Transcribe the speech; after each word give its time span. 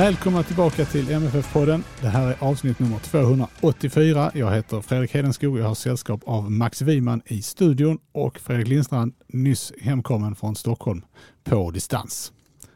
Välkomna 0.00 0.42
tillbaka 0.42 0.84
till 0.84 1.10
MFF-podden. 1.10 1.82
Det 2.00 2.08
här 2.08 2.26
är 2.26 2.36
avsnitt 2.38 2.78
nummer 2.78 2.98
284. 2.98 4.30
Jag 4.34 4.52
heter 4.54 4.80
Fredrik 4.80 5.14
Hedenskog. 5.14 5.58
Jag 5.58 5.64
har 5.64 5.74
sällskap 5.74 6.20
av 6.24 6.50
Max 6.50 6.82
Wiman 6.82 7.22
i 7.26 7.42
studion 7.42 7.98
och 8.12 8.38
Fredrik 8.38 8.68
Lindstrand, 8.68 9.12
nyss 9.26 9.72
hemkommen 9.80 10.34
från 10.34 10.56
Stockholm 10.56 11.02
på 11.44 11.70
distans. 11.70 12.32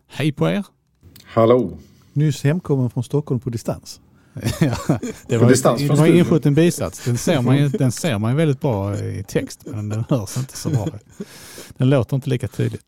Hej 0.07 0.33
på 0.33 0.49
er! 0.49 0.65
Hallå! 1.25 1.79
Nyss 2.13 2.45
hemkommen 2.45 2.91
från 2.91 3.05
Stockholm 3.05 3.41
på 3.41 3.51
distans. 3.51 4.01
ja, 4.61 4.99
det 5.27 5.39
var, 5.39 5.49
distans 5.49 5.81
det 5.81 5.87
från 5.87 5.97
var 5.97 6.07
inskjuten 6.07 6.55
bisats. 6.55 7.05
Den 7.05 7.19
ser, 7.19 7.43
man, 7.43 7.57
ju- 7.57 7.69
den 7.69 7.93
ser 7.93 8.19
man 8.19 8.31
ju 8.31 8.37
väldigt 8.37 8.61
bra 8.61 8.99
i 8.99 9.25
text, 9.29 9.63
men 9.67 9.89
den 9.89 10.05
hörs 10.09 10.37
inte 10.37 10.57
så 10.57 10.71
bra. 10.71 10.89
Den 11.77 11.91
låter 11.91 12.17
inte 12.17 12.31
lika 12.31 12.49
tydligt. 12.49 12.87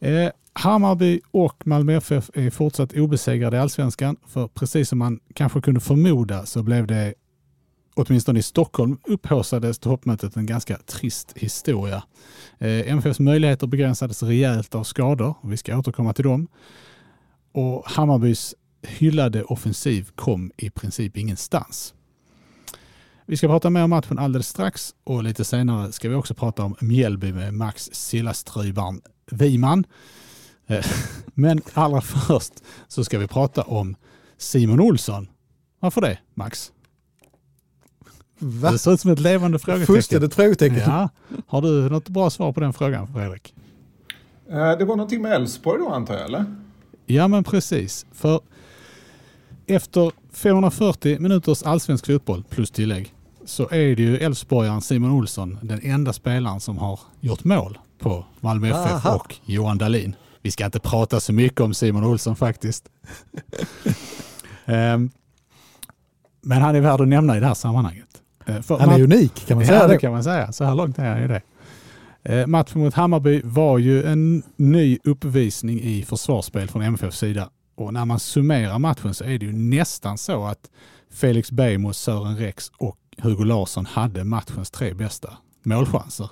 Eh, 0.00 0.30
Hammarby 0.58 1.20
och 1.30 1.66
Malmö 1.66 1.96
FF 1.96 2.30
är 2.34 2.50
fortsatt 2.50 2.92
obesegrade 2.92 3.56
i 3.56 3.60
allsvenskan. 3.60 4.16
För 4.26 4.48
precis 4.48 4.88
som 4.88 4.98
man 4.98 5.20
kanske 5.34 5.60
kunde 5.60 5.80
förmoda 5.80 6.46
så 6.46 6.62
blev 6.62 6.86
det 6.86 7.14
åtminstone 7.94 8.38
i 8.38 8.42
Stockholm 8.42 8.98
upphaussades 9.04 9.78
toppmötet 9.78 10.36
en 10.36 10.46
ganska 10.46 10.76
trist 10.76 11.32
historia. 11.36 12.02
Eh, 12.58 12.92
MFFs 12.92 13.20
möjligheter 13.20 13.66
begränsades 13.66 14.22
rejält 14.22 14.74
av 14.74 14.84
skador. 14.84 15.34
Vi 15.44 15.56
ska 15.56 15.78
återkomma 15.78 16.12
till 16.12 16.24
dem. 16.24 16.48
Och 17.52 17.84
Hammarbys 17.86 18.54
hyllade 18.82 19.42
offensiv 19.44 20.10
kom 20.14 20.52
i 20.56 20.70
princip 20.70 21.16
ingenstans. 21.16 21.94
Vi 23.26 23.36
ska 23.36 23.48
prata 23.48 23.70
mer 23.70 23.84
om 23.84 23.90
matchen 23.90 24.18
alldeles 24.18 24.48
strax 24.48 24.94
och 25.04 25.22
lite 25.22 25.44
senare 25.44 25.92
ska 25.92 26.08
vi 26.08 26.14
också 26.14 26.34
prata 26.34 26.64
om 26.64 26.76
Mjällby 26.80 27.32
med 27.32 27.54
Max 27.54 27.90
Sillastrybaren 27.92 29.00
Wiman. 29.30 29.84
Eh, 30.68 30.84
Men 31.34 31.60
allra 31.74 32.00
först 32.00 32.52
så 32.88 33.04
ska 33.04 33.18
vi 33.18 33.26
prata 33.26 33.62
om 33.62 33.96
Simon 34.38 34.80
Olsson. 34.80 35.28
Varför 35.80 36.00
det, 36.00 36.18
Max? 36.34 36.72
Va? 38.38 38.70
Det 38.70 38.78
ser 38.78 38.92
ut 38.92 39.00
som 39.00 39.10
ett 39.10 39.20
levande 39.20 39.58
frågetecken. 39.58 39.86
Fullständigt 39.94 40.34
frågetecken. 40.34 40.78
Ja. 40.78 41.08
Har 41.46 41.62
du 41.62 41.90
något 41.90 42.08
bra 42.08 42.30
svar 42.30 42.52
på 42.52 42.60
den 42.60 42.72
frågan, 42.72 43.06
Fredrik? 43.06 43.54
Eh, 44.50 44.78
Det 44.78 44.84
var 44.84 44.96
någonting 44.96 45.22
med 45.22 45.32
Elfsborg 45.32 45.78
då 45.78 45.88
antar 45.88 46.14
jag, 46.14 46.24
eller? 46.24 46.44
Ja, 47.06 47.28
men 47.28 47.44
precis. 47.44 48.06
För 48.12 48.40
efter 49.66 50.12
540 50.32 51.18
minuters 51.20 51.62
allsvensk 51.62 52.06
fotboll 52.06 52.44
plus 52.50 52.70
tillägg 52.70 53.14
så 53.44 53.62
är 53.70 53.96
det 53.96 54.02
ju 54.02 54.16
Elfsborgaren 54.16 54.80
Simon 54.80 55.10
Olsson 55.10 55.58
den 55.62 55.80
enda 55.82 56.12
spelaren 56.12 56.60
som 56.60 56.78
har 56.78 57.00
gjort 57.20 57.44
mål 57.44 57.78
på 57.98 58.24
Malmö 58.40 58.68
FF 58.68 59.06
Aha. 59.06 59.14
och 59.14 59.34
Johan 59.44 59.78
Dahlin. 59.78 60.16
Vi 60.42 60.50
ska 60.50 60.64
inte 60.64 60.80
prata 60.80 61.20
så 61.20 61.32
mycket 61.32 61.60
om 61.60 61.74
Simon 61.74 62.04
Olsson 62.04 62.36
faktiskt. 62.36 62.88
Ehm, 64.66 65.10
Men 66.42 66.62
han 66.62 66.76
är 66.76 66.80
värd 66.80 67.00
att 67.00 67.08
nämna 67.08 67.36
i 67.36 67.40
det 67.40 67.46
här 67.46 67.54
sammanhanget. 67.54 68.08
Eh, 68.46 68.60
för 68.60 68.78
Han 68.78 68.90
är 68.90 69.02
unik 69.02 69.46
kan 69.46 69.56
man 69.56 69.66
säga. 69.66 69.80
ja, 69.80 69.86
det 69.88 69.98
kan 69.98 70.12
man 70.12 70.24
säga. 70.24 70.52
Så 70.52 70.64
här 70.64 70.74
långt 70.74 70.98
är 70.98 71.10
han 71.10 71.22
ju 71.22 71.28
det. 71.28 71.42
Eh, 72.22 72.46
matchen 72.46 72.80
mot 72.80 72.94
Hammarby 72.94 73.40
var 73.44 73.78
ju 73.78 74.02
en 74.04 74.42
ny 74.56 74.98
uppvisning 75.04 75.80
i 75.80 76.02
försvarsspel 76.02 76.68
från 76.68 76.82
MFFs 76.82 77.18
sida. 77.18 77.50
Och 77.74 77.94
när 77.94 78.04
man 78.04 78.20
summerar 78.20 78.78
matchen 78.78 79.14
så 79.14 79.24
är 79.24 79.38
det 79.38 79.46
ju 79.46 79.52
nästan 79.52 80.18
så 80.18 80.44
att 80.46 80.70
Felix 81.10 81.50
Beijmo, 81.52 81.92
Sören 81.92 82.36
Rex 82.36 82.72
och 82.78 82.98
Hugo 83.18 83.44
Larsson 83.44 83.86
hade 83.86 84.24
matchens 84.24 84.70
tre 84.70 84.94
bästa 84.94 85.32
målchanser. 85.62 86.30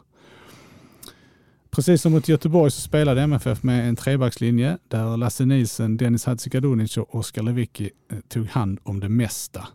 Precis 1.76 2.02
som 2.02 2.12
mot 2.12 2.28
Göteborg 2.28 2.70
så 2.70 2.80
spelade 2.80 3.22
MFF 3.22 3.62
med 3.62 3.88
en 3.88 3.96
trebackslinje 3.96 4.78
där 4.88 5.16
Lasse 5.16 5.44
Nielsen, 5.44 5.96
Dennis 5.96 6.24
Hadzikadunic 6.24 6.96
och 6.96 7.14
Oskar 7.14 7.42
Lewicki 7.42 7.90
eh, 8.12 8.18
tog 8.28 8.46
hand 8.46 8.78
om 8.82 9.00
det 9.00 9.08
mesta. 9.08 9.68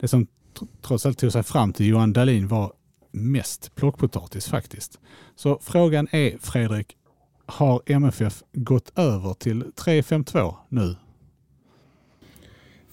Det 0.00 0.08
som 0.08 0.26
trots 0.82 1.06
allt 1.06 1.18
tog 1.18 1.32
sig 1.32 1.42
fram 1.42 1.72
till 1.72 1.86
Johan 1.86 2.12
Dahlin 2.12 2.48
var 2.48 2.72
mest 3.10 3.74
plockpotatis 3.74 4.48
faktiskt. 4.48 5.00
Så 5.36 5.58
frågan 5.62 6.08
är 6.10 6.38
Fredrik, 6.38 6.96
har 7.46 7.82
MFF 7.86 8.42
gått 8.52 8.98
över 8.98 9.34
till 9.34 9.62
3-5-2 9.62 10.54
nu? 10.68 10.96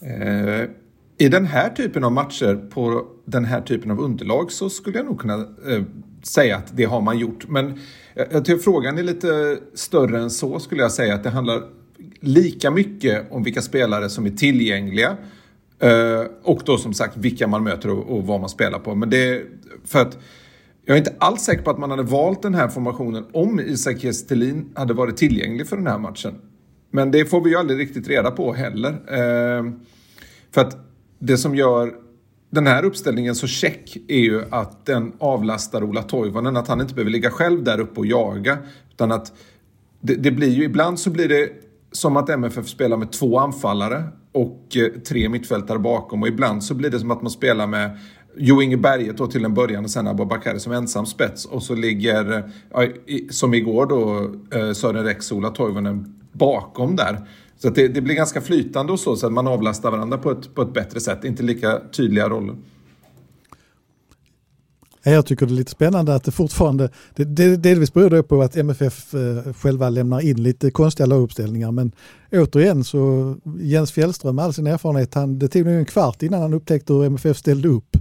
Eh, 0.02 0.70
I 1.18 1.30
den 1.30 1.46
här 1.46 1.70
typen 1.70 2.04
av 2.04 2.12
matcher 2.12 2.70
på 2.70 3.08
den 3.26 3.46
här 3.46 3.62
typen 3.62 3.92
av 3.92 4.00
underlag 4.00 4.52
så 4.52 4.70
skulle 4.70 4.98
jag 4.98 5.06
nog 5.06 5.20
kunna 5.20 5.34
eh, 5.34 5.84
säga 6.24 6.58
att 6.58 6.78
det 6.78 6.84
har 6.84 7.02
man 7.02 7.18
gjort. 7.18 7.48
Men 7.48 7.80
jag, 8.14 8.46
tycker 8.46 8.58
frågan 8.58 8.98
är 8.98 9.04
lite 9.04 9.58
större 9.74 10.20
än 10.20 10.30
så 10.30 10.60
skulle 10.60 10.82
jag 10.82 10.92
säga. 10.92 11.16
Att 11.16 11.24
det 11.24 11.30
handlar 11.30 11.64
lika 12.20 12.72
mycket 12.72 13.32
om 13.32 13.44
vilka 13.44 13.62
spelare 13.62 14.10
som 14.10 14.26
är 14.26 14.30
tillgängliga 14.30 15.18
eh, 15.80 16.24
och 16.44 16.62
då 16.66 16.78
som 16.78 16.94
sagt 16.94 17.18
vilka 17.18 17.48
man 17.48 17.64
möter 17.64 17.90
och, 17.90 18.28
vad 18.28 18.40
man 18.40 18.50
spelar 18.50 18.80
på. 18.80 18.96
Men 18.96 19.10
det 19.10 19.44
för 19.86 20.00
att 20.00 20.18
jag 20.86 20.94
är 20.94 20.98
inte 20.98 21.16
alls 21.20 21.42
säker 21.42 21.64
på 21.64 21.72
att 21.72 21.80
man 21.80 21.92
hade 21.92 22.04
valt 22.04 22.42
den 22.42 22.54
här 22.54 22.68
formationen 22.68 23.26
om 23.34 23.60
Isak 23.60 24.00
Kiese 24.00 24.64
hade 24.76 24.94
varit 24.94 25.18
tillgänglig 25.18 25.68
för 25.68 25.78
den 25.78 25.88
här 25.88 26.00
matchen. 26.00 26.36
Men 26.92 27.12
det 27.12 27.26
får 27.26 27.42
vi 27.42 27.50
ju 27.50 27.56
aldrig 27.56 27.80
riktigt 27.80 28.08
reda 28.08 28.32
på 28.32 28.54
heller. 28.54 28.90
Eh, 28.90 29.72
för 30.52 30.62
att 30.62 30.78
det 31.20 31.38
som 31.38 31.56
gör 31.56 31.94
den 32.50 32.68
här 32.68 32.86
uppställningen 32.86 33.36
så 33.36 33.48
check 33.48 33.98
är 34.08 34.20
ju 34.20 34.44
att 34.50 34.86
den 34.86 35.14
avlastar 35.20 35.84
Ola 35.84 36.04
Toivonen. 36.04 36.58
Att 36.58 36.68
han 36.68 36.82
inte 36.82 36.94
behöver 36.94 37.12
ligga 37.12 37.30
själv 37.30 37.64
där 37.64 37.80
uppe 37.80 38.00
och 38.00 38.06
jaga. 38.06 38.58
Utan 38.92 39.12
att 39.12 39.34
det, 40.02 40.16
det 40.16 40.32
blir 40.32 40.50
ju 40.50 40.64
ibland 40.64 41.00
så 41.00 41.10
blir 41.10 41.30
det 41.30 41.50
som 41.92 42.18
att 42.18 42.30
MFF 42.30 42.68
spelar 42.68 42.98
med 42.98 43.12
två 43.12 43.40
anfallare 43.40 44.04
och 44.32 44.78
eh, 44.78 45.02
tre 45.02 45.30
mittfältare 45.30 45.80
bakom. 45.80 46.22
Och 46.22 46.28
ibland 46.28 46.64
så 46.64 46.74
blir 46.74 46.90
det 46.90 47.00
som 47.00 47.12
att 47.12 47.22
man 47.22 47.32
spelar 47.32 47.68
med 47.68 48.00
Jo 48.38 48.62
Inge 48.62 48.78
Berget 48.78 49.18
då 49.18 49.28
till 49.28 49.46
en 49.46 49.54
början 49.54 49.84
och 49.84 49.90
sen 49.90 50.08
Abubakari 50.08 50.60
som 50.60 50.72
ensam 50.72 51.06
spets. 51.06 51.46
Och 51.46 51.64
så 51.64 51.76
ligger, 51.76 52.38
eh, 52.38 52.90
som 53.30 53.54
igår 53.54 53.86
då, 53.86 54.32
eh, 54.60 54.74
Sören 54.74 55.04
Rex 55.04 55.32
och 55.32 55.38
Ola 55.38 55.50
Toivonen 55.50 56.16
bakom 56.32 56.96
där. 56.96 57.28
Så 57.58 57.68
att 57.68 57.76
det, 57.76 57.88
det 57.88 58.02
blir 58.02 58.16
ganska 58.16 58.42
flytande 58.42 58.94
och 58.94 59.00
så, 59.00 59.16
så 59.16 59.28
att 59.28 59.34
man 59.34 59.48
avlastar 59.48 59.92
varandra 59.92 60.18
på 60.18 60.32
ett, 60.32 60.56
på 60.56 60.62
ett 60.62 60.74
bättre 60.74 61.00
sätt. 61.00 61.24
Inte 61.24 61.44
lika 61.44 61.82
tydliga 61.92 62.30
roller. 62.30 62.56
Jag 65.04 65.26
tycker 65.26 65.46
det 65.46 65.52
är 65.52 65.56
lite 65.56 65.72
spännande 65.72 66.16
att 66.16 66.24
det 66.24 66.32
fortfarande, 66.32 66.90
det, 67.16 67.24
det, 67.24 67.58
delvis 67.58 67.94
beror 67.94 68.10
det 68.10 68.24
på 68.24 68.42
att 68.42 68.58
MFF 68.58 69.14
eh, 69.14 69.54
själva 69.54 69.90
lämnar 69.90 70.22
in 70.22 70.44
lite 70.44 70.72
konstiga 70.72 71.06
laguppställningar 71.06 71.72
men 71.72 71.92
återigen 72.32 72.84
så 72.84 73.36
Jens 73.60 73.92
Fjällström 73.92 74.36
med 74.36 74.46
all 74.46 74.54
sin 74.54 74.68
erfarenhet, 74.68 75.14
han, 75.14 75.40
det 75.40 75.48
tog 75.48 75.66
nog 75.66 75.76
en 75.76 75.86
kvart 75.86 76.24
innan 76.24 76.42
han 76.42 76.54
upptäckte 76.54 76.94
hur 76.94 77.04
MFF 77.04 77.38
ställde 77.38 77.68
upp. 77.68 77.96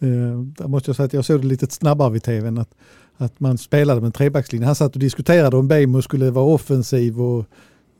Eh, 0.00 0.40
där 0.40 0.68
måste 0.68 0.88
jag 0.88 0.96
säga 0.96 1.06
att 1.06 1.12
jag 1.12 1.24
såg 1.24 1.40
det 1.40 1.46
lite 1.46 1.66
snabbare 1.66 2.10
vid 2.10 2.22
tvn 2.22 2.58
att, 2.58 2.74
att 3.16 3.40
man 3.40 3.58
spelade 3.58 4.00
med 4.00 4.06
en 4.06 4.12
trebackslinje. 4.12 4.66
Han 4.66 4.74
satt 4.74 4.94
och 4.94 5.00
diskuterade 5.00 5.56
om 5.56 5.68
Bejmo 5.68 6.02
skulle 6.02 6.30
vara 6.30 6.44
offensiv 6.44 7.20
och 7.20 7.44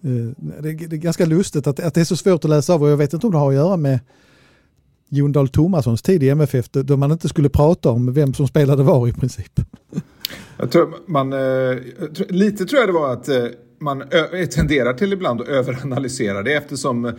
Eh, 0.04 0.44
det, 0.62 0.72
det 0.72 0.96
är 0.96 1.00
ganska 1.00 1.26
lustigt 1.26 1.66
att, 1.66 1.80
att 1.80 1.94
det 1.94 2.00
är 2.00 2.04
så 2.04 2.16
svårt 2.16 2.44
att 2.44 2.50
läsa 2.50 2.74
av 2.74 2.82
och 2.82 2.90
jag 2.90 2.96
vet 2.96 3.12
inte 3.12 3.26
om 3.26 3.32
det 3.32 3.38
har 3.38 3.48
att 3.48 3.54
göra 3.54 3.76
med 3.76 4.00
Jon 5.08 5.32
Dahl 5.32 5.48
Tomassons 5.48 6.02
tid 6.02 6.22
i 6.22 6.28
MFF 6.28 6.68
då 6.70 6.96
man 6.96 7.12
inte 7.12 7.28
skulle 7.28 7.48
prata 7.48 7.90
om 7.90 8.12
vem 8.12 8.34
som 8.34 8.48
spelade 8.48 8.82
var 8.82 9.08
i 9.08 9.12
princip. 9.12 9.60
Jag 10.58 10.70
tror 10.70 10.94
man, 11.06 11.32
eh, 11.32 11.78
lite 12.28 12.64
tror 12.64 12.80
jag 12.80 12.88
det 12.88 12.92
var 12.92 13.12
att 13.12 13.28
eh, 13.28 13.44
man 13.80 14.04
tenderar 14.50 14.92
till 14.92 15.12
ibland 15.12 15.40
att 15.40 15.48
överanalysera 15.48 16.42
det 16.42 16.54
eftersom 16.54 17.12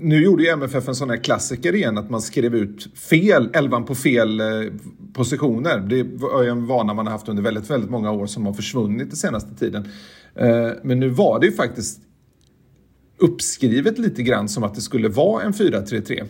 nu 0.00 0.22
gjorde 0.24 0.42
ju 0.42 0.48
MFF 0.48 0.88
en 0.88 0.94
sån 0.94 1.10
här 1.10 1.16
klassiker 1.16 1.74
igen 1.74 1.98
att 1.98 2.10
man 2.10 2.22
skrev 2.22 2.54
ut 2.54 2.98
fel, 2.98 3.50
elvan 3.54 3.84
på 3.84 3.94
fel 3.94 4.42
positioner. 5.14 5.78
Det 5.78 6.00
är 6.00 6.42
ju 6.42 6.50
en 6.50 6.66
vana 6.66 6.94
man 6.94 7.06
har 7.06 7.12
haft 7.12 7.28
under 7.28 7.42
väldigt, 7.42 7.70
väldigt 7.70 7.90
många 7.90 8.12
år 8.12 8.26
som 8.26 8.46
har 8.46 8.52
försvunnit 8.52 9.08
den 9.08 9.16
senaste 9.16 9.54
tiden. 9.54 9.88
Men 10.82 11.00
nu 11.00 11.08
var 11.08 11.40
det 11.40 11.46
ju 11.46 11.52
faktiskt 11.52 12.00
uppskrivet 13.18 13.98
lite 13.98 14.22
grann 14.22 14.48
som 14.48 14.64
att 14.64 14.74
det 14.74 14.80
skulle 14.80 15.08
vara 15.08 15.42
en 15.42 15.52
4-3-3. 15.52 16.20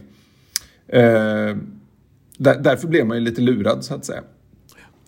Eh, 0.89 1.57
där, 2.39 2.59
därför 2.61 2.89
blev 2.89 3.07
man 3.07 3.17
ju 3.17 3.25
lite 3.25 3.41
lurad 3.41 3.85
så 3.85 3.95
att 3.95 4.05
säga. 4.05 4.23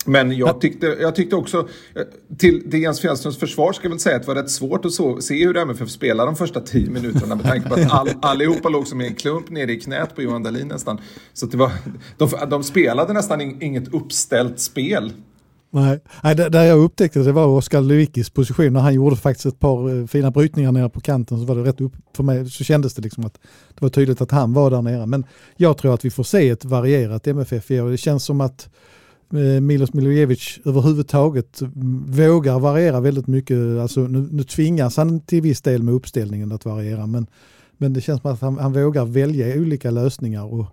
Men 0.07 0.37
jag 0.37 0.61
tyckte, 0.61 0.87
jag 0.87 1.15
tyckte 1.15 1.37
också, 1.37 1.69
eh, 1.95 2.03
till, 2.39 2.71
till 2.71 2.83
Jens 2.83 3.01
Fjällströms 3.01 3.39
försvar 3.39 3.73
ska 3.73 3.85
jag 3.85 3.91
väl 3.91 3.99
säga 3.99 4.17
att 4.17 4.23
det 4.23 4.29
var 4.29 4.35
rätt 4.35 4.51
svårt 4.51 4.85
att 4.85 4.93
så, 4.93 5.21
se 5.21 5.45
hur 5.45 5.57
MFF 5.57 5.91
spelade 5.91 6.29
de 6.29 6.37
första 6.37 6.61
tio 6.61 6.91
minuterna 6.91 7.35
med 7.35 7.45
tanke 7.45 7.69
på 7.69 7.75
att 7.75 7.93
all, 7.93 8.09
allihopa 8.23 8.69
låg 8.69 8.87
som 8.87 9.01
en 9.01 9.15
klump 9.15 9.51
nere 9.51 9.73
i 9.73 9.81
knät 9.81 10.15
på 10.15 10.23
Johan 10.23 10.43
Dahlin 10.43 10.69
nästan. 10.69 11.01
Så 11.33 11.47
det 11.47 11.57
var, 11.57 11.73
de, 12.17 12.31
de 12.51 12.63
spelade 12.63 13.13
nästan 13.13 13.41
inget 13.63 13.95
uppställt 13.95 14.61
spel. 14.61 15.13
Nej, 15.73 16.01
Nej 16.23 16.35
där 16.35 16.65
jag 16.65 16.79
upptäckte 16.79 17.19
det 17.19 17.33
var 17.33 17.47
Oskar 17.47 17.81
Lewickis 17.81 18.31
position 18.31 18.73
när 18.73 18.81
han 18.81 18.95
gjorde 18.95 19.17
faktiskt 19.17 19.47
ett 19.47 19.59
par 19.59 19.99
eh, 19.99 20.07
fina 20.07 20.31
brytningar 20.31 20.73
nere 20.73 20.89
på 20.89 21.01
kanten 21.01 21.39
så 21.39 21.45
var 21.45 21.55
det 21.55 21.63
rätt 21.63 21.81
upp 21.81 21.93
för 22.17 22.23
mig 22.23 22.51
så 22.51 22.65
kändes 22.65 22.95
det 22.95 23.03
liksom 23.03 23.25
att 23.25 23.35
det 23.69 23.81
var 23.81 23.89
tydligt 23.89 24.21
att 24.21 24.31
han 24.31 24.53
var 24.53 24.71
där 24.71 24.83
nere. 24.83 25.07
Men 25.07 25.25
jag 25.57 25.79
tror 25.79 25.95
att 25.95 26.05
vi 26.05 26.11
får 26.11 26.23
se 26.23 26.49
ett 26.49 26.65
varierat 26.65 27.27
MFF 27.27 27.71
i 27.71 27.81
år. 27.81 27.91
Det 27.91 27.97
känns 27.97 28.25
som 28.25 28.41
att 28.41 28.69
eh, 29.33 29.61
Milos 29.61 29.93
Milojevic 29.93 30.59
överhuvudtaget 30.65 31.61
vågar 32.07 32.59
variera 32.59 33.01
väldigt 33.01 33.27
mycket. 33.27 33.59
Alltså, 33.81 34.01
nu, 34.01 34.29
nu 34.33 34.43
tvingas 34.43 34.97
han 34.97 35.21
till 35.21 35.43
viss 35.43 35.63
del 35.63 35.83
med 35.83 35.95
uppställningen 35.95 36.53
att 36.53 36.65
variera 36.65 37.07
men, 37.07 37.27
men 37.77 37.93
det 37.93 38.01
känns 38.01 38.23
som 38.23 38.33
att 38.33 38.41
han, 38.41 38.59
han 38.59 38.73
vågar 38.73 39.05
välja 39.05 39.61
olika 39.61 39.91
lösningar 39.91 40.45
och 40.45 40.67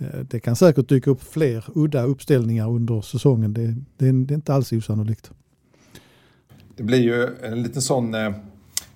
Eh, 0.00 0.20
det 0.20 0.40
kan 0.40 0.56
säkert 0.56 0.88
dyka 0.88 1.10
upp 1.10 1.22
fler 1.22 1.64
udda 1.74 2.02
uppställningar 2.02 2.70
under 2.70 3.00
säsongen. 3.00 3.54
Det, 3.54 3.66
det, 3.66 4.12
det 4.12 4.34
är 4.34 4.36
inte 4.36 4.54
alls 4.54 4.72
osannolikt. 4.72 5.30
Det 6.76 6.82
blir 6.82 6.98
ju 6.98 7.28
en 7.42 7.62
liten 7.62 7.82
sån, 7.82 8.14
eh, 8.14 8.32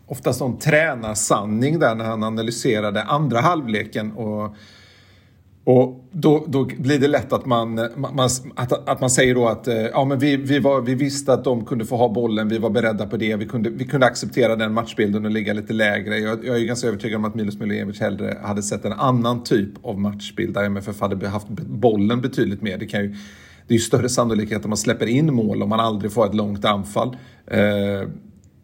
oftast 0.06 0.39
sån 0.39 0.59
tränarsanning 0.59 1.79
där 1.79 1.95
när 1.95 2.05
han 2.05 2.23
analyserade 2.23 3.03
andra 3.03 3.41
halvleken 3.41 4.12
och 4.12 4.55
och 5.64 6.05
då, 6.12 6.44
då 6.49 6.64
blir 6.64 6.99
det 6.99 7.08
lätt 7.08 7.32
att 7.32 7.46
man, 7.46 7.75
man, 7.96 8.28
att, 8.55 8.88
att 8.88 9.00
man 9.00 9.11
säger 9.11 9.34
då 9.34 9.49
att 9.49 9.69
eh, 9.69 9.76
ja, 9.76 10.05
men 10.05 10.19
vi, 10.19 10.37
vi, 10.37 10.58
var, 10.58 10.81
vi 10.81 10.94
visste 10.94 11.32
att 11.32 11.44
de 11.44 11.64
kunde 11.64 11.84
få 11.84 11.96
ha 11.96 12.08
bollen, 12.08 12.49
vi 12.49 12.58
var 12.58 12.70
beredda 12.70 13.06
på 13.06 13.16
det, 13.16 13.37
vi 13.37 13.46
kunde, 13.46 13.70
vi 13.70 13.84
kunde 13.84 14.06
acceptera 14.06 14.56
den 14.56 14.72
matchbilden 14.72 15.25
och 15.25 15.31
ligga 15.31 15.52
lite 15.52 15.72
lägre. 15.72 16.19
Jag, 16.19 16.46
jag 16.46 16.56
är 16.56 16.64
ganska 16.64 16.88
övertygad 16.88 17.16
om 17.16 17.25
att 17.25 17.34
Milos 17.34 17.58
Milojevic 17.58 18.00
hellre 18.00 18.38
hade 18.43 18.62
sett 18.62 18.84
en 18.84 18.93
annan 18.93 19.43
typ 19.43 19.70
av 19.82 20.00
matchbild 20.00 20.55
där 20.55 20.64
MFF 20.64 21.00
hade 21.00 21.28
haft 21.28 21.49
bollen 21.49 22.20
betydligt 22.20 22.62
mer. 22.62 22.78
Det, 22.78 22.87
kan 22.87 23.02
ju, 23.02 23.08
det 23.67 23.75
är 23.75 23.78
ju 23.78 23.78
större 23.78 24.08
sannolikhet 24.08 24.58
att 24.58 24.67
man 24.67 24.76
släpper 24.76 25.06
in 25.06 25.34
mål 25.34 25.62
om 25.62 25.69
man 25.69 25.81
aldrig 25.81 26.12
får 26.12 26.26
ett 26.26 26.34
långt 26.34 26.64
anfall. 26.64 27.17
Eh, 27.46 28.08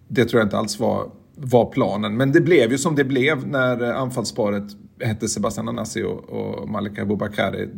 det 0.09 0.25
tror 0.25 0.41
jag 0.41 0.47
inte 0.47 0.59
alls 0.59 0.81
var, 0.81 1.11
var 1.37 1.67
planen. 1.67 2.17
Men 2.17 2.33
det 2.33 2.41
blev 2.41 2.73
ju 2.73 2.79
som 2.79 2.97
det 2.97 3.05
blev 3.05 3.49
när 3.49 3.83
eh, 3.83 4.01
anfallsparet 4.01 4.65
hette 5.01 5.29
Sebastian 5.29 5.69
Anassi 5.69 6.03
och, 6.03 6.29
och 6.29 6.69
Malika 6.69 7.05
Bubakari. 7.05 7.69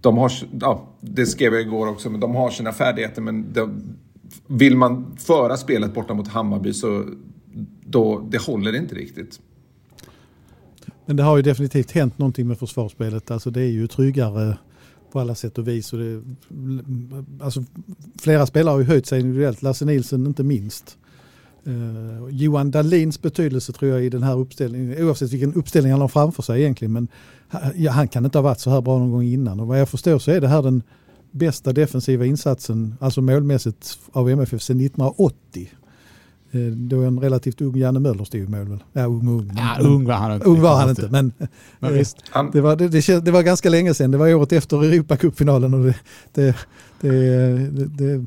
De 0.00 0.18
har, 0.18 0.32
ja, 0.60 0.88
det 1.00 1.26
skrev 1.26 1.52
jag 1.52 1.62
igår 1.62 1.88
också, 1.88 2.10
men 2.10 2.20
de 2.20 2.34
har 2.34 2.50
sina 2.50 2.72
färdigheter. 2.72 3.22
Men 3.22 3.52
de, 3.52 3.82
vill 4.46 4.76
man 4.76 5.16
föra 5.18 5.56
spelet 5.56 5.94
borta 5.94 6.14
mot 6.14 6.28
Hammarby 6.28 6.72
så 6.72 7.04
då, 7.84 8.28
det 8.30 8.42
håller 8.42 8.76
inte 8.76 8.94
riktigt. 8.94 9.40
Men 11.06 11.16
det 11.16 11.22
har 11.22 11.36
ju 11.36 11.42
definitivt 11.42 11.92
hänt 11.92 12.18
någonting 12.18 12.48
med 12.48 12.58
försvarsspelet. 12.58 13.30
Alltså 13.30 13.50
det 13.50 13.60
är 13.60 13.70
ju 13.70 13.86
tryggare 13.86 14.58
på 15.12 15.20
alla 15.20 15.34
sätt 15.34 15.58
och 15.58 15.68
vis. 15.68 15.92
Och 15.92 15.98
det, 15.98 16.22
alltså 17.40 17.64
flera 18.20 18.46
spelare 18.46 18.72
har 18.72 18.78
ju 18.78 18.84
höjt 18.84 19.06
sig 19.06 19.20
individuellt, 19.20 19.62
Lasse 19.62 19.84
Nilsson 19.84 20.26
inte 20.26 20.42
minst. 20.42 20.98
Uh, 21.66 22.28
Johan 22.30 22.70
Dahlins 22.70 23.22
betydelse 23.22 23.72
tror 23.72 23.90
jag 23.90 24.04
i 24.04 24.08
den 24.08 24.22
här 24.22 24.38
uppställningen, 24.38 25.04
oavsett 25.04 25.32
vilken 25.32 25.54
uppställning 25.54 25.92
han 25.92 26.00
har 26.00 26.08
framför 26.08 26.42
sig 26.42 26.60
egentligen, 26.60 26.92
men 26.92 27.08
ja, 27.74 27.92
han 27.92 28.08
kan 28.08 28.24
inte 28.24 28.38
ha 28.38 28.42
varit 28.42 28.60
så 28.60 28.70
här 28.70 28.80
bra 28.80 28.98
någon 28.98 29.10
gång 29.10 29.24
innan. 29.24 29.60
Och 29.60 29.66
vad 29.66 29.80
jag 29.80 29.88
förstår 29.88 30.18
så 30.18 30.30
är 30.30 30.40
det 30.40 30.48
här 30.48 30.62
den 30.62 30.82
bästa 31.30 31.72
defensiva 31.72 32.26
insatsen, 32.26 32.94
alltså 33.00 33.22
målmässigt, 33.22 33.98
av 34.12 34.30
MFF 34.30 34.62
sedan 34.62 34.80
1980. 34.80 35.70
Uh, 36.54 36.72
då 36.72 37.02
en 37.02 37.20
relativt 37.20 37.60
ung 37.60 37.76
Janne 37.76 38.00
Möller 38.00 38.24
stod 38.24 38.40
i 38.40 38.46
mål. 38.46 38.84
Ja, 38.92 39.04
ung, 39.04 39.28
ung. 39.28 39.52
Ja, 39.56 39.76
ung 39.80 40.04
var 40.04 40.14
han 40.14 40.34
inte. 40.34 40.46
Ung 40.46 40.60
var 40.60 40.76
han 40.76 40.90
inte, 40.90 41.08
men, 41.10 41.32
men 41.78 41.94
uh, 41.94 42.04
det, 42.52 42.60
var, 42.60 42.76
det, 42.76 42.88
det, 42.88 43.24
det, 43.24 43.30
var 43.30 43.42
ganska 43.42 43.70
länge 43.70 43.94
sedan. 43.94 44.10
Det 44.10 44.18
var 44.18 44.34
året 44.34 44.52
efter 44.52 44.84
Europacupfinalen 44.84 45.74
och 45.74 45.92
det, 46.32 46.56
det, 47.00 48.24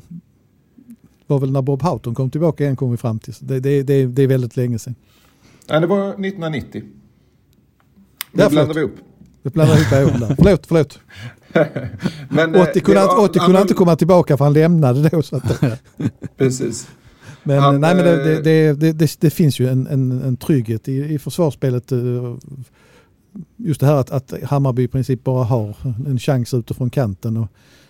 var 1.30 1.40
väl 1.40 1.52
när 1.52 1.62
Bob 1.62 1.82
Houghton 1.82 2.16
kom 2.16 2.30
tillbaka 2.30 2.64
igen 2.64 2.76
kom 2.76 2.92
vi 2.92 2.98
fram 2.98 3.20
till. 3.20 3.34
Det, 3.40 3.60
det, 3.60 3.84
det, 3.84 4.06
det 4.06 4.24
är 4.24 4.28
väldigt 4.28 4.58
länge 4.58 4.80
sedan. 4.80 4.96
Nej, 5.70 5.82
det 5.82 5.88
var 5.88 6.10
1990. 6.10 6.84
Nu 8.32 8.44
ja, 8.44 8.50
blandar 8.50 8.74
vi 8.74 8.82
upp. 8.82 8.96
Vi 9.42 9.50
blandar 9.50 9.76
ihop 9.76 9.94
åren 9.94 10.20
där. 10.20 10.36
Förlåt, 10.36 10.66
förlåt. 10.68 11.00
Men, 12.30 12.56
80 12.56 12.80
kunde, 12.80 13.06
var, 13.06 13.24
80 13.24 13.40
kunde 13.40 13.58
han, 13.58 13.62
inte 13.62 13.74
komma 13.74 13.96
tillbaka 13.96 14.38
för 14.38 14.46
han 14.46 14.54
lämnade 14.54 15.10
då. 15.10 15.22
Så 15.22 15.36
att, 15.36 15.64
Precis. 16.38 16.90
Men, 17.44 17.60
han, 17.60 17.82
nej, 17.82 17.96
men 17.96 18.06
det, 18.06 18.42
det, 18.42 18.74
det, 18.94 19.20
det, 19.20 19.30
finns 19.30 19.60
ju 19.60 19.68
en, 19.68 19.88
en, 19.88 20.22
en 20.22 20.38
trygghet 20.38 20.88
i, 20.88 21.14
i 21.14 21.20
försvarsspelet. 21.20 21.92
Eh, 21.92 22.00
just 23.58 23.80
det 23.80 23.88
här 23.88 23.96
att, 23.96 24.12
att 24.12 24.34
Hammarby 24.44 24.84
i 24.84 24.88
princip 24.88 25.24
bara 25.24 25.44
har 25.44 25.76
en 26.08 26.20
chans 26.20 26.54
utifrån 26.54 26.90
kanten. 26.90 27.38
Och 27.38 27.48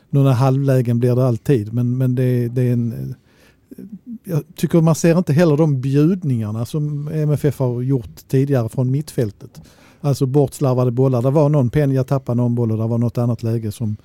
några 0.09 0.31
halvlägen 0.31 0.99
blir 0.99 1.15
det 1.15 1.27
alltid. 1.27 1.73
Men, 1.73 1.97
men 1.97 2.15
det, 2.15 2.47
det 2.47 2.61
är 2.61 2.73
en 2.73 3.15
jag 4.23 4.43
tycker 4.55 4.81
man 4.81 4.95
ser 4.95 5.17
inte 5.17 5.33
heller 5.33 5.57
de 5.57 5.81
bjudningarna 5.81 6.65
som 6.65 7.07
MFF 7.07 7.59
har 7.59 7.81
gjort 7.81 8.27
tidigare 8.27 8.69
från 8.69 8.91
mittfältet. 8.91 9.61
Alltså 10.01 10.25
bortslarvade 10.25 10.91
bollar. 10.91 11.21
Det 11.21 11.31
var 11.31 11.49
någon 11.49 11.69
Penja 11.69 12.03
tappade 12.03 12.35
någon 12.35 12.55
boll 12.55 12.71
och 12.71 12.77
det 12.77 12.87
var 12.87 12.97
något 12.97 13.17
annat 13.17 13.43
läge 13.43 13.71
som 13.71 13.97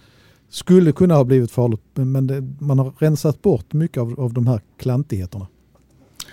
skulle 0.49 0.93
kunna 0.93 1.14
ha 1.14 1.25
blivit 1.25 1.50
farligt. 1.50 1.81
Men 1.94 2.26
det, 2.26 2.43
man 2.58 2.78
har 2.78 2.93
rensat 2.99 3.43
bort 3.43 3.72
mycket 3.72 3.99
av, 3.99 4.20
av 4.20 4.32
de 4.32 4.46
här 4.46 4.61
klantigheterna. 4.78 5.46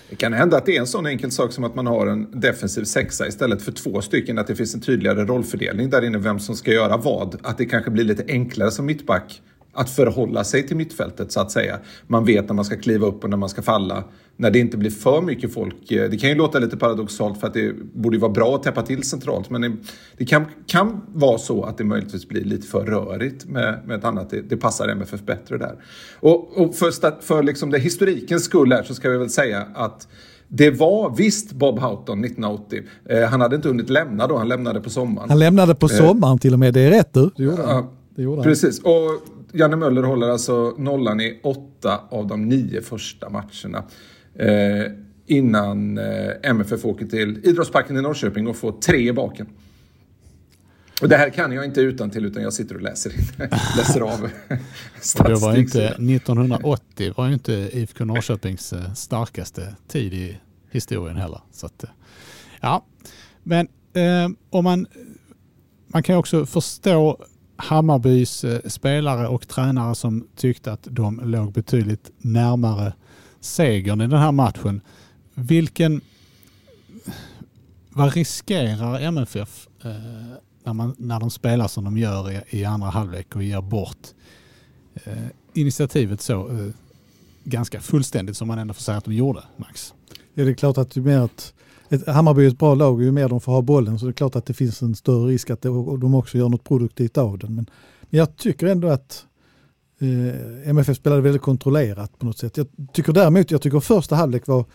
Det 0.10 0.16
kan 0.16 0.34
hända 0.34 0.57
att 0.57 0.66
det 0.66 0.75
är 0.75 0.80
en 0.80 0.88
sån 0.88 1.06
enkel 1.06 1.31
sak 1.31 1.51
som 1.51 1.63
att 1.63 1.75
man 1.75 1.88
har 1.88 2.07
en 2.07 2.42
defensiv 2.42 2.84
sexa 2.84 3.27
istället 3.27 3.62
för 3.62 3.72
två 3.72 4.01
stycken. 4.01 4.38
Att 4.38 4.48
det 4.48 4.56
finns 4.56 4.75
en 4.75 4.81
tydligare 4.81 5.25
rollfördelning 5.25 5.89
där 5.89 6.06
inne, 6.06 6.18
vem 6.18 6.39
som 6.39 6.56
ska 6.56 6.72
göra 6.72 6.98
vad. 6.98 7.38
Att 7.44 7.57
det 7.57 7.66
kanske 7.66 7.92
blir 7.92 8.04
lite 8.04 8.24
enklare 8.27 8.72
som 8.72 8.86
mittback 8.86 9.42
att 9.73 9.89
förhålla 9.89 10.44
sig 10.44 10.68
till 10.68 10.77
mittfältet 10.77 11.31
så 11.31 11.39
att 11.39 11.51
säga. 11.51 11.79
Man 12.07 12.25
vet 12.25 12.47
när 12.47 12.53
man 12.53 12.65
ska 12.65 12.77
kliva 12.77 13.07
upp 13.07 13.23
och 13.23 13.29
när 13.29 13.38
man 13.38 13.50
ska 13.50 13.62
falla. 13.62 14.03
När 14.38 14.51
det 14.51 14.59
inte 14.59 14.77
blir 14.77 14.89
för 14.89 15.21
mycket 15.21 15.53
folk. 15.53 15.91
Eh, 15.91 16.09
det 16.09 16.18
kan 16.18 16.29
ju 16.29 16.35
låta 16.35 16.59
lite 16.59 16.77
paradoxalt 16.77 17.39
för 17.39 17.47
att 17.47 17.53
det 17.53 17.75
borde 17.94 18.18
vara 18.18 18.31
bra 18.31 18.56
att 18.56 18.63
täppa 18.63 18.81
till 18.81 19.03
centralt. 19.03 19.50
Men 19.50 19.79
det 20.18 20.25
kan, 20.25 20.45
kan 20.68 21.01
vara 21.07 21.38
så 21.38 21.63
att 21.63 21.77
det 21.77 21.83
möjligtvis 21.83 22.27
blir 22.27 22.44
lite 22.44 22.68
för 22.68 22.85
rörigt 22.85 23.45
med, 23.45 23.79
med 23.85 23.97
ett 23.97 24.06
annat. 24.06 24.29
Det, 24.29 24.41
det 24.41 24.57
passar 24.57 24.88
MFF 24.88 25.21
bättre 25.21 25.57
där. 25.57 25.75
Och, 26.19 26.57
och 26.57 26.75
för, 26.75 27.22
för 27.22 27.43
liksom 27.43 27.69
det 27.69 27.79
historikens 27.79 28.43
skull 28.43 28.72
här 28.72 28.84
så 28.84 28.93
ska 28.93 29.10
vi 29.10 29.17
väl 29.17 29.29
säga 29.29 29.67
att 29.74 30.07
det 30.48 30.72
var 30.72 31.15
visst 31.17 31.51
Bob 31.51 31.79
Houghton 31.79 32.24
1980. 32.24 32.81
Eh, 33.10 33.22
han 33.22 33.41
hade 33.41 33.55
inte 33.55 33.67
hunnit 33.67 33.89
lämna 33.89 34.27
då, 34.27 34.38
han 34.38 34.48
lämnade 34.48 34.81
på 34.81 34.89
sommaren. 34.89 35.29
Han 35.29 35.39
lämnade 35.39 35.75
på 35.75 35.88
sommaren 35.88 36.34
eh, 36.34 36.39
till 36.39 36.53
och 36.53 36.60
med, 36.60 36.74
det 36.74 36.81
är 36.81 36.89
rätt 36.89 37.13
du. 37.13 37.29
Det 37.36 37.43
gjorde 37.43 37.63
han. 37.63 37.88
Gjorde 38.15 38.43
Precis, 38.43 38.79
och 38.79 39.22
Janne 39.53 39.75
Möller 39.75 40.03
håller 40.03 40.29
alltså 40.29 40.75
nollan 40.77 41.22
i 41.22 41.39
åtta 41.43 42.01
av 42.10 42.27
de 42.27 42.50
nio 42.50 42.81
första 42.81 43.29
matcherna. 43.29 43.84
Eh, 44.36 44.91
innan 45.25 45.98
eh, 45.98 46.31
MFF 46.43 46.86
åker 46.86 47.05
till 47.05 47.39
Idrottsparken 47.43 47.98
i 47.98 48.01
Norrköping 48.01 48.48
och 48.48 48.55
får 48.55 48.72
tre 48.72 49.10
i 49.10 49.13
baken. 49.13 49.48
Och 51.01 51.10
det 51.10 51.17
här 51.17 51.29
kan 51.29 51.51
jag 51.51 51.65
inte 51.65 51.81
utan 51.81 52.10
till 52.10 52.25
utan 52.25 52.43
jag 52.43 52.53
sitter 52.53 52.75
och 52.75 52.81
läser, 52.81 53.13
läser 53.77 54.01
av 54.01 54.29
statistik. 55.00 55.27
det 55.27 55.36
var 55.36 55.58
inte, 55.58 55.88
1980 55.88 57.13
var 57.17 57.27
ju 57.27 57.34
inte 57.34 57.53
IFK 57.53 58.05
Norrköpings 58.05 58.74
eh, 58.74 58.93
starkaste 58.93 59.75
tid 59.88 60.13
i 60.13 60.39
historien 60.70 61.15
heller. 61.15 61.41
Så 61.51 61.65
att, 61.65 61.84
eh, 61.84 61.89
ja. 62.62 62.86
Men 63.43 63.67
eh, 63.93 64.29
om 64.50 64.63
man, 64.63 64.88
man 65.88 66.03
kan 66.03 66.15
ju 66.15 66.20
också 66.20 66.46
förstå 66.46 67.25
Hammarbys 67.62 68.44
eh, 68.44 68.60
spelare 68.65 69.27
och 69.27 69.48
tränare 69.48 69.96
som 69.96 70.27
tyckte 70.36 70.72
att 70.72 70.88
de 70.91 71.22
låg 71.24 71.51
betydligt 71.51 72.12
närmare 72.18 72.94
segern 73.39 74.01
i 74.01 74.08
den 74.08 74.20
här 74.20 74.32
matchen. 74.32 74.82
Vilken... 75.34 76.01
Vad 77.89 78.13
riskerar 78.13 79.00
MFF 79.00 79.68
eh, 79.84 79.91
när, 80.63 80.74
man, 80.74 80.96
när 80.98 81.20
de 81.20 81.30
spelar 81.30 81.68
som 81.68 81.84
de 81.84 81.98
gör 81.98 82.32
i, 82.32 82.41
i 82.50 82.65
andra 82.65 82.89
halvlek 82.89 83.36
och 83.36 83.44
ger 83.44 83.62
bort 83.62 84.08
eh, 85.03 85.13
initiativet 85.53 86.22
så 86.22 86.50
eh, 86.50 86.74
ganska 87.44 87.82
fullständigt 87.82 88.38
som 88.38 88.48
man 88.48 88.60
ändå 88.60 88.74
får 88.74 88.82
säga 88.82 88.98
att 88.98 89.06
de 89.06 89.13
gjorde, 89.13 89.44
Max? 89.58 89.94
Ja, 90.34 90.44
det 90.46 90.51
är 90.51 90.53
klart 90.53 90.77
att 90.77 90.96
ju 90.96 91.01
mer 91.01 91.20
att 91.20 91.53
ett, 91.91 92.07
Hammarby 92.07 92.43
är 92.45 92.48
ett 92.48 92.60
bra 92.60 92.75
lag 92.75 93.03
ju 93.03 93.12
mer 93.12 93.29
de 93.29 93.41
får 93.41 93.51
ha 93.51 93.62
bollen 93.62 94.00
så 94.00 94.05
det 94.05 94.12
är 94.12 94.13
klart 94.13 94.36
att 94.36 94.45
det 94.45 94.53
finns 94.53 94.81
en 94.81 94.95
större 94.95 95.27
risk 95.31 95.50
att 95.50 95.62
de 95.62 96.15
också 96.15 96.38
gör 96.38 96.50
något 96.50 96.63
produktivt 96.63 97.17
av 97.17 97.38
den. 97.38 97.55
Men, 97.55 97.65
men 98.01 98.17
jag 98.17 98.38
tycker 98.38 98.67
ändå 98.67 98.88
att 98.88 99.25
eh, 100.00 100.69
MFF 100.69 100.98
spelade 100.98 101.21
väldigt 101.21 101.41
kontrollerat 101.41 102.19
på 102.19 102.25
något 102.25 102.38
sätt. 102.38 102.57
Jag 102.57 102.67
tycker 102.93 103.13
däremot, 103.13 103.51
jag 103.51 103.62
tycker 103.62 103.79
första 103.79 104.15
halvlek 104.15 104.48
var 104.48 104.65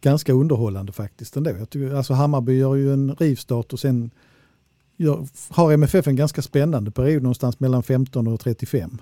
ganska 0.00 0.32
underhållande 0.32 0.92
faktiskt 0.92 1.36
ändå. 1.36 1.50
Jag 1.50 1.70
tycker, 1.70 1.94
alltså 1.94 2.14
Hammarby 2.14 2.58
gör 2.58 2.74
ju 2.74 2.92
en 2.92 3.14
rivstart 3.14 3.72
och 3.72 3.80
sen 3.80 4.10
har 5.48 5.72
MFF 5.72 6.06
en 6.06 6.16
ganska 6.16 6.42
spännande 6.42 6.90
period 6.90 7.22
någonstans 7.22 7.60
mellan 7.60 7.82
15 7.82 8.26
och 8.26 8.40
35. 8.40 8.98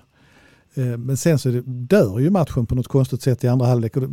Eh, 0.73 0.97
men 0.97 1.17
sen 1.17 1.39
så 1.39 1.49
dör 1.65 2.19
ju 2.19 2.29
matchen 2.29 2.65
på 2.65 2.75
något 2.75 2.87
konstigt 2.87 3.21
sätt 3.21 3.43
i 3.43 3.47
andra 3.47 3.65
halvlek. 3.65 3.93
Det 3.93 4.09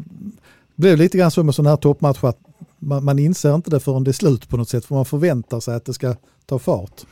blev 0.77 0.99
lite 0.99 1.19
grann 1.19 1.31
som 1.31 1.47
med 1.47 1.55
sådana 1.55 1.71
här 1.71 1.77
toppmatcher 1.77 2.27
att 2.27 2.39
man, 2.79 3.05
man 3.05 3.19
inser 3.19 3.55
inte 3.55 3.71
det 3.71 3.81
förrän 3.81 4.05
det 4.05 4.11
är 4.11 4.13
slut 4.13 4.49
på 4.49 4.57
något 4.57 4.69
sätt 4.69 4.85
för 4.85 4.95
man 4.95 5.05
förväntar 5.05 5.61
sig 5.61 5.75
att 5.75 5.85
det 5.85 5.95
ska 5.95 6.15
ta 6.47 6.59
fart. 6.59 7.07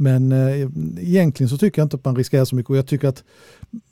Men 0.00 0.32
eh, 0.32 0.68
egentligen 0.98 1.48
så 1.48 1.58
tycker 1.58 1.80
jag 1.80 1.86
inte 1.86 1.96
att 1.96 2.04
man 2.04 2.16
riskerar 2.16 2.44
så 2.44 2.56
mycket 2.56 2.70
och 2.70 2.76
jag 2.76 2.86
tycker 2.86 3.08
att 3.08 3.24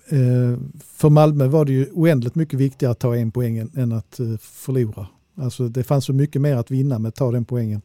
eh, 0.09 0.59
för 0.85 1.11
Malmö 1.11 1.47
var 1.47 1.65
det 1.65 1.73
ju 1.73 1.91
oändligt 1.93 2.35
mycket 2.35 2.61
viktigare 2.61 2.93
att 2.93 2.99
ta 2.99 3.17
en 3.17 3.31
poäng 3.31 3.59
än, 3.59 3.71
än 3.75 3.93
att 3.93 4.21
eh, 4.21 4.37
förlora. 4.41 5.07
Alltså 5.35 5.69
det 5.69 5.85
fanns 5.85 6.05
så 6.05 6.13
mycket 6.13 6.43
mer 6.43 6.57
att 6.57 6.71
vinna 6.71 6.99
med 6.99 7.09
att 7.09 7.15
ta 7.15 7.31
den 7.31 7.45
poängen. 7.45 7.83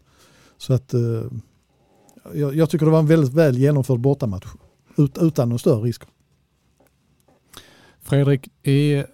Så 0.58 0.74
att 0.74 0.94
eh, 0.94 1.24
jag, 2.34 2.56
jag, 2.56 2.70
tycker 2.70 2.86
det 2.86 2.92
var 2.92 3.00
en 3.00 3.08
väldigt 3.08 3.34
väl 3.34 3.58
genomförd 3.58 4.00
bortamatch 4.00 4.48
ut, 4.98 5.18
utan 5.18 5.50
någon 5.50 5.60
större 5.60 5.82
risker. 5.82 6.10
Fredrik, 8.02 8.50
i 8.64 8.94
eh, 8.94 9.06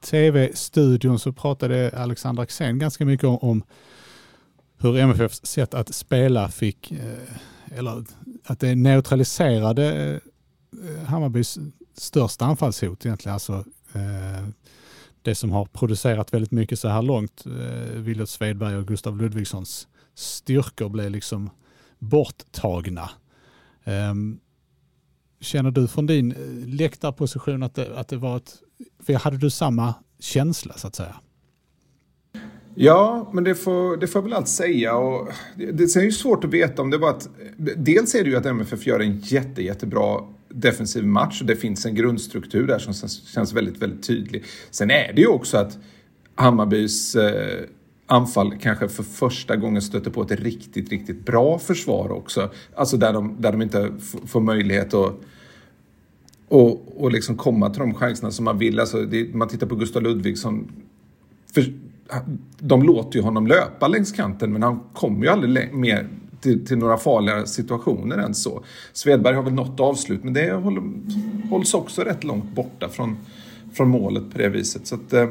tv-studion 0.00 1.18
så 1.18 1.32
pratade 1.32 1.90
Alexander 1.96 2.42
Axén 2.42 2.78
ganska 2.78 3.04
mycket 3.04 3.24
om, 3.24 3.36
om 3.36 3.62
hur 4.78 4.96
MFFs 4.96 5.46
sätt 5.46 5.74
att 5.74 5.94
spela 5.94 6.48
fick, 6.48 6.92
eh, 6.92 7.78
eller 7.78 8.04
att 8.44 8.60
det 8.60 8.74
neutraliserade 8.74 10.20
eh, 10.72 11.04
Hammarbys 11.04 11.58
största 11.96 12.44
anfallshot 12.44 13.06
egentligen. 13.06 13.34
Alltså, 13.34 13.64
eh, 13.92 14.48
det 15.22 15.34
som 15.34 15.50
har 15.50 15.64
producerat 15.64 16.34
väldigt 16.34 16.50
mycket 16.50 16.78
så 16.78 16.88
här 16.88 17.02
långt, 17.02 17.46
eh, 17.46 18.00
Williot 18.00 18.28
Svedberg 18.28 18.76
och 18.76 18.86
Gustav 18.86 19.16
Ludvigssons 19.16 19.88
styrkor 20.14 20.88
blev 20.88 21.10
liksom 21.10 21.50
borttagna. 21.98 23.10
Ehm, 23.84 24.40
känner 25.40 25.70
du 25.70 25.88
från 25.88 26.06
din 26.06 26.32
eh, 26.32 26.68
läktarposition 26.68 27.62
att 27.62 27.74
det, 27.74 27.98
att 27.98 28.08
det 28.08 28.16
var 28.16 28.36
ett, 28.36 28.62
för 29.06 29.12
hade 29.12 29.36
du 29.36 29.50
samma 29.50 29.94
känsla 30.18 30.74
så 30.76 30.86
att 30.86 30.94
säga? 30.94 31.16
Ja, 32.74 33.30
men 33.32 33.44
det 33.44 33.54
får, 33.54 33.96
det 33.96 34.06
får 34.06 34.18
jag 34.18 34.22
väl 34.22 34.32
allt 34.32 34.48
säga. 34.48 34.96
Och 34.96 35.28
det, 35.56 35.72
det 35.72 35.96
är 35.96 36.02
ju 36.02 36.12
svårt 36.12 36.44
att 36.44 36.50
veta 36.50 36.82
om 36.82 36.90
det 36.90 36.98
var 36.98 37.10
att... 37.10 37.28
Dels 37.76 38.14
är 38.14 38.24
det 38.24 38.30
ju 38.30 38.36
att 38.36 38.46
MFF 38.46 38.86
gör 38.86 39.00
en 39.00 39.18
jätte, 39.18 39.62
jättebra 39.62 40.20
defensiv 40.48 41.06
match 41.06 41.40
och 41.40 41.46
det 41.46 41.56
finns 41.56 41.86
en 41.86 41.94
grundstruktur 41.94 42.66
där 42.66 42.78
som 42.78 43.08
känns 43.08 43.52
väldigt, 43.52 43.78
väldigt 43.78 44.06
tydlig. 44.06 44.44
Sen 44.70 44.90
är 44.90 45.12
det 45.12 45.20
ju 45.20 45.26
också 45.26 45.56
att 45.56 45.78
Hammarbys 46.34 47.16
eh, 47.16 47.60
anfall 48.06 48.54
kanske 48.60 48.88
för 48.88 49.02
första 49.02 49.56
gången 49.56 49.82
stöter 49.82 50.10
på 50.10 50.22
ett 50.22 50.30
riktigt, 50.30 50.90
riktigt 50.90 51.26
bra 51.26 51.58
försvar 51.58 52.12
också. 52.12 52.50
Alltså 52.74 52.96
där 52.96 53.12
de, 53.12 53.36
där 53.40 53.52
de 53.52 53.62
inte 53.62 53.92
får 54.26 54.40
möjlighet 54.40 54.94
att 54.94 55.20
och, 56.50 57.02
och 57.02 57.12
liksom 57.12 57.36
komma 57.36 57.70
till 57.70 57.80
de 57.80 57.94
chanserna 57.94 58.30
som 58.30 58.44
man 58.44 58.58
vill. 58.58 58.80
Alltså 58.80 59.04
det, 59.04 59.34
man 59.34 59.48
tittar 59.48 59.66
på 59.66 59.74
Gustav 59.74 60.02
Ludvigsson. 60.02 60.72
För, 61.54 61.72
de 62.58 62.82
låter 62.82 63.18
ju 63.18 63.22
honom 63.22 63.46
löpa 63.46 63.88
längs 63.88 64.12
kanten 64.12 64.52
men 64.52 64.62
han 64.62 64.80
kommer 64.92 65.24
ju 65.24 65.28
aldrig 65.28 65.74
mer 65.74 66.08
till, 66.40 66.66
till, 66.66 66.78
några 66.78 66.96
farliga 66.96 67.46
situationer 67.46 68.18
än 68.18 68.34
så. 68.34 68.64
Svedberg 68.92 69.34
har 69.34 69.42
väl 69.42 69.52
något 69.52 69.80
avslut 69.80 70.24
men 70.24 70.34
det 70.34 70.52
håller, 70.52 70.82
hålls 71.50 71.74
också 71.74 72.02
rätt 72.02 72.24
långt 72.24 72.54
borta 72.54 72.88
från, 72.88 73.16
från 73.72 73.88
målet 73.88 74.32
på 74.32 74.38
det 74.38 74.48
viset. 74.48 74.86
Så 74.86 74.94
att, 74.94 75.12
eh, 75.12 75.30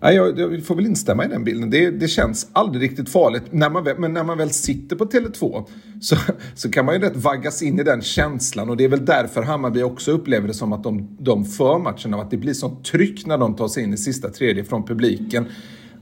Ja, 0.00 0.12
jag, 0.12 0.38
jag 0.38 0.64
får 0.64 0.74
väl 0.74 0.86
instämma 0.86 1.24
i 1.24 1.28
den 1.28 1.44
bilden. 1.44 1.70
Det, 1.70 1.90
det 1.90 2.08
känns 2.08 2.48
aldrig 2.52 2.82
riktigt 2.82 3.08
farligt. 3.08 3.42
När 3.50 3.70
man 3.70 3.84
väl, 3.84 3.98
men 3.98 4.12
när 4.12 4.24
man 4.24 4.38
väl 4.38 4.50
sitter 4.50 4.96
på 4.96 5.04
Tele2 5.04 5.64
så, 6.00 6.16
så 6.54 6.70
kan 6.70 6.84
man 6.84 6.94
ju 6.94 7.00
rätt 7.00 7.16
vaggas 7.16 7.62
in 7.62 7.80
i 7.80 7.82
den 7.82 8.02
känslan. 8.02 8.70
Och 8.70 8.76
det 8.76 8.84
är 8.84 8.88
väl 8.88 9.04
därför 9.04 9.42
Hammarby 9.42 9.82
också 9.82 10.10
upplever 10.10 10.48
det 10.48 10.54
som 10.54 10.72
att 10.72 10.82
de, 10.82 11.16
de 11.20 11.44
för 11.44 11.78
matchen 11.78 12.14
av 12.14 12.20
att 12.20 12.30
det 12.30 12.36
blir 12.36 12.52
sånt 12.52 12.84
tryck 12.84 13.26
när 13.26 13.38
de 13.38 13.56
tar 13.56 13.68
sig 13.68 13.82
in 13.82 13.94
i 13.94 13.96
sista 13.96 14.30
tredje 14.30 14.64
från 14.64 14.84
publiken. 14.84 15.46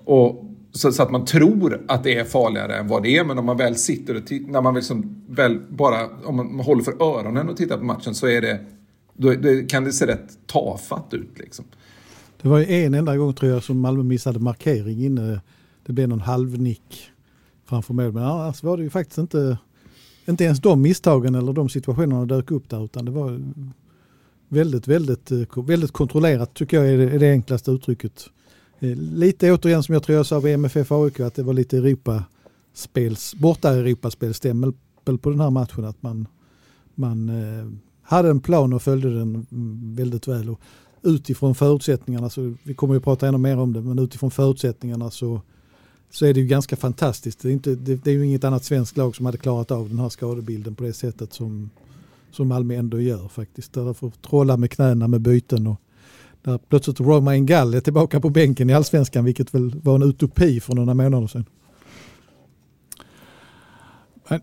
Och, 0.05 0.45
så, 0.73 0.93
så, 0.93 1.03
att 1.03 1.11
man 1.11 1.25
tror 1.25 1.85
att 1.89 2.05
det 2.05 2.19
är 2.19 2.25
farligare 2.25 2.77
än 2.77 2.89
vad 2.89 3.03
det 3.03 3.17
är. 3.17 3.25
Men 3.25 3.39
om 3.39 3.47
man 3.47 3.57
väl 3.57 3.77
sitter 3.77 4.15
och 4.15 4.23
när 4.49 4.63
man 4.63 4.75
liksom 4.75 5.25
väl 5.29 5.61
bara 5.71 6.07
om 6.25 6.37
man 6.37 6.61
håller 6.61 6.83
för 6.83 7.03
öronen 7.03 7.49
och 7.49 7.57
tittar 7.57 7.79
på 7.79 7.85
matchen 7.85 8.15
så 8.15 8.27
är 8.27 8.41
det, 8.41 8.61
då, 9.15 9.33
då 9.33 9.67
kan 9.69 9.85
det 9.85 9.93
se 9.93 10.07
rätt 10.07 10.47
tafatt 10.47 11.15
ut. 11.15 11.39
Liksom. 11.39 11.65
Det 12.43 12.49
var 12.49 12.61
en 12.61 12.95
enda 12.95 13.17
gång 13.17 13.35
tror 13.35 13.51
jag 13.51 13.63
som 13.63 13.81
Malmö 13.81 14.03
missade 14.03 14.39
markering 14.39 15.05
inne. 15.05 15.41
Det 15.87 15.93
blev 15.93 16.09
någon 16.09 16.21
halvnick 16.21 17.11
framför 17.65 17.95
mål. 17.95 18.13
Men 18.13 18.23
annars 18.23 18.47
alltså 18.47 18.67
var 18.67 18.77
det 18.77 18.83
ju 18.83 18.91
faktiskt 18.91 19.19
inte, 19.19 19.59
inte 20.27 20.45
ens 20.45 20.61
de 20.61 20.83
misstagen 20.83 21.35
eller 21.35 21.53
de 21.53 21.69
situationerna 21.69 22.27
dök 22.27 22.51
upp 22.51 22.69
där 22.69 22.85
utan 22.85 23.05
det 23.05 23.11
var 23.11 23.41
väldigt, 24.49 24.89
väldigt, 24.89 25.33
eh, 25.33 25.65
väldigt 25.67 25.93
kontrollerat 25.93 26.55
tycker 26.55 26.77
jag 26.77 26.89
är 26.89 26.99
det, 26.99 27.11
är 27.11 27.19
det 27.19 27.31
enklaste 27.31 27.71
uttrycket. 27.71 28.31
Eh, 28.79 28.97
lite 28.97 29.53
återigen 29.53 29.83
som 29.83 29.93
jag 29.93 30.03
tror 30.03 30.17
jag 30.17 30.27
sa 30.27 30.41
vid 30.41 30.55
MFF 30.55 30.93
AIK 30.93 31.21
att 31.21 31.35
det 31.35 31.43
var 31.43 31.53
lite 31.53 31.77
Europaspels, 31.79 33.35
borta 33.35 33.71
Europaspelstämpel 33.71 34.73
på 35.19 35.31
den 35.31 35.41
här 35.41 35.51
matchen. 35.51 35.85
Att 35.85 36.03
man, 36.03 36.27
man 36.95 37.29
eh, 37.29 37.67
hade 38.03 38.29
en 38.29 38.41
plan 38.41 38.73
och 38.73 38.83
följde 38.83 39.19
den 39.19 39.47
mm, 39.53 39.95
väldigt 39.95 40.29
väl. 40.29 40.51
Och 40.51 40.61
utifrån 41.07 41.55
förutsättningarna, 41.55 42.31
så 42.31 42.55
vi 42.63 42.75
kommer 42.75 42.95
ju 42.95 43.01
prata 43.01 43.29
ännu 43.29 43.39
mer 43.39 43.59
om 43.59 43.73
det, 43.73 43.81
men 43.81 43.99
utifrån 43.99 44.31
förutsättningarna 44.31 45.11
så, 45.11 45.41
så 46.11 46.27
är 46.27 46.35
det 46.35 46.41
ju 46.41 46.47
ganska 46.47 46.77
fantastiskt. 46.77 47.41
Det 47.41 47.49
är, 47.49 47.53
inte, 47.53 47.75
det, 47.75 48.05
det 48.05 48.11
är 48.11 48.15
ju 48.15 48.27
inget 48.27 48.45
annat 48.45 48.65
svenskt 48.65 48.97
lag 48.97 49.17
som 49.17 49.27
hade 49.27 49.39
klarat 49.39 49.71
av 49.71 49.89
den 49.89 49.99
här 49.99 50.09
skadebilden 50.09 50.75
på 50.75 50.85
det 50.85 50.93
sättet 50.93 51.33
som, 51.33 51.71
som 52.31 52.49
Malmö 52.49 52.75
ändå 52.75 53.01
gör 53.01 53.29
faktiskt. 53.29 53.73
Där 53.73 53.85
de 53.85 53.95
får 53.95 54.11
trolla 54.11 54.57
med 54.57 54.71
knäna 54.71 55.09
med 55.09 55.21
byten 55.21 55.67
och 55.67 55.81
där 56.43 56.59
plötsligt 56.69 57.01
Roma 57.01 57.37
Gall 57.37 57.75
är 57.75 57.81
tillbaka 57.81 58.21
på 58.21 58.31
bänken 58.31 58.71
i 58.71 58.75
allsvenskan 58.75 59.25
vilket 59.25 59.55
väl 59.55 59.81
var 59.83 59.95
en 59.95 60.03
utopi 60.03 60.61
för 60.61 60.75
några 60.75 60.95
månader 60.95 61.27
sedan. 61.27 61.45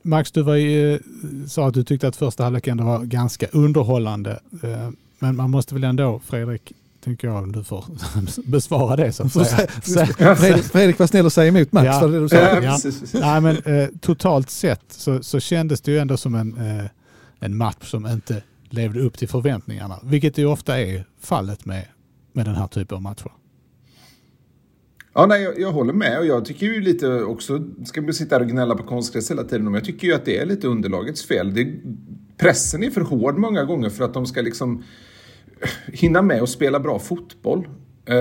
Max, 0.02 0.32
du 0.32 0.42
var 0.42 0.56
ju, 0.56 0.94
eh, 0.94 1.00
sa 1.48 1.68
att 1.68 1.74
du 1.74 1.84
tyckte 1.84 2.08
att 2.08 2.16
första 2.16 2.44
halvlek 2.44 2.68
ändå 2.68 2.84
var 2.84 3.04
ganska 3.04 3.48
underhållande. 3.52 4.40
Eh, 4.64 4.90
men 5.24 5.36
man 5.36 5.52
måste 5.52 5.74
väl 5.74 5.84
ändå, 5.84 6.22
Fredrik, 6.26 6.74
tänker 7.04 7.28
jag, 7.28 7.54
du 7.54 7.64
får 7.64 7.86
besvara 8.52 8.96
det 8.96 9.12
så 9.12 9.24
att 9.24 9.32
säga. 9.32 9.68
Fredrik, 10.36 10.64
Fredrik 10.64 11.00
var 11.00 11.08
snäll 11.08 11.26
och 11.26 11.34
säga 11.34 11.48
emot 11.48 11.72
Max, 11.72 11.86
ja. 11.86 12.00
var 12.02 12.08
det 12.08 12.20
du 12.20 12.30
sa? 12.30 12.36
Ja. 12.36 12.78
Nej, 13.14 13.42
men, 13.42 13.58
eh, 13.58 13.90
totalt 14.02 14.50
sett 14.50 14.84
så, 14.88 15.24
så 15.24 15.40
kändes 15.40 15.82
det 15.82 15.92
ju 15.92 15.98
ändå 15.98 16.18
som 16.18 16.36
en, 16.36 16.58
eh, 16.58 16.86
en 17.40 17.58
match 17.58 17.92
som 17.92 18.08
inte 18.08 18.44
levde 18.70 19.00
upp 19.00 19.18
till 19.18 19.28
förväntningarna, 19.28 20.00
vilket 20.04 20.38
ju 20.38 20.46
ofta 20.46 20.80
är 20.80 21.06
fallet 21.20 21.66
med, 21.66 21.86
med 22.34 22.46
den 22.46 22.56
här 22.56 22.68
typen 22.68 22.96
av 22.96 23.02
matcher. 23.02 23.32
Ja, 25.14 25.26
nej, 25.26 25.44
jag, 25.44 25.60
jag, 25.60 25.72
håller 25.72 25.94
med 25.94 26.20
och 26.20 26.26
jag 26.26 26.46
tycker 26.46 26.66
ju 26.66 26.82
lite 26.82 27.24
också, 27.24 27.64
ska 27.86 28.02
vi 28.02 28.14
sitta 28.14 28.36
här 28.36 28.42
och 28.42 28.50
gnälla 28.50 28.76
på 28.76 28.84
konstgräs 28.84 29.32
hela 29.32 29.44
tiden, 29.44 29.64
men 29.64 29.74
jag 29.74 29.86
tycker 29.86 30.08
ju 30.08 30.14
att 30.14 30.26
det 30.26 30.38
är 30.38 30.46
lite 30.46 30.68
underlagets 30.68 31.26
fel. 31.26 31.54
Det, 31.54 31.74
pressen 32.38 32.84
är 32.84 32.90
för 32.90 33.02
hård 33.02 33.38
många 33.38 33.64
gånger 33.64 33.90
för 33.90 34.04
att 34.04 34.14
de 34.14 34.26
ska 34.26 34.42
liksom 34.42 34.84
hinna 35.86 36.22
med 36.22 36.44
att 36.44 36.50
spela 36.50 36.80
bra 36.80 37.00
fotboll. 37.00 37.68
Eh, 38.06 38.16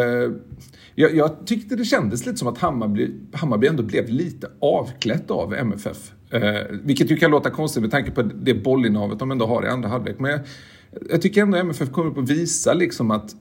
jag, 0.94 1.14
jag, 1.14 1.46
tyckte 1.46 1.76
det 1.76 1.84
kändes 1.84 2.26
lite 2.26 2.38
som 2.38 2.48
att 2.48 2.58
Hammarby, 2.58 3.10
Hammarby 3.32 3.66
ändå 3.66 3.82
blev 3.82 4.08
lite 4.08 4.50
avklätt 4.60 5.30
av 5.30 5.54
MFF. 5.54 6.12
Eh, 6.30 6.60
vilket 6.70 7.10
ju 7.10 7.16
kan 7.16 7.30
låta 7.30 7.50
konstigt 7.50 7.82
med 7.82 7.90
tanke 7.90 8.10
på 8.10 8.22
det 8.22 8.54
bollinnehavet 8.54 9.18
de 9.18 9.30
ändå 9.30 9.46
har 9.46 9.64
i 9.64 9.68
andra 9.68 9.88
halvlek. 9.88 10.16
Men 10.18 10.30
jag, 10.30 10.40
jag 11.10 11.22
tycker 11.22 11.42
ändå 11.42 11.58
MFF 11.58 11.90
kommer 11.90 12.10
upp 12.10 12.16
och 12.16 12.30
visar 12.30 12.74
liksom 12.74 13.10
att 13.10 13.34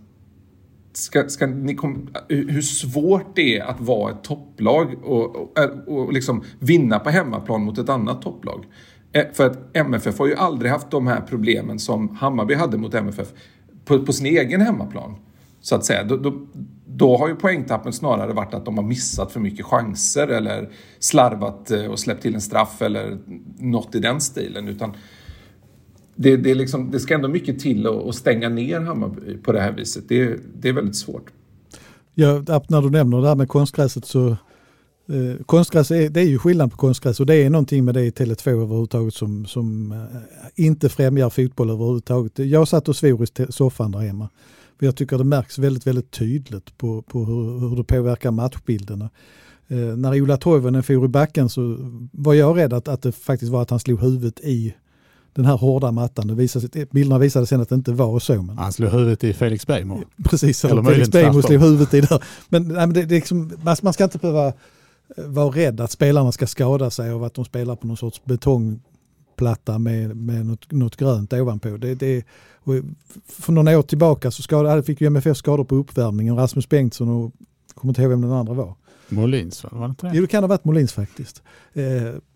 Ska, 0.94 1.30
ska 1.30 1.48
ni 1.48 1.76
kom, 1.76 2.10
hur 2.28 2.62
svårt 2.62 3.36
det 3.36 3.58
är 3.58 3.64
att 3.64 3.82
vara 3.82 4.12
ett 4.12 4.24
topplag 4.24 5.04
och, 5.04 5.36
och, 5.36 5.88
och 5.88 6.14
liksom 6.14 6.44
vinna 6.60 7.00
på 7.00 7.10
hemmaplan 7.10 7.62
mot 7.62 7.78
ett 7.78 7.90
annat 7.90 8.22
topplag. 8.22 8.66
Eh, 9.12 9.26
för 9.34 9.46
att 9.46 9.78
MFF 9.78 10.20
har 10.20 10.28
ju 10.28 10.36
aldrig 10.36 10.72
haft 10.72 10.92
de 10.92 11.08
här 11.08 11.22
problemen 11.22 11.80
som 11.80 12.16
Hammarby 12.16 12.54
hade 12.54 12.78
mot 12.78 12.94
MFF 12.94 13.28
på, 13.92 14.06
på 14.06 14.14
sin 14.14 14.26
egen 14.26 14.62
hemmaplan. 14.62 15.16
Så 15.62 15.76
att 15.76 15.86
säga. 15.86 16.04
Då, 16.04 16.18
då, 16.18 16.34
då, 16.86 17.18
har 17.18 17.28
ju 17.28 17.36
poängtappen 17.36 17.94
snarare 17.94 18.34
varit 18.34 18.54
att 18.54 18.66
de 18.66 18.78
har 18.78 18.86
missat 18.86 19.32
för 19.32 19.40
mycket 19.40 19.66
chanser 19.66 20.28
eller 20.28 20.70
slarvat 21.00 21.72
eh, 21.72 21.86
och 21.86 22.00
släppt 22.00 22.22
till 22.22 22.36
en 22.36 22.42
straff 22.42 22.82
eller 22.82 23.18
något 23.60 23.96
i 23.96 24.00
den 24.00 24.22
stilen. 24.22 24.68
Utan 24.68 24.94
det, 26.16 26.38
det, 26.38 26.52
är 26.52 26.56
liksom, 26.56 26.92
det 26.92 27.00
ska 27.00 27.14
ändå 27.14 27.28
mycket 27.28 27.60
till 27.60 27.88
att 27.88 28.16
stänga 28.16 28.50
ner 28.50 28.82
Hammarby 28.82 29.38
på 29.38 29.52
det 29.52 29.62
här 29.62 29.72
viset. 29.72 30.04
Det, 30.08 30.40
det 30.62 30.70
är 30.70 30.74
väldigt 30.74 30.96
svårt. 30.96 31.32
Ja, 32.14 32.44
när 32.68 32.82
du 32.82 32.90
nämner 32.90 33.22
det 33.22 33.28
här 33.28 33.36
med 33.36 33.48
konstgräset 33.48 34.06
så 34.06 34.38
eh, 35.12 35.44
konstgräs 35.46 35.92
är, 35.92 36.10
det 36.10 36.22
är 36.22 36.26
ju 36.26 36.40
skillnad 36.40 36.72
på 36.72 36.78
konstgräs 36.78 37.20
och 37.20 37.26
det 37.26 37.36
är 37.36 37.50
någonting 37.50 37.86
med 37.86 37.94
det 37.94 38.06
i 38.06 38.10
Tele2 38.10 38.50
överhuvudtaget 38.50 39.14
som, 39.14 39.46
som 39.46 39.92
eh, 39.92 40.66
inte 40.66 40.90
främjar 40.90 41.30
fotboll 41.30 41.70
överhuvudtaget. 41.70 42.40
Jag 42.40 42.68
satt 42.68 42.90
och 42.90 42.96
svor 42.96 43.24
i 43.24 43.28
soffan 43.50 43.92
där 43.92 44.00
hemma. 44.00 44.30
För 44.80 44.86
jag 44.86 44.96
tycker 44.96 45.18
det 45.18 45.24
märks 45.24 45.58
väldigt, 45.58 45.88
väldigt 45.88 46.12
tydligt 46.12 46.78
på, 46.78 47.02
på 47.02 47.26
hur, 47.26 47.60
hur 47.60 47.76
det 47.76 47.84
påverkar 47.84 48.32
matchbilderna. 48.32 49.10
Eh, 49.68 49.78
när 49.78 50.22
Ola 50.22 50.38
Toivonen 50.38 50.84
for 50.84 51.06
i 51.06 51.08
backen 51.08 51.50
så 51.50 51.78
var 52.12 52.34
jag 52.34 52.58
rädd 52.58 52.74
att, 52.74 52.88
att 52.88 53.02
det 53.02 53.12
faktiskt 53.12 53.52
var 53.52 53.62
att 53.62 53.70
han 53.70 53.80
slog 53.80 54.02
huvudet 54.02 54.40
i 54.40 54.74
den 55.34 55.46
här 55.46 55.58
hårda 55.58 55.92
mattan. 55.92 56.28
Det 56.28 56.34
visade, 56.34 56.86
bilderna 56.92 57.20
visade 57.20 57.46
sen 57.46 57.62
att 57.62 57.70
det 57.70 57.76
inte 57.76 57.92
var 57.92 58.20
så. 58.20 58.42
Men... 58.42 58.58
Han 58.58 58.74
slog 58.74 58.92
huvudet 58.92 59.24
i 59.24 59.34
Felix 59.34 59.68
Beijmo. 59.68 60.04
Precis, 60.24 60.66
eller 60.66 60.84
Felix 60.84 61.10
Beijmo 61.10 61.42
slog 61.42 61.62
huvudet 61.62 61.94
i 61.94 62.02
där. 62.02 62.24
Men, 62.50 62.68
nej, 62.68 62.76
men 62.76 62.94
det, 62.94 63.06
det 63.06 63.16
liksom, 63.16 63.52
man 63.82 63.94
ska 63.94 64.04
inte 64.04 64.18
behöva 64.18 64.48
eh, 64.48 64.54
vara 65.18 65.50
rädd 65.50 65.82
att 65.82 65.92
spelarna 65.92 66.32
ska 66.32 66.48
skada 66.48 66.90
sig 66.90 67.12
av 67.12 67.24
att 67.24 67.34
de 67.34 67.46
spelar 67.46 67.76
på 67.76 67.88
någon 67.88 67.98
sorts 67.98 68.22
betongplatta 68.26 69.80
med, 69.80 70.18
med 70.18 70.46
något, 70.46 70.72
något 70.72 70.96
grönt 70.96 71.34
ovanpå. 71.34 71.78
Det, 71.78 71.96
det, 71.96 72.26
för 73.26 73.52
några 73.52 73.80
år 73.80 73.82
tillbaka 73.82 74.32
så 74.32 74.42
skadade, 74.42 74.84
fick 74.84 75.02
ju 75.02 75.08
MFF 75.08 75.38
skador 75.38 75.64
på 75.64 75.76
uppvärmningen. 75.76 76.36
Rasmus 76.36 76.70
Bengtsson 76.70 77.10
och 77.10 77.32
jag 77.68 77.76
kommer 77.76 77.92
inte 77.92 78.02
ihåg 78.02 78.10
vem 78.10 78.22
den 78.22 78.32
andra 78.32 78.54
var. 78.54 78.76
Molins 79.10 79.64
var 79.64 79.80
det 79.80 79.86
inte 79.86 80.08
det? 80.08 80.12
Jo 80.16 80.22
det 80.22 80.28
kan 80.28 80.44
ha 80.44 80.48
varit 80.48 80.66
Molins 80.66 80.94
faktiskt. 80.94 81.42
Eh, 81.74 81.84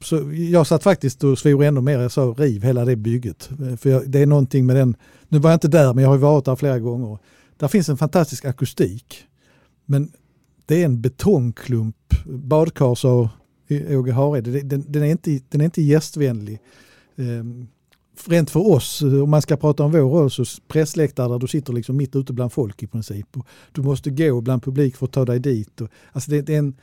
så 0.01 0.31
jag 0.33 0.67
satt 0.67 0.83
faktiskt 0.83 1.23
och 1.23 1.39
svor 1.39 1.63
ännu 1.63 1.81
mer, 1.81 1.99
jag 1.99 2.11
sa 2.11 2.21
riv 2.37 2.63
hela 2.63 2.85
det 2.85 2.95
bygget. 2.95 3.49
Eh, 3.51 3.75
för 3.75 4.05
det 4.05 4.19
är 4.19 4.25
någonting 4.25 4.65
med 4.65 4.75
den, 4.75 4.95
nu 5.27 5.39
var 5.39 5.49
jag 5.49 5.55
inte 5.55 5.67
där 5.67 5.93
men 5.93 6.03
jag 6.03 6.09
har 6.09 6.17
varit 6.17 6.45
där 6.45 6.55
flera 6.55 6.79
gånger. 6.79 7.17
Där 7.57 7.67
finns 7.67 7.89
en 7.89 7.97
fantastisk 7.97 8.45
akustik. 8.45 9.23
Men 9.85 10.11
det 10.65 10.81
är 10.81 10.85
en 10.85 11.01
betongklump, 11.01 11.95
badkar 12.25 12.95
sa 12.95 13.29
Åge 13.69 14.11
Hareide, 14.11 14.61
den, 14.61 14.85
den, 14.87 15.03
är 15.03 15.07
inte, 15.07 15.39
den 15.49 15.61
är 15.61 15.65
inte 15.65 15.81
gästvänlig. 15.81 16.59
Eh, 17.15 17.43
rent 18.27 18.49
för 18.49 18.67
oss, 18.67 19.01
om 19.01 19.29
man 19.29 19.41
ska 19.41 19.57
prata 19.57 19.83
om 19.83 19.91
vår 19.91 19.99
roll, 19.99 20.31
så 20.31 20.45
pressläktare 20.67 21.27
där 21.27 21.39
du 21.39 21.47
sitter 21.47 21.73
liksom 21.73 21.97
mitt 21.97 22.15
ute 22.15 22.33
bland 22.33 22.53
folk 22.53 22.83
i 22.83 22.87
princip. 22.87 23.37
Och 23.37 23.47
du 23.71 23.81
måste 23.81 24.09
gå 24.09 24.41
bland 24.41 24.63
publik 24.63 24.95
för 24.95 25.05
att 25.05 25.11
ta 25.11 25.25
dig 25.25 25.39
dit. 25.39 25.81
Och, 25.81 25.89
alltså 26.11 26.31
det, 26.31 26.41
det 26.41 26.53
är 26.53 26.59
en, 26.59 26.75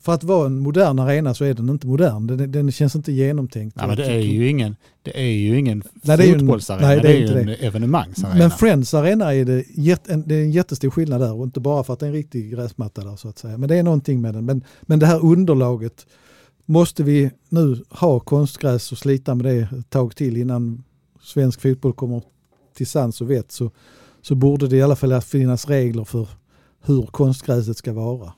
för 0.00 0.12
att 0.14 0.24
vara 0.24 0.46
en 0.46 0.58
modern 0.58 0.98
arena 0.98 1.34
så 1.34 1.44
är 1.44 1.54
den 1.54 1.68
inte 1.68 1.86
modern. 1.86 2.26
Den, 2.26 2.52
den 2.52 2.72
känns 2.72 2.96
inte 2.96 3.12
genomtänkt. 3.12 3.76
Nej, 3.76 3.86
men 3.86 3.96
det 3.96 4.06
är 4.06 4.18
ju 4.18 4.48
ingen, 4.48 4.76
det 5.02 5.20
är 5.20 5.32
ju 5.32 5.58
ingen 5.58 5.82
nej, 6.02 6.32
fotbollsarena, 6.32 6.86
nej, 6.86 7.00
det 7.00 7.08
är, 7.08 7.12
det 7.12 7.18
är 7.18 7.34
ju 7.34 7.40
en 7.40 7.46
det. 7.46 7.54
evenemangsarena. 7.54 8.38
Men 8.38 8.50
Friends 8.50 8.94
Arena 8.94 9.34
är 9.34 9.44
det, 9.44 9.64
en, 10.08 10.28
det 10.28 10.34
är 10.34 10.42
en 10.42 10.50
jättestor 10.50 10.90
skillnad 10.90 11.20
där 11.20 11.32
och 11.32 11.44
inte 11.44 11.60
bara 11.60 11.84
för 11.84 11.92
att 11.92 12.00
det 12.00 12.06
är 12.06 12.08
en 12.08 12.14
riktig 12.14 12.50
gräsmatta 12.50 13.04
där 13.04 13.16
så 13.16 13.28
att 13.28 13.38
säga. 13.38 13.58
Men 13.58 13.68
det 13.68 13.76
är 13.76 13.82
någonting 13.82 14.20
med 14.20 14.34
den. 14.34 14.44
Men, 14.44 14.64
men 14.82 14.98
det 14.98 15.06
här 15.06 15.24
underlaget 15.24 16.06
måste 16.64 17.02
vi 17.02 17.30
nu 17.48 17.84
ha 17.90 18.20
konstgräs 18.20 18.92
och 18.92 18.98
slita 18.98 19.34
med 19.34 19.46
det 19.46 19.78
ett 19.78 19.90
tag 19.90 20.16
till 20.16 20.36
innan 20.36 20.84
svensk 21.22 21.60
fotboll 21.60 21.92
kommer 21.92 22.22
till 22.74 22.86
sans 22.86 23.20
och 23.20 23.30
vett 23.30 23.52
så, 23.52 23.70
så 24.22 24.34
borde 24.34 24.68
det 24.68 24.76
i 24.76 24.82
alla 24.82 24.96
fall 24.96 25.20
finnas 25.20 25.68
regler 25.68 26.04
för 26.04 26.28
hur 26.84 27.06
konstgräset 27.06 27.76
ska 27.76 27.92
vara. 27.92 28.32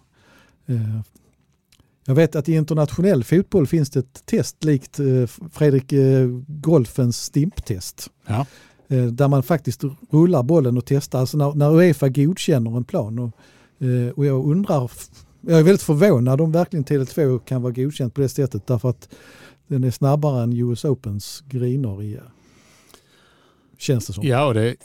Eh, 2.10 2.12
jag 2.12 2.14
vet 2.14 2.36
att 2.36 2.48
i 2.48 2.54
internationell 2.54 3.24
fotboll 3.24 3.66
finns 3.66 3.90
det 3.90 4.00
ett 4.00 4.26
test 4.26 4.64
likt 4.64 5.00
eh, 5.00 5.26
Fredrik 5.52 5.92
eh, 5.92 6.28
Golfens 6.46 7.24
stimptest. 7.24 8.10
Ja. 8.26 8.46
Där 9.12 9.28
man 9.28 9.42
faktiskt 9.42 9.84
rullar 10.10 10.42
bollen 10.42 10.76
och 10.76 10.84
testar, 10.84 11.20
alltså 11.20 11.36
när, 11.36 11.54
när 11.54 11.76
Uefa 11.76 12.08
godkänner 12.08 12.76
en 12.76 12.84
plan. 12.84 13.18
Och, 13.18 13.32
och 14.14 14.26
jag 14.26 14.46
undrar 14.46 14.90
jag 15.40 15.58
är 15.58 15.62
väldigt 15.62 15.82
förvånad 15.82 16.40
om 16.40 16.52
verkligen 16.52 16.84
Tele2 16.84 17.38
kan 17.38 17.62
vara 17.62 17.72
godkänt 17.72 18.14
på 18.14 18.20
det 18.20 18.28
sättet 18.28 18.66
därför 18.66 18.90
att 18.90 19.08
den 19.66 19.84
är 19.84 19.90
snabbare 19.90 20.42
än 20.42 20.52
US 20.52 20.84
Opens 20.84 21.44
griner 21.48 22.02
i 22.02 22.18
Känns 23.78 24.06
det 24.06 24.12
som. 24.12 24.26
Ja, 24.26 24.46
och 24.46 24.54
det, 24.54 24.76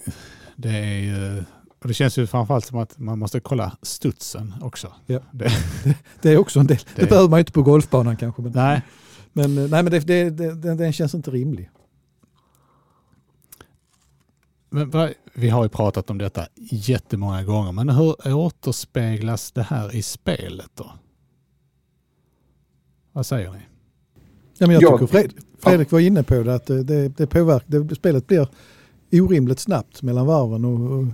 det 0.55 0.69
är 0.69 0.99
ju 0.99 1.43
och 1.85 1.89
det 1.89 1.93
känns 1.93 2.17
ju 2.17 2.27
framförallt 2.27 2.65
som 2.65 2.77
att 2.79 2.99
man 2.99 3.19
måste 3.19 3.39
kolla 3.39 3.77
studsen 3.81 4.53
också. 4.61 4.93
Ja. 5.05 5.19
Det, 5.31 5.51
det 6.21 6.29
är 6.29 6.37
också 6.37 6.59
en 6.59 6.67
del. 6.67 6.77
Det, 6.95 7.01
det 7.01 7.09
behöver 7.09 7.29
man 7.29 7.39
ju 7.39 7.41
inte 7.41 7.51
på 7.51 7.61
golfbanan 7.61 8.17
kanske. 8.17 8.41
Men, 8.41 8.51
nej. 8.51 8.81
Men, 9.33 9.55
nej, 9.55 9.69
men 9.69 9.85
det, 9.85 9.99
det, 9.99 10.29
det, 10.29 10.75
den 10.75 10.93
känns 10.93 11.15
inte 11.15 11.31
rimlig. 11.31 11.69
Men 14.69 15.13
vi 15.33 15.49
har 15.49 15.63
ju 15.63 15.69
pratat 15.69 16.09
om 16.09 16.17
detta 16.17 16.47
jättemånga 16.71 17.43
gånger, 17.43 17.71
men 17.71 17.89
hur 17.89 18.33
återspeglas 18.33 19.51
det 19.51 19.63
här 19.63 19.95
i 19.95 20.01
spelet 20.01 20.71
då? 20.73 20.91
Vad 23.11 23.25
säger 23.25 23.51
ni? 23.51 23.59
Ja, 24.57 24.67
men 24.67 24.79
jag 24.79 24.93
tycker 24.93 25.07
Fred, 25.07 25.33
Fredrik 25.59 25.91
var 25.91 25.99
inne 25.99 26.23
på 26.23 26.43
det, 26.43 26.55
att 26.55 26.65
det, 26.65 27.17
det 27.17 27.27
påverkar, 27.27 27.79
det, 27.79 27.95
spelet 27.95 28.27
blir 28.27 28.47
orimligt 29.11 29.59
snabbt 29.59 30.01
mellan 30.01 30.25
varven 30.25 30.65
och, 30.65 30.99
och 30.99 31.05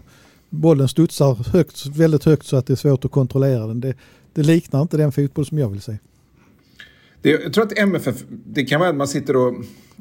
bollen 0.51 0.87
studsar 0.87 1.51
högt, 1.53 1.85
väldigt 1.85 2.23
högt 2.23 2.45
så 2.45 2.57
att 2.57 2.67
det 2.67 2.73
är 2.73 2.75
svårt 2.75 3.05
att 3.05 3.11
kontrollera 3.11 3.67
den. 3.67 3.81
Det, 3.81 3.93
det 4.33 4.43
liknar 4.43 4.81
inte 4.81 4.97
den 4.97 5.11
fotboll 5.11 5.45
som 5.45 5.57
jag 5.57 5.69
vill 5.69 5.81
se. 5.81 5.97
Det, 7.21 7.29
jag 7.29 7.53
tror 7.53 7.65
att 7.65 7.77
MFF, 7.77 8.15
det 8.45 8.63
kan 8.63 8.79
vara 8.79 8.89
att 8.89 8.95
man 8.95 9.07
sitter 9.07 9.35
och 9.35 9.53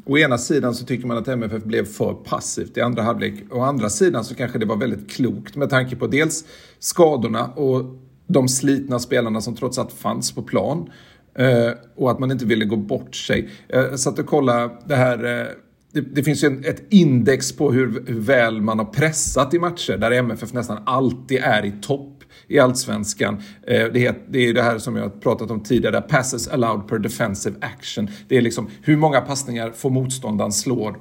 Å 0.05 0.19
ena 0.19 0.39
sidan 0.39 0.75
så 0.75 0.85
tycker 0.85 1.07
man 1.07 1.17
att 1.17 1.29
MFF 1.29 1.65
blev 1.65 1.85
för 1.85 2.15
passivt 2.15 2.77
i 2.77 2.81
andra 2.81 3.03
halvlek. 3.03 3.35
Å 3.51 3.61
andra 3.61 3.91
sidan 3.91 4.25
så 4.25 4.35
kanske 4.35 4.59
det 4.59 4.67
var 4.67 4.77
väldigt 4.77 5.11
klokt 5.11 5.57
med 5.57 5.71
tanke 5.71 5.97
på 5.97 6.07
dels 6.07 6.45
skadorna 6.79 7.47
och 7.47 7.99
de 8.27 8.49
slitna 8.49 8.99
spelarna 8.99 9.41
som 9.41 9.57
trots 9.57 9.79
allt 9.79 9.93
fanns 9.93 10.33
på 10.33 10.43
plan. 10.43 10.91
Eh, 11.35 11.71
och 11.97 12.11
att 12.11 12.19
man 12.19 12.31
inte 12.31 12.45
ville 12.45 12.65
gå 12.65 12.77
bort 12.77 13.15
sig. 13.15 13.49
Jag 13.69 14.01
satt 14.01 14.19
och 14.19 14.27
kollade 14.27 14.71
det 14.87 14.97
här 14.97 15.41
eh, 15.41 15.47
det, 15.93 16.01
det, 16.01 16.23
finns 16.23 16.45
ju 16.45 16.61
ett 16.65 16.83
index 16.91 17.53
på 17.53 17.73
hur, 17.73 18.05
hur, 18.07 18.21
väl 18.21 18.61
man 18.61 18.79
har 18.79 18.87
pressat 18.87 19.55
i 19.55 19.59
matcher 19.59 19.97
där 19.97 20.11
MFF 20.11 20.53
nästan 20.53 20.83
alltid 20.87 21.39
är 21.43 21.65
i 21.65 21.73
topp 21.83 22.25
i 22.49 22.59
allsvenskan. 22.59 23.35
Eh, 23.67 23.87
det, 23.93 24.07
är, 24.07 24.15
det 24.29 24.39
är 24.39 24.55
det 24.55 24.63
här 24.63 24.79
som 24.79 24.97
jag 24.97 25.03
har 25.03 25.11
pratat 25.11 25.51
om 25.51 25.63
tidigare, 25.63 26.01
där 26.01 26.09
passes 26.09 26.49
allowed 26.49 26.89
per 26.89 26.99
defensive 26.99 27.57
action. 27.61 28.09
Det 28.29 28.37
är 28.37 28.43
liksom 28.43 28.69
hur 28.83 28.97
många 28.97 29.21
passningar 29.21 29.71
får 29.71 29.91
motståndaren 29.91 30.53
slår 30.53 30.97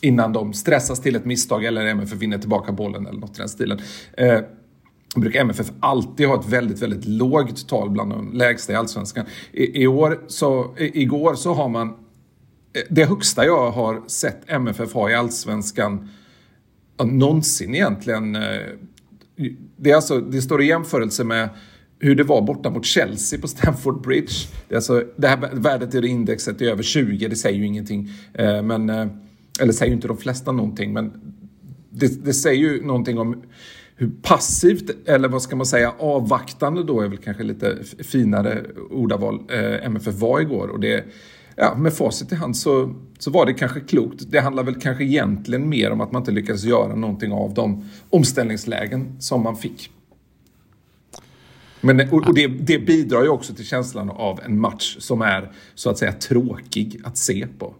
innan 0.00 0.32
de 0.32 0.52
stressas 0.52 1.00
till 1.00 1.16
ett 1.16 1.24
misstag 1.24 1.64
eller 1.64 1.86
MFF 1.86 2.18
vinner 2.18 2.38
tillbaka 2.38 2.72
bollen 2.72 3.06
eller 3.06 3.20
något 3.20 3.36
i 3.36 3.38
den 3.38 3.48
stilen. 3.48 3.80
Eh, 4.16 4.40
brukar 5.16 5.40
MFF 5.40 5.70
alltid 5.80 6.26
ha 6.26 6.40
ett 6.40 6.48
väldigt, 6.48 6.82
väldigt 6.82 7.04
lågt 7.04 7.68
tal 7.68 7.90
bland 7.90 8.10
de 8.10 8.32
lägsta 8.32 8.72
i 8.72 8.76
allsvenskan. 8.76 9.26
I, 9.52 9.82
i 9.82 9.86
år 9.86 10.20
så, 10.26 10.74
i, 10.78 11.02
igår 11.02 11.34
så 11.34 11.54
har 11.54 11.68
man 11.68 11.94
det 12.88 13.04
högsta 13.04 13.44
jag 13.44 13.70
har 13.70 14.02
sett 14.08 14.42
MFF 14.46 14.92
ha 14.92 15.10
i 15.10 15.14
allsvenskan 15.14 16.08
någonsin 17.04 17.74
egentligen 17.74 18.36
eh, 18.36 18.60
det, 19.76 19.90
är 19.90 19.94
alltså, 19.94 20.20
det 20.20 20.42
står 20.42 20.62
i 20.62 20.66
jämförelse 20.66 21.24
med 21.24 21.48
hur 21.98 22.14
det 22.14 22.22
var 22.22 22.42
borta 22.42 22.70
mot 22.70 22.84
Chelsea 22.84 23.40
på 23.40 23.48
Stamford 23.48 24.00
Bridge. 24.00 24.32
Det, 24.68 24.74
är 24.74 24.76
alltså, 24.76 25.04
det 25.16 25.28
här 25.28 25.50
värdet 25.52 25.94
i 25.94 26.00
det 26.00 26.08
indexet 26.08 26.62
är 26.62 26.66
över 26.66 26.82
20, 26.82 27.28
det 27.28 27.36
säger 27.36 27.58
ju 27.58 27.66
ingenting. 27.66 28.10
Eh, 28.34 28.62
men, 28.62 28.90
eh, 28.90 29.06
eller 29.60 29.72
säger 29.72 29.90
ju 29.90 29.94
inte 29.94 30.08
de 30.08 30.16
flesta 30.16 30.52
någonting, 30.52 30.92
men 30.92 31.34
det, 31.90 32.24
det, 32.24 32.34
säger 32.34 32.60
ju 32.60 32.86
någonting 32.86 33.18
om 33.18 33.42
hur 33.96 34.10
passivt, 34.22 35.08
eller 35.08 35.28
vad 35.28 35.42
ska 35.42 35.56
man 35.56 35.66
säga, 35.66 35.92
avvaktande 35.98 36.84
då 36.84 37.00
är 37.00 37.08
väl 37.08 37.18
kanske 37.18 37.42
lite 37.42 37.78
finare 37.98 38.64
ordaval, 38.90 39.40
MFF 39.82 40.14
var 40.14 40.40
igår. 40.40 40.68
Och 40.68 40.80
det, 40.80 41.04
ja, 41.58 41.74
med 41.74 41.92
facit 41.92 42.32
i 42.32 42.34
hand 42.34 42.56
så, 42.56 42.94
så 43.18 43.30
var 43.30 43.46
det 43.46 43.54
kanske 43.54 43.80
klokt. 43.80 44.30
Det 44.30 44.40
handlar 44.40 44.62
väl 44.62 44.80
kanske 44.80 45.04
egentligen 45.04 45.68
mer 45.68 45.90
om 45.90 46.00
att 46.00 46.12
man 46.12 46.22
inte 46.22 46.32
lyckades 46.32 46.64
göra 46.64 46.94
någonting 46.94 47.32
av 47.32 47.54
de 47.54 47.84
omställningslägen 48.10 49.16
som 49.20 49.42
man 49.42 49.56
fick. 49.56 49.90
Men, 51.80 52.10
och, 52.10 52.34
det, 52.34 52.46
det, 52.46 52.78
bidrar 52.78 53.22
ju 53.22 53.28
också 53.28 53.54
till 53.54 53.66
känslan 53.66 54.10
av 54.10 54.40
en 54.44 54.60
match 54.60 54.96
som 54.98 55.22
är 55.22 55.52
så 55.74 55.90
att 55.90 55.98
säga 55.98 56.12
tråkig 56.12 57.00
att 57.04 57.16
se 57.16 57.46
på. 57.58 57.74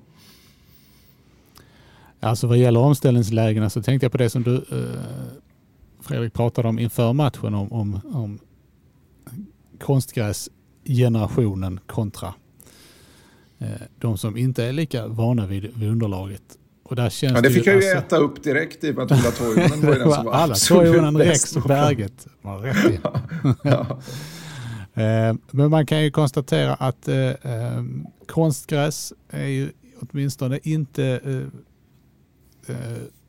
Alltså 2.20 2.46
vad 2.46 2.58
gäller 2.58 2.80
omställningslägena 2.80 3.70
så 3.70 3.82
tänkte 3.82 4.04
jag 4.04 4.12
på 4.12 4.18
det 4.18 4.30
som 4.30 4.42
du 4.42 4.54
eh, 4.54 4.62
Fredrik 6.00 6.32
pratade 6.32 6.68
om 6.68 6.78
inför 6.78 7.12
matchen 7.12 7.54
om, 7.54 7.72
om, 7.72 8.00
om 8.12 8.38
konstgräsgenerationen 9.78 11.80
kontra 11.86 12.34
de 13.98 14.18
som 14.18 14.36
inte 14.36 14.64
är 14.64 14.72
lika 14.72 15.06
vana 15.06 15.46
vid, 15.46 15.70
vid 15.76 15.90
underlaget. 15.90 16.42
Och 16.88 16.96
där 16.96 17.10
känns 17.10 17.34
ja, 17.34 17.40
det 17.40 17.50
fick 17.50 17.64
det 17.64 17.70
jag 17.70 17.82
ju 17.82 17.90
alltså, 17.90 18.06
äta 18.06 18.16
upp 18.16 18.42
direkt 18.42 18.84
i 18.84 18.90
och 18.90 18.94
med 18.94 19.04
att 19.04 19.12
Ola 19.12 19.30
Toivonen 19.30 19.80
var 19.80 19.94
den 19.98 20.12
som 20.14 20.24
var 20.24 20.32
Alla 20.32 20.54
Toivonen, 20.54 21.18
Rex 21.18 21.56
och 21.56 21.62
Berget 21.62 22.26
var 22.42 22.58
rätt 22.58 22.90
i. 22.90 23.00
ja. 23.62 24.00
Eh, 25.02 25.36
men 25.50 25.70
man 25.70 25.86
kan 25.86 26.02
ju 26.02 26.10
konstatera 26.10 26.74
att 26.74 27.08
eh, 27.08 27.32
konstgräs 28.26 29.12
är 29.30 29.46
ju 29.46 29.70
åtminstone 30.00 30.60
inte 30.62 31.20
eh, 32.66 32.74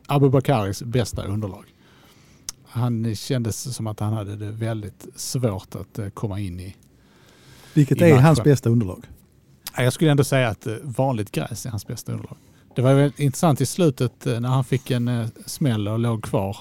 Abu 0.08 0.30
Bakaris 0.30 0.84
bästa 0.84 1.24
underlag. 1.26 1.66
Han 2.66 3.16
kändes 3.16 3.76
som 3.76 3.88
att 3.88 4.00
han 4.00 4.14
hade 4.14 4.36
det 4.36 4.52
väldigt 4.52 5.08
svårt 5.16 5.76
att 5.76 6.14
komma 6.14 6.40
in 6.40 6.60
i 6.60 6.76
Vilket 7.74 8.02
i 8.02 8.04
är 8.04 8.16
hans 8.16 8.44
bästa 8.44 8.70
underlag? 8.70 9.06
Jag 9.78 9.94
skulle 9.94 10.12
ändå 10.12 10.24
säga 10.24 10.50
att 10.50 10.68
eh, 10.68 10.76
vanligt 10.84 11.32
gräs 11.32 11.66
är 11.66 11.70
hans 11.70 11.88
bästa 11.88 12.12
underlag. 12.12 12.38
Det 12.76 12.82
var 12.82 13.22
intressant 13.22 13.62
i 13.62 13.66
slutet 13.66 14.28
eh, 14.28 14.40
när 14.40 14.50
han 14.50 14.64
fick 14.64 14.92
en 14.92 15.08
eh, 15.08 15.28
smäll 15.46 15.88
och 15.88 16.00
låg 16.00 16.24
kvar 16.24 16.58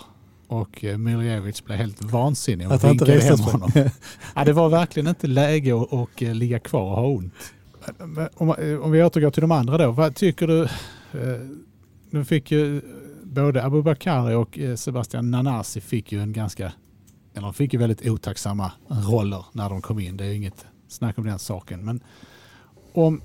och 0.47 0.85
Miljevic 0.99 1.65
blev 1.65 1.79
helt 1.79 2.03
vansinnig 2.03 2.73
och 2.73 2.85
vinkade 2.85 3.21
hem 3.21 3.39
honom. 3.39 3.71
Ja, 4.35 4.45
det 4.45 4.53
var 4.53 4.69
verkligen 4.69 5.09
inte 5.09 5.27
läge 5.27 5.75
att 5.75 5.93
och, 5.93 6.23
ligga 6.23 6.59
kvar 6.59 6.83
och 6.83 6.97
ha 6.97 7.07
ont. 7.07 7.35
Om, 8.35 8.55
om 8.83 8.91
vi 8.91 9.05
återgår 9.05 9.31
till 9.31 9.41
de 9.41 9.53
andra 9.53 9.79
då. 9.79 9.91
Vad 9.91 10.15
tycker 10.15 10.47
du? 10.47 10.69
Nu 12.11 12.25
fick 12.25 12.51
ju 12.51 12.81
både 13.23 13.65
Abubakari 13.65 14.35
och 14.35 14.59
Sebastian 14.77 15.31
Nanasi 15.31 15.81
fick 15.81 16.13
ju 16.13 16.23
en 16.23 16.33
ganska, 16.33 16.73
eller 17.35 17.43
de 17.43 17.55
fick 17.55 17.73
ju 17.73 17.79
väldigt 17.79 18.07
otacksamma 18.07 18.73
roller 18.89 19.45
när 19.53 19.69
de 19.69 19.83
kom 19.83 19.99
in. 19.99 20.17
Det 20.17 20.25
är 20.25 20.29
ju 20.29 20.35
inget 20.37 20.67
snack 20.89 21.19
om 21.19 21.27
den 21.27 21.39
saken. 21.39 21.85
Men 21.85 22.01
om 23.07 23.23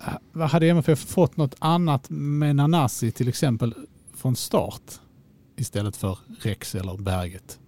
eh, 0.00 0.12
vad 0.32 0.48
hade 0.48 0.68
MFF 0.68 0.98
fått 0.98 1.36
något 1.36 1.54
annat 1.58 2.10
med 2.10 2.56
Nanasi 2.56 3.10
till 3.10 3.28
exempel 3.28 3.74
från 4.16 4.36
start 4.36 4.92
istället 5.56 5.96
för 5.96 6.18
Rex 6.42 6.74
eller 6.74 6.96
Berget? 6.96 7.58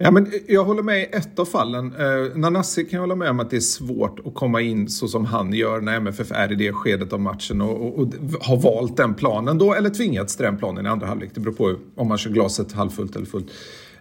Ja, 0.00 0.10
men 0.10 0.32
jag 0.48 0.64
håller 0.64 0.82
med 0.82 1.00
i 1.00 1.08
ett 1.12 1.38
av 1.38 1.44
fallen. 1.44 1.94
Eh, 1.96 2.36
Nanasi 2.36 2.84
kan 2.84 2.96
jag 2.96 3.00
hålla 3.00 3.14
med 3.14 3.30
om 3.30 3.40
att 3.40 3.50
det 3.50 3.56
är 3.56 3.60
svårt 3.60 4.18
att 4.26 4.34
komma 4.34 4.60
in 4.60 4.88
så 4.88 5.08
som 5.08 5.24
han 5.24 5.52
gör 5.52 5.80
när 5.80 5.96
MFF 5.96 6.32
är 6.32 6.52
i 6.52 6.54
det 6.54 6.72
skedet 6.72 7.12
av 7.12 7.20
matchen 7.20 7.60
och, 7.60 7.86
och, 7.86 7.98
och 7.98 8.14
har 8.40 8.56
valt 8.56 8.96
den 8.96 9.14
planen 9.14 9.58
då 9.58 9.74
eller 9.74 9.90
tvingats 9.90 10.36
till 10.36 10.44
den 10.44 10.58
planen 10.58 10.86
i 10.86 10.88
andra 10.88 11.06
halvlek. 11.06 11.30
Det 11.34 11.40
beror 11.40 11.54
på 11.54 11.74
om 11.94 12.08
man 12.08 12.18
kör 12.18 12.30
glaset 12.30 12.72
halvfullt 12.72 13.16
eller 13.16 13.26
fullt. 13.26 13.50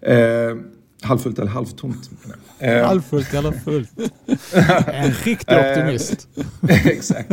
Eh, 0.01 0.17
halvfullt 1.01 1.39
eller 1.39 1.51
halvtomt. 1.51 2.09
Eh, 2.59 2.85
Halvfullt 2.85 3.33
eller 3.33 3.51
fullt? 3.51 3.91
En 4.93 5.11
riktig 5.11 5.57
optimist. 5.57 6.27
Exakt. 6.85 7.31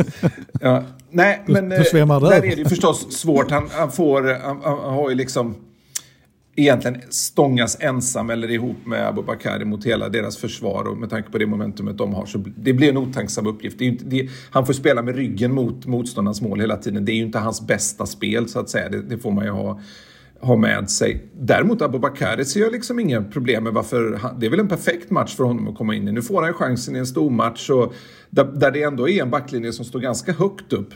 Ja. 0.61 0.83
Nej, 1.11 1.43
men 1.45 1.69
då 1.69 1.75
eh, 1.75 1.81
det 1.81 2.29
där 2.29 2.31
är 2.31 2.41
det 2.41 2.47
ju 2.47 2.65
förstås 2.65 3.13
svårt. 3.17 3.51
Han, 3.51 3.69
han, 3.71 3.91
får, 3.91 4.23
han, 4.43 4.61
han 4.63 4.93
har 4.93 5.09
ju 5.09 5.15
liksom 5.15 5.55
egentligen 6.55 7.01
stångas 7.09 7.77
ensam 7.79 8.29
eller 8.29 8.51
ihop 8.51 8.85
med 8.85 9.07
Abubakari 9.07 9.65
mot 9.65 9.85
hela 9.85 10.09
deras 10.09 10.37
försvar 10.37 10.83
och 10.83 10.97
med 10.97 11.09
tanke 11.09 11.31
på 11.31 11.37
det 11.37 11.45
momentumet 11.45 11.97
de 11.97 12.13
har 12.13 12.25
så 12.25 12.43
det 12.57 12.73
blir 12.73 12.89
en 12.89 12.97
otacksam 12.97 13.47
uppgift. 13.47 13.79
Det 13.79 13.83
är 13.83 13.85
ju 13.85 13.91
inte, 13.91 14.05
det, 14.05 14.29
han 14.51 14.65
får 14.65 14.73
spela 14.73 15.01
med 15.01 15.15
ryggen 15.15 15.53
mot 15.53 15.85
motståndarens 15.85 16.41
mål 16.41 16.59
hela 16.59 16.77
tiden. 16.77 17.05
Det 17.05 17.11
är 17.11 17.15
ju 17.15 17.23
inte 17.25 17.39
hans 17.39 17.67
bästa 17.67 18.05
spel 18.05 18.49
så 18.49 18.59
att 18.59 18.69
säga. 18.69 18.89
Det, 18.89 19.01
det 19.01 19.17
får 19.17 19.31
man 19.31 19.45
ju 19.45 19.51
ha, 19.51 19.79
ha 20.41 20.55
med 20.55 20.89
sig. 20.89 21.25
Däremot 21.33 21.81
Abubakari 21.81 22.45
ser 22.45 22.59
jag 22.59 22.71
liksom 22.71 22.99
inga 22.99 23.23
problem 23.23 23.63
med 23.63 23.73
varför 23.73 24.13
han, 24.21 24.39
det 24.39 24.45
är 24.45 24.49
väl 24.49 24.59
en 24.59 24.67
perfekt 24.67 25.11
match 25.11 25.35
för 25.35 25.43
honom 25.43 25.67
att 25.67 25.77
komma 25.77 25.95
in 25.95 26.07
i. 26.07 26.11
Nu 26.11 26.21
får 26.21 26.41
han 26.43 26.53
chansen 26.53 26.95
i 26.95 26.99
en 26.99 27.07
stor 27.07 27.29
match 27.29 27.69
och 27.69 27.93
där, 28.29 28.45
där 28.45 28.71
det 28.71 28.83
ändå 28.83 29.09
är 29.09 29.21
en 29.21 29.29
backlinje 29.29 29.73
som 29.73 29.85
står 29.85 29.99
ganska 29.99 30.33
högt 30.33 30.73
upp. 30.73 30.93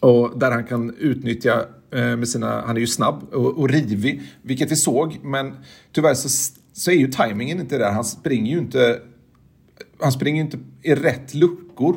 Och 0.00 0.38
där 0.38 0.50
han 0.50 0.64
kan 0.64 0.94
utnyttja 0.98 1.64
eh, 1.90 2.16
med 2.16 2.28
sina, 2.28 2.60
han 2.60 2.76
är 2.76 2.80
ju 2.80 2.86
snabb 2.86 3.34
och, 3.34 3.58
och 3.58 3.68
rivig, 3.68 4.22
vilket 4.42 4.70
vi 4.70 4.76
såg. 4.76 5.18
Men 5.22 5.54
tyvärr 5.92 6.14
så, 6.14 6.28
så 6.72 6.90
är 6.90 6.94
ju 6.94 7.08
tajmingen 7.08 7.60
inte 7.60 7.78
där. 7.78 7.90
Han 7.90 8.04
springer 8.04 8.52
ju 8.52 8.58
inte, 8.58 9.00
han 10.00 10.12
springer 10.12 10.42
inte 10.42 10.58
i 10.82 10.94
rätt 10.94 11.34
luckor. 11.34 11.96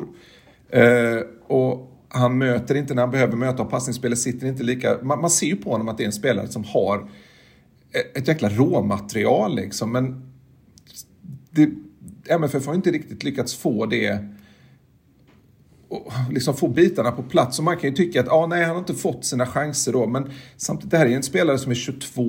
Eh, 0.68 1.20
och 1.46 1.89
han 2.12 2.38
möter 2.38 2.74
inte 2.74 2.94
när 2.94 3.02
han 3.02 3.10
behöver 3.10 3.36
möta 3.36 3.62
och 3.62 3.70
passningsspelet 3.70 4.18
sitter 4.18 4.46
inte 4.46 4.62
lika... 4.62 4.98
Man, 5.02 5.20
man 5.20 5.30
ser 5.30 5.46
ju 5.46 5.56
på 5.56 5.70
honom 5.70 5.88
att 5.88 5.98
det 5.98 6.04
är 6.04 6.06
en 6.06 6.12
spelare 6.12 6.48
som 6.48 6.64
har 6.64 7.10
ett 8.14 8.28
jäkla 8.28 8.48
råmaterial 8.48 9.56
liksom. 9.56 9.92
Men 9.92 10.32
det, 11.50 11.70
MFF 12.28 12.66
har 12.66 12.74
inte 12.74 12.90
riktigt 12.90 13.24
lyckats 13.24 13.54
få 13.54 13.86
det 13.86 14.24
och 15.88 16.12
liksom 16.30 16.54
få 16.54 16.68
bitarna 16.68 17.12
på 17.12 17.22
plats. 17.22 17.58
Och 17.58 17.64
man 17.64 17.76
kan 17.76 17.90
ju 17.90 17.96
tycka 17.96 18.20
att 18.20 18.28
ah, 18.28 18.46
nej, 18.46 18.64
han 18.64 18.70
har 18.70 18.78
inte 18.78 18.94
fått 18.94 19.24
sina 19.24 19.46
chanser 19.46 19.92
då. 19.92 20.06
Men 20.06 20.30
samtidigt, 20.56 20.90
det 20.90 20.98
här 20.98 21.06
är 21.06 21.16
en 21.16 21.22
spelare 21.22 21.58
som 21.58 21.70
är 21.70 21.74
22 21.74 22.22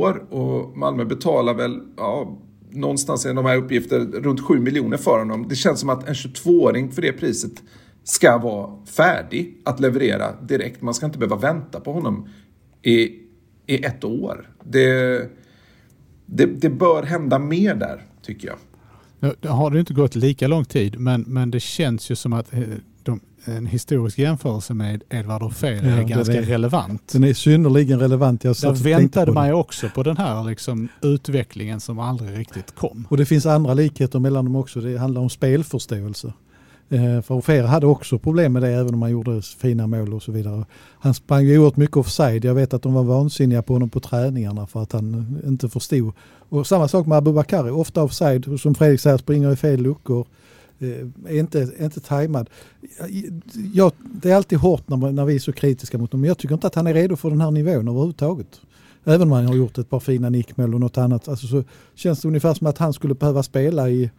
år 0.00 0.34
och 0.34 0.76
Malmö 0.76 1.04
betalar 1.04 1.54
väl 1.54 1.80
ja, 1.96 2.38
någonstans 2.70 3.26
i 3.26 3.32
de 3.32 3.44
här 3.44 3.56
uppgifterna 3.56 4.04
runt 4.04 4.40
7 4.40 4.58
miljoner 4.58 4.96
för 4.96 5.18
honom. 5.18 5.46
Det 5.48 5.56
känns 5.56 5.80
som 5.80 5.88
att 5.88 6.08
en 6.08 6.14
22-åring 6.14 6.92
för 6.92 7.02
det 7.02 7.12
priset 7.12 7.62
ska 8.08 8.38
vara 8.38 8.70
färdig 8.86 9.56
att 9.64 9.80
leverera 9.80 10.32
direkt. 10.42 10.82
Man 10.82 10.94
ska 10.94 11.06
inte 11.06 11.18
behöva 11.18 11.36
vänta 11.36 11.80
på 11.80 11.92
honom 11.92 12.28
i, 12.82 13.00
i 13.66 13.84
ett 13.84 14.04
år. 14.04 14.50
Det, 14.64 15.30
det, 16.26 16.46
det 16.46 16.70
bör 16.70 17.02
hända 17.02 17.38
mer 17.38 17.74
där, 17.74 18.02
tycker 18.22 18.48
jag. 18.48 18.56
Nu 19.20 19.48
har 19.48 19.70
det 19.70 19.80
inte 19.80 19.94
gått 19.94 20.14
lika 20.14 20.48
lång 20.48 20.64
tid 20.64 21.00
men, 21.00 21.24
men 21.26 21.50
det 21.50 21.60
känns 21.60 22.10
ju 22.10 22.16
som 22.16 22.32
att 22.32 22.52
eh, 22.52 22.60
de, 23.02 23.20
en 23.44 23.66
historisk 23.66 24.18
jämförelse 24.18 24.74
med 24.74 25.02
Edvard 25.10 25.42
Offer 25.42 25.72
Ja, 25.72 25.80
är 25.82 26.02
ganska 26.02 26.34
är- 26.34 26.42
relevant. 26.42 27.12
Den 27.12 27.24
är 27.24 27.34
synnerligen 27.34 28.00
relevant. 28.00 28.44
Jag 28.44 28.56
Där 28.56 28.70
och 28.70 28.86
väntade 28.86 29.32
man 29.32 29.46
ju 29.46 29.52
också 29.52 29.88
på 29.94 30.02
den 30.02 30.16
här 30.16 30.44
liksom, 30.44 30.88
utvecklingen 31.02 31.80
som 31.80 31.98
aldrig 31.98 32.38
riktigt 32.38 32.74
kom. 32.74 33.06
Och 33.10 33.16
det 33.16 33.26
finns 33.26 33.46
andra 33.46 33.74
likheter 33.74 34.18
mellan 34.18 34.44
dem 34.44 34.56
också. 34.56 34.80
Det 34.80 34.98
handlar 34.98 35.20
om 35.20 35.30
spelförståelse. 35.30 36.32
Eh, 36.90 37.20
för 37.20 37.34
Ofer 37.34 37.62
hade 37.62 37.86
också 37.86 38.18
problem 38.18 38.52
med 38.52 38.62
det 38.62 38.68
även 38.68 38.94
om 38.94 39.02
han 39.02 39.10
gjorde 39.10 39.42
fina 39.42 39.86
mål 39.86 40.14
och 40.14 40.22
så 40.22 40.32
vidare. 40.32 40.64
Han 40.98 41.14
sprang 41.14 41.44
ju 41.44 41.58
oerhört 41.58 41.76
mycket 41.76 41.96
offside. 41.96 42.44
Jag 42.44 42.54
vet 42.54 42.74
att 42.74 42.82
de 42.82 42.94
var 42.94 43.02
vansinniga 43.02 43.62
på 43.62 43.72
honom 43.72 43.90
på 43.90 44.00
träningarna 44.00 44.66
för 44.66 44.82
att 44.82 44.92
han 44.92 45.14
eh, 45.14 45.48
inte 45.48 45.68
förstod. 45.68 46.12
Och 46.48 46.66
samma 46.66 46.88
sak 46.88 47.06
med 47.06 47.18
Abubakari, 47.18 47.70
ofta 47.70 48.02
offside. 48.02 48.48
Och 48.48 48.60
Som 48.60 48.74
Fredrik 48.74 49.00
säger, 49.00 49.16
springer 49.16 49.52
i 49.52 49.56
fel 49.56 49.82
luckor. 49.82 50.26
Är 51.28 51.38
inte, 51.38 51.60
är 51.60 51.84
inte 51.84 52.00
tajmad. 52.00 52.50
Jag, 53.74 53.92
det 54.00 54.30
är 54.30 54.36
alltid 54.36 54.58
hårt 54.58 54.88
när, 54.88 55.12
när 55.12 55.24
vi 55.24 55.34
är 55.34 55.38
så 55.38 55.52
kritiska 55.52 55.98
mot 55.98 56.12
honom. 56.12 56.20
Men 56.20 56.28
jag 56.28 56.38
tycker 56.38 56.54
inte 56.54 56.66
att 56.66 56.74
han 56.74 56.86
är 56.86 56.94
redo 56.94 57.16
för 57.16 57.30
den 57.30 57.40
här 57.40 57.50
nivån 57.50 57.88
överhuvudtaget. 57.88 58.60
Även 59.04 59.22
om 59.22 59.32
han 59.32 59.46
har 59.46 59.54
gjort 59.54 59.78
ett 59.78 59.90
par 59.90 60.00
fina 60.00 60.30
nickmål 60.30 60.74
och 60.74 60.80
något 60.80 60.98
annat. 60.98 61.28
Alltså 61.28 61.46
så 61.46 61.64
känns 61.94 62.20
det 62.20 62.28
ungefär 62.28 62.54
som 62.54 62.66
att 62.66 62.78
han 62.78 62.92
skulle 62.92 63.14
behöva 63.14 63.42
spela 63.42 63.90
i 63.90 64.10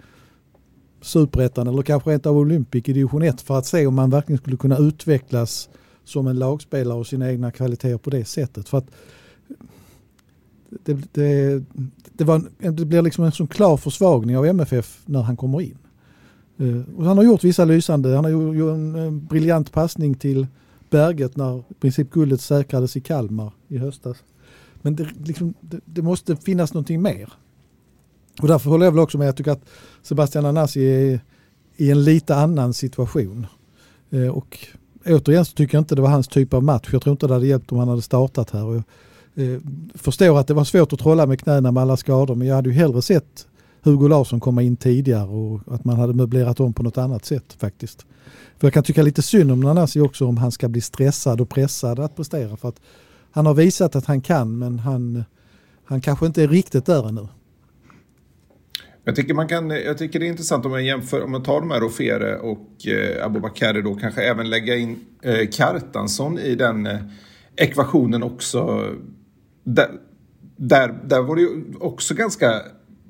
superettan 1.01 1.67
eller 1.67 1.81
kanske 1.81 2.09
rent 2.09 2.25
av 2.25 2.38
Olympic 2.38 2.89
i 2.89 2.93
division 2.93 3.23
1 3.23 3.41
för 3.41 3.57
att 3.57 3.65
se 3.65 3.88
om 3.88 3.95
man 3.95 4.09
verkligen 4.09 4.38
skulle 4.38 4.57
kunna 4.57 4.77
utvecklas 4.77 5.69
som 6.03 6.27
en 6.27 6.39
lagspelare 6.39 6.97
och 6.99 7.07
sina 7.07 7.31
egna 7.31 7.51
kvaliteter 7.51 7.97
på 7.97 8.09
det 8.09 8.25
sättet. 8.25 8.69
För 8.69 8.77
att 8.77 8.88
det, 10.69 11.13
det, 11.13 11.63
det, 12.13 12.23
var 12.23 12.41
en, 12.59 12.75
det 12.75 12.85
blir 12.85 13.01
liksom 13.01 13.23
en 13.23 13.31
sån 13.31 13.47
klar 13.47 13.77
försvagning 13.77 14.38
av 14.38 14.45
MFF 14.45 15.01
när 15.05 15.21
han 15.21 15.38
kommer 15.38 15.62
in. 15.62 15.77
Eh, 16.57 16.97
och 16.97 17.05
han 17.05 17.17
har 17.17 17.23
gjort 17.23 17.43
vissa 17.43 17.65
lysande, 17.65 18.15
han 18.15 18.23
har 18.23 18.31
gjort 18.31 18.73
en, 18.73 18.95
en 18.95 19.25
briljant 19.25 19.71
passning 19.71 20.15
till 20.15 20.47
Berget 20.89 21.35
när 21.35 21.59
i 21.59 21.73
princip 21.79 22.12
guldet 22.12 22.41
säkrades 22.41 22.97
i 22.97 23.01
Kalmar 23.01 23.51
i 23.67 23.77
höstas. 23.77 24.17
Men 24.81 24.95
det, 24.95 25.07
liksom, 25.25 25.53
det, 25.62 25.79
det 25.85 26.01
måste 26.01 26.35
finnas 26.35 26.73
någonting 26.73 27.01
mer. 27.01 27.33
Och 28.41 28.47
därför 28.47 28.69
håller 28.69 28.86
jag 28.86 28.91
väl 28.91 28.99
också 28.99 29.17
med, 29.17 29.28
jag 29.28 29.36
tycker 29.36 29.52
att 29.52 29.65
Sebastian 30.02 30.45
Anassi 30.45 30.86
är 30.86 31.19
i 31.78 31.91
en 31.91 32.04
lite 32.04 32.36
annan 32.36 32.73
situation. 32.73 33.47
Eh, 34.10 34.28
och 34.28 34.58
återigen 35.06 35.45
så 35.45 35.54
tycker 35.54 35.75
jag 35.75 35.82
inte 35.82 35.95
det 35.95 36.02
var 36.02 36.10
hans 36.10 36.28
typ 36.28 36.54
av 36.54 36.63
match. 36.63 36.89
Jag 36.91 37.02
tror 37.02 37.12
inte 37.12 37.28
det 37.28 37.34
hade 37.34 37.47
hjälpt 37.47 37.71
om 37.71 37.78
han 37.78 37.88
hade 37.88 38.02
startat 38.02 38.52
här. 38.52 38.65
Och 38.65 38.84
jag 39.34 39.54
eh, 39.54 39.60
förstår 39.95 40.39
att 40.39 40.47
det 40.47 40.54
var 40.54 40.63
svårt 40.63 40.93
att 40.93 40.99
trolla 40.99 41.25
med 41.25 41.39
knäna 41.39 41.71
med 41.71 41.84
alla 41.84 41.97
skador 41.97 42.36
men 42.36 42.47
jag 42.47 42.56
hade 42.56 42.69
ju 42.69 42.75
hellre 42.75 43.02
sett 43.02 43.47
Hugo 43.82 44.08
Larsson 44.08 44.39
komma 44.39 44.62
in 44.62 44.78
tidigare 44.78 45.28
och 45.28 45.62
att 45.67 45.86
man 45.86 45.99
hade 45.99 46.13
möblerat 46.13 46.60
om 46.60 46.73
på 46.73 46.84
något 46.84 46.97
annat 46.97 47.25
sätt 47.25 47.56
faktiskt. 47.60 48.06
För 48.58 48.67
jag 48.67 48.73
kan 48.73 48.84
tycka 48.84 49.02
lite 49.02 49.21
synd 49.21 49.52
om 49.52 49.60
Nanasi 49.60 49.99
också 49.99 50.25
om 50.25 50.38
han 50.38 50.52
ska 50.52 50.69
bli 50.69 50.82
stressad 50.82 51.41
och 51.41 51.49
pressad 51.49 51.99
att 51.99 52.15
prestera. 52.15 52.58
För 52.58 52.69
att 52.69 52.80
han 53.32 53.45
har 53.45 53.54
visat 53.54 53.95
att 53.95 54.06
han 54.06 54.21
kan 54.21 54.58
men 54.58 54.80
han, 54.80 55.23
han 55.86 56.02
kanske 56.02 56.25
inte 56.25 56.43
är 56.43 56.47
riktigt 56.47 56.86
där 56.86 57.10
ännu. 57.10 57.28
Jag 59.09 59.15
tycker, 59.15 59.33
man 59.33 59.47
kan, 59.47 59.69
jag 59.69 59.97
tycker 59.97 60.19
det 60.19 60.25
är 60.25 60.29
intressant 60.29 60.65
om 60.65 60.71
man 60.71 60.85
jämför, 60.85 61.23
om 61.23 61.31
man 61.31 61.43
tar 61.43 61.59
de 61.59 61.71
här 61.71 61.83
Ofere 61.83 62.35
och 62.37 62.87
eh, 62.87 63.25
Abubakari 63.25 63.81
då 63.81 63.95
kanske 63.95 64.21
även 64.21 64.49
lägga 64.49 64.75
in 64.75 64.99
eh, 65.21 65.49
Kartansson 65.51 66.39
i 66.39 66.55
den 66.55 66.85
eh, 66.85 66.99
ekvationen 67.55 68.23
också. 68.23 68.89
Där, 69.63 69.89
där, 70.57 70.99
där 71.05 71.21
var 71.21 71.35
det 71.35 71.41
ju 71.41 71.49
också 71.79 72.13
ganska 72.13 72.61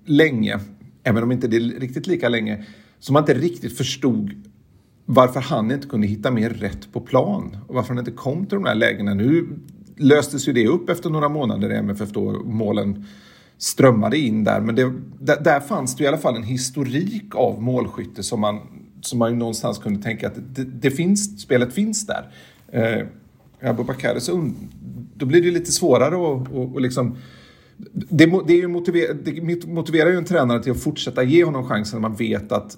länge, 0.06 0.60
även 1.04 1.24
om 1.24 1.32
inte 1.32 1.48
det 1.48 1.58
är 1.58 1.80
riktigt 1.80 2.08
lika 2.08 2.30
länge, 2.30 2.66
som 3.00 3.14
man 3.14 3.24
inte 3.24 3.34
riktigt 3.34 3.78
förstod 3.78 4.32
varför 5.06 5.40
han 5.40 5.72
inte 5.72 5.88
kunde 5.88 6.08
hitta 6.08 6.32
mer 6.32 6.50
rätt 6.50 6.94
på 6.94 7.02
plan 7.02 7.58
och 7.68 7.76
varför 7.76 7.90
han 7.90 8.00
inte 8.00 8.12
kom 8.12 8.46
till 8.46 8.56
de 8.56 8.66
här 8.66 8.76
lägena. 8.76 9.14
Nu 9.14 9.48
löstes 9.98 10.48
ju 10.48 10.54
det 10.54 10.68
upp 10.68 10.90
efter 10.90 11.10
några 11.10 11.30
månader 11.30 11.72
i 11.72 11.76
MFF 11.76 12.10
då 12.10 12.44
målen 12.46 13.06
strömmade 13.60 14.18
in 14.18 14.44
där. 14.44 14.62
Men 14.62 14.76
det, 14.76 14.94
där, 15.20 15.42
där 15.44 15.60
fanns 15.60 15.96
det 15.96 16.04
i 16.04 16.08
alla 16.08 16.18
fall 16.18 16.36
en 16.36 16.44
historik 16.44 17.36
av 17.36 17.62
målskytte 17.62 18.24
som 18.24 18.40
man, 18.40 18.60
som 19.02 19.20
man 19.20 19.32
ju 19.32 19.38
någonstans 19.38 19.78
kunde 19.78 20.04
tänka 20.04 20.28
att 20.28 20.56
det, 20.56 20.64
det 20.64 20.92
finns, 20.92 21.42
spelet 21.42 21.74
finns 21.74 22.08
där. 22.08 22.32
Eh, 22.72 23.06
Abubakari, 23.70 24.20
så 24.22 24.34
und- 24.34 24.56
då 25.16 25.26
blir 25.26 25.42
det 25.42 25.52
lite 25.52 25.72
svårare 25.72 26.16
att 26.16 26.50
och, 26.50 26.74
och 26.74 26.82
liksom 26.82 27.18
det, 27.94 28.26
det, 28.48 28.54
är 28.54 28.58
ju 28.58 28.68
motiver, 28.68 29.14
det 29.14 29.68
motiverar 29.68 30.10
ju 30.10 30.18
en 30.18 30.26
tränare 30.26 30.64
till 30.64 30.72
att 30.72 30.84
fortsätta 30.84 31.24
ge 31.24 31.44
honom 31.44 31.68
chansen 31.68 32.02
när 32.02 32.10
man 32.10 32.18
vet 32.18 32.52
att 32.52 32.78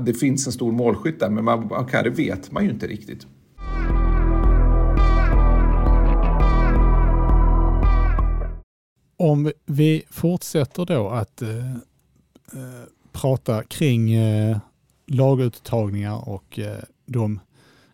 det 0.00 0.14
finns 0.14 0.46
en 0.46 0.52
stor 0.52 0.72
målskytt 0.72 1.20
där. 1.20 1.30
Men 1.30 1.48
Abubakari 1.48 2.10
vet 2.10 2.52
man 2.52 2.64
ju 2.64 2.70
inte 2.70 2.86
riktigt. 2.86 3.26
Om 9.18 9.52
vi 9.66 10.02
fortsätter 10.10 10.84
då 10.84 11.08
att 11.08 11.42
eh, 11.42 11.72
eh, 12.52 12.84
prata 13.12 13.62
kring 13.62 14.12
eh, 14.12 14.58
laguttagningar 15.06 16.28
och 16.28 16.58
eh, 16.58 16.82
de 17.06 17.40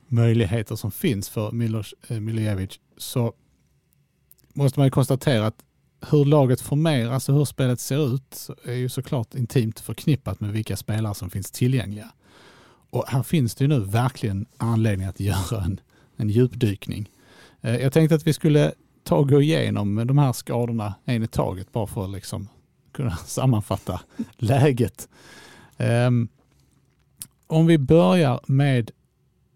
möjligheter 0.08 0.76
som 0.76 0.90
finns 0.90 1.28
för 1.28 1.52
Milos 1.52 1.94
eh, 2.08 2.20
Milojevic 2.20 2.80
så 2.96 3.32
måste 4.52 4.80
man 4.80 4.86
ju 4.86 4.90
konstatera 4.90 5.46
att 5.46 5.64
hur 6.10 6.24
laget 6.24 6.60
formeras 6.60 7.28
och 7.28 7.34
hur 7.34 7.44
spelet 7.44 7.80
ser 7.80 8.14
ut 8.14 8.48
är 8.64 8.72
ju 8.72 8.88
såklart 8.88 9.34
intimt 9.34 9.80
förknippat 9.80 10.40
med 10.40 10.52
vilka 10.52 10.76
spelare 10.76 11.14
som 11.14 11.30
finns 11.30 11.50
tillgängliga. 11.50 12.12
Och 12.90 13.04
här 13.08 13.22
finns 13.22 13.54
det 13.54 13.64
ju 13.64 13.68
nu 13.68 13.80
verkligen 13.80 14.46
anledning 14.56 15.06
att 15.06 15.20
göra 15.30 15.64
en, 15.64 15.80
en 16.16 16.28
djupdykning. 16.28 17.10
Eh, 17.60 17.76
jag 17.76 17.92
tänkte 17.92 18.14
att 18.14 18.26
vi 18.26 18.32
skulle 18.32 18.72
ta 19.04 19.16
och 19.16 19.28
gå 19.28 19.42
igenom 19.42 20.06
de 20.06 20.18
här 20.18 20.32
skadorna 20.32 20.94
en 21.04 21.22
i 21.22 21.26
taget 21.26 21.72
bara 21.72 21.86
för 21.86 22.04
att 22.04 22.10
liksom 22.10 22.48
kunna 22.92 23.16
sammanfatta 23.26 24.00
läget. 24.36 25.08
Um, 25.78 26.28
om 27.46 27.66
vi 27.66 27.78
börjar 27.78 28.40
med 28.46 28.90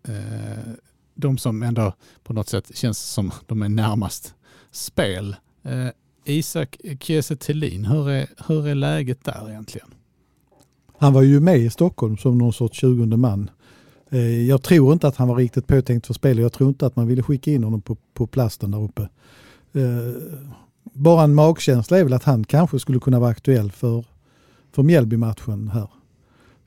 uh, 0.09 0.75
de 1.15 1.39
som 1.39 1.63
ändå 1.63 1.93
på 2.23 2.33
något 2.33 2.49
sätt 2.49 2.77
känns 2.77 2.99
som 2.99 3.33
de 3.47 3.63
är 3.63 3.69
närmast 3.69 4.35
spel. 4.71 5.37
Uh, 5.67 5.89
Isak 6.25 6.77
Kiese 7.01 7.37
hur 7.87 8.11
är, 8.11 8.27
hur 8.47 8.67
är 8.67 8.75
läget 8.75 9.25
där 9.25 9.51
egentligen? 9.51 9.89
Han 10.99 11.13
var 11.13 11.23
ju 11.23 11.41
med 11.41 11.59
i 11.59 11.71
Stockholm 11.71 12.17
som 12.17 12.39
någon 12.39 12.53
sorts 12.53 12.81
20 12.81 13.17
man. 13.17 13.51
Eh, 14.11 14.47
jag 14.47 14.63
tror 14.63 14.93
inte 14.93 15.09
att 15.09 15.17
han 15.17 15.29
var 15.29 15.37
riktigt 15.37 15.67
påtänkt 15.67 16.07
för 16.07 16.15
spel. 16.15 16.39
Jag 16.39 16.53
tror 16.53 16.69
inte 16.69 16.87
att 16.87 16.97
man 16.97 17.07
ville 17.07 17.23
skicka 17.23 17.51
in 17.51 17.65
honom 17.65 17.81
på, 17.81 17.97
på 18.15 18.27
plasten 18.27 18.71
där 18.71 18.83
uppe. 18.83 19.03
Eh, 19.73 20.23
bara 20.93 21.25
en 21.25 21.35
magkänsla 21.35 21.99
är 21.99 22.05
väl 22.05 22.13
att 22.13 22.25
han 22.25 22.45
kanske 22.45 22.79
skulle 22.79 23.01
kunna 23.01 23.21
vara 23.21 23.31
aktuell 23.31 23.71
för, 23.71 24.05
för 24.73 24.83
Mjällby-matchen 24.83 25.69
här. 25.69 25.89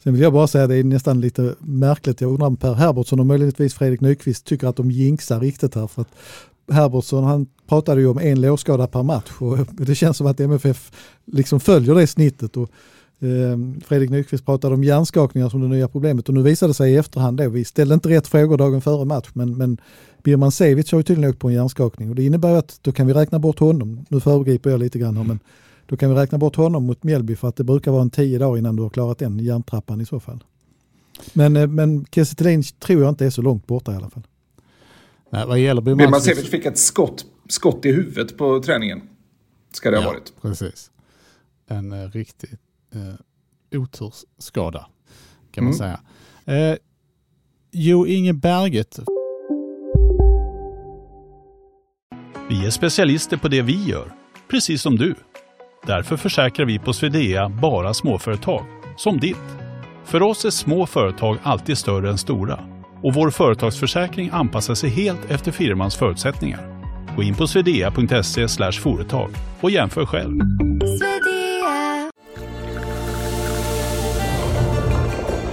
Sen 0.03 0.13
vill 0.13 0.21
jag 0.21 0.33
bara 0.33 0.47
säga 0.47 0.63
att 0.63 0.69
det 0.69 0.75
är 0.75 0.83
nästan 0.83 1.21
lite 1.21 1.55
märkligt. 1.59 2.21
Jag 2.21 2.31
undrar 2.31 2.47
om 2.47 2.57
Per 2.57 2.73
Herbertsson 2.73 3.19
och 3.19 3.25
möjligtvis 3.25 3.73
Fredrik 3.73 4.01
Nyqvist 4.01 4.45
tycker 4.45 4.67
att 4.67 4.75
de 4.75 4.91
jinxar 4.91 5.39
riktigt 5.39 5.75
här. 5.75 5.87
För 5.87 6.01
att 6.01 6.15
Herbertsson 6.71 7.23
han 7.23 7.47
pratade 7.67 8.01
ju 8.01 8.07
om 8.07 8.19
en 8.19 8.41
lårskada 8.41 8.87
per 8.87 9.03
match 9.03 9.31
och 9.39 9.57
det 9.71 9.95
känns 9.95 10.17
som 10.17 10.27
att 10.27 10.39
MFF 10.39 10.91
liksom 11.25 11.59
följer 11.59 11.95
det 11.95 12.07
snittet. 12.07 12.57
Och, 12.57 12.69
Fredrik 13.85 14.09
Nyqvist 14.09 14.45
pratade 14.45 14.73
om 14.73 14.83
hjärnskakningar 14.83 15.49
som 15.49 15.61
det 15.61 15.67
nya 15.67 15.87
problemet 15.87 16.29
och 16.29 16.35
nu 16.35 16.41
visade 16.41 16.69
det 16.69 16.73
sig 16.73 16.93
i 16.93 16.97
efterhand 16.97 17.37
då, 17.37 17.49
vi 17.49 17.65
ställde 17.65 17.93
inte 17.93 18.09
rätt 18.09 18.27
frågor 18.27 18.57
dagen 18.57 18.81
före 18.81 19.05
match 19.05 19.29
men, 19.33 19.57
men 19.57 19.77
Birman 20.23 20.51
Sevic 20.51 20.91
har 20.91 20.99
ju 20.99 21.03
tydligen 21.03 21.29
åkt 21.29 21.39
på 21.39 21.47
en 21.47 21.53
hjärnskakning 21.53 22.09
och 22.09 22.15
det 22.15 22.23
innebär 22.23 22.55
att 22.55 22.79
då 22.81 22.91
kan 22.91 23.07
vi 23.07 23.13
räkna 23.13 23.39
bort 23.39 23.59
honom. 23.59 24.05
Nu 24.09 24.19
föregriper 24.19 24.69
jag 24.69 24.79
lite 24.79 24.99
grann 24.99 25.17
här, 25.17 25.23
men 25.23 25.39
då 25.85 25.97
kan 25.97 26.09
vi 26.09 26.15
räkna 26.15 26.37
bort 26.37 26.55
honom 26.55 26.85
mot 26.85 27.03
Mjällby 27.03 27.35
för 27.35 27.47
att 27.47 27.55
det 27.55 27.63
brukar 27.63 27.91
vara 27.91 28.01
en 28.01 28.09
tio 28.09 28.39
dagar 28.39 28.57
innan 28.57 28.75
du 28.75 28.83
har 28.83 28.89
klarat 28.89 29.17
den 29.17 29.39
hjärntrappan 29.39 30.01
i 30.01 30.05
så 30.05 30.19
fall. 30.19 30.43
Men, 31.33 31.57
eh, 31.57 31.67
men 31.67 32.05
Kiese 32.05 32.35
tror 32.79 33.01
jag 33.01 33.09
inte 33.09 33.25
är 33.25 33.29
så 33.29 33.41
långt 33.41 33.67
borta 33.67 33.93
i 33.93 33.95
alla 33.95 34.09
fall. 34.09 34.23
Nej, 35.29 35.47
vad 35.47 35.59
gäller 35.59 35.81
Birman 35.81 36.21
Sevic 36.21 36.49
fick 36.49 36.65
ett 36.65 36.77
skott, 36.77 37.25
skott 37.49 37.85
i 37.85 37.91
huvudet 37.91 38.37
på 38.37 38.61
träningen. 38.63 39.01
Ska 39.71 39.91
det 39.91 39.97
ha 39.97 40.03
ja, 40.03 40.09
varit. 40.09 40.33
Precis. 40.41 40.91
En 41.67 41.93
uh, 41.93 42.09
uh, 42.95 43.81
otursskada 43.81 44.85
kan 45.51 45.63
man 45.63 45.73
mm. 45.73 45.77
säga. 45.77 45.99
Uh, 46.71 46.77
jo 47.71 48.07
Inge 48.07 48.33
Berget 48.33 48.99
Vi 52.49 52.65
är 52.65 52.69
specialister 52.69 53.37
på 53.37 53.47
det 53.47 53.61
vi 53.61 53.83
gör, 53.83 54.11
precis 54.47 54.81
som 54.81 54.95
du. 54.95 55.15
Därför 55.85 56.17
försäkrar 56.17 56.65
vi 56.65 56.79
på 56.79 56.93
Swedea 56.93 57.49
bara 57.49 57.93
småföretag, 57.93 58.65
som 58.97 59.19
ditt. 59.19 59.37
För 60.05 60.21
oss 60.21 60.45
är 60.45 60.49
små 60.49 60.85
företag 60.85 61.37
alltid 61.43 61.77
större 61.77 62.09
än 62.09 62.17
stora 62.17 62.59
och 63.03 63.13
vår 63.13 63.29
företagsförsäkring 63.29 64.29
anpassar 64.33 64.75
sig 64.75 64.89
helt 64.89 65.31
efter 65.31 65.51
firmans 65.51 65.95
förutsättningar. 65.95 66.81
Gå 67.15 67.23
in 67.23 67.35
på 67.35 67.47
swedea.se 67.47 68.71
företag 68.71 69.31
och 69.61 69.71
jämför 69.71 70.05
själv. 70.05 70.39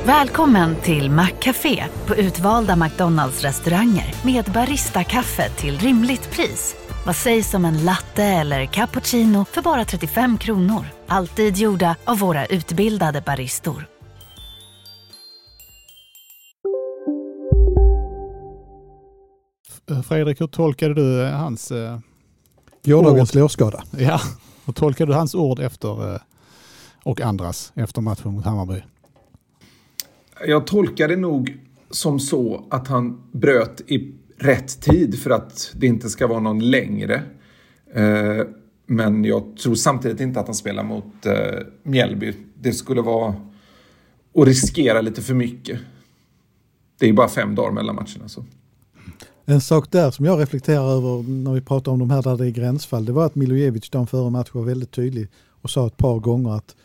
Välkommen 0.08 0.76
till 0.76 1.10
Maccafé 1.10 1.84
på 2.06 2.16
utvalda 2.16 2.76
McDonalds 2.76 3.42
restauranger 3.42 4.14
med 4.24 4.44
Baristakaffe 4.44 5.48
till 5.48 5.78
rimligt 5.78 6.30
pris. 6.30 6.76
Vad 7.06 7.16
sägs 7.16 7.54
om 7.54 7.64
en 7.64 7.84
latte 7.84 8.24
eller 8.24 8.66
cappuccino 8.66 9.44
för 9.44 9.62
bara 9.62 9.84
35 9.84 10.38
kronor? 10.38 10.84
Alltid 11.06 11.56
gjorda 11.56 11.96
av 12.04 12.18
våra 12.18 12.46
utbildade 12.46 13.20
baristor. 13.20 13.86
Fredrik, 20.08 20.40
hur 20.40 20.46
tolkade 20.46 20.94
du 20.94 21.22
eh, 21.22 21.32
hans... 21.32 21.70
Eh, 21.70 21.98
Gårdagens 22.84 23.34
lårskada. 23.34 23.82
Ja, 23.98 24.20
hur 24.64 24.72
tolkade 24.72 25.12
du 25.12 25.16
hans 25.16 25.34
ord 25.34 25.60
efter 25.60 26.14
eh, 26.14 26.20
och 27.04 27.20
andras 27.20 27.72
efter 27.74 28.00
matchen 28.00 28.32
mot 28.32 28.44
Hammarby? 28.44 28.82
Jag 30.46 30.66
tolkade 30.66 31.16
nog 31.16 31.58
som 31.90 32.20
så 32.20 32.66
att 32.70 32.88
han 32.88 33.22
bröt 33.32 33.80
i 33.86 34.14
rätt 34.38 34.80
tid 34.80 35.18
för 35.18 35.30
att 35.30 35.72
det 35.76 35.86
inte 35.86 36.08
ska 36.08 36.26
vara 36.26 36.40
någon 36.40 36.70
längre. 36.70 37.22
Eh, 37.94 38.46
men 38.86 39.24
jag 39.24 39.56
tror 39.56 39.74
samtidigt 39.74 40.20
inte 40.20 40.40
att 40.40 40.46
han 40.46 40.54
spelar 40.54 40.84
mot 40.84 41.26
eh, 41.26 41.34
Mjällby. 41.82 42.34
Det 42.60 42.72
skulle 42.72 43.00
vara 43.00 43.34
att 44.34 44.46
riskera 44.46 45.00
lite 45.00 45.22
för 45.22 45.34
mycket. 45.34 45.80
Det 46.98 47.08
är 47.08 47.12
bara 47.12 47.28
fem 47.28 47.54
dagar 47.54 47.72
mellan 47.72 47.94
matcherna. 47.94 48.28
Så. 48.28 48.44
En 49.44 49.60
sak 49.60 49.90
där 49.90 50.10
som 50.10 50.24
jag 50.24 50.40
reflekterar 50.40 50.90
över 50.90 51.22
när 51.22 51.52
vi 51.52 51.60
pratar 51.60 51.92
om 51.92 51.98
de 51.98 52.10
här 52.10 52.22
där 52.22 52.36
det 52.36 52.46
är 52.46 52.50
gränsfall, 52.50 53.04
det 53.04 53.12
var 53.12 53.26
att 53.26 53.34
Milojevic 53.34 53.90
dagen 53.90 54.06
före 54.06 54.30
matchen 54.30 54.50
var 54.52 54.64
väldigt 54.64 54.90
tydlig 54.90 55.28
och 55.62 55.70
sa 55.70 55.86
ett 55.86 55.96
par 55.96 56.18
gånger 56.18 56.50
att 56.50 56.76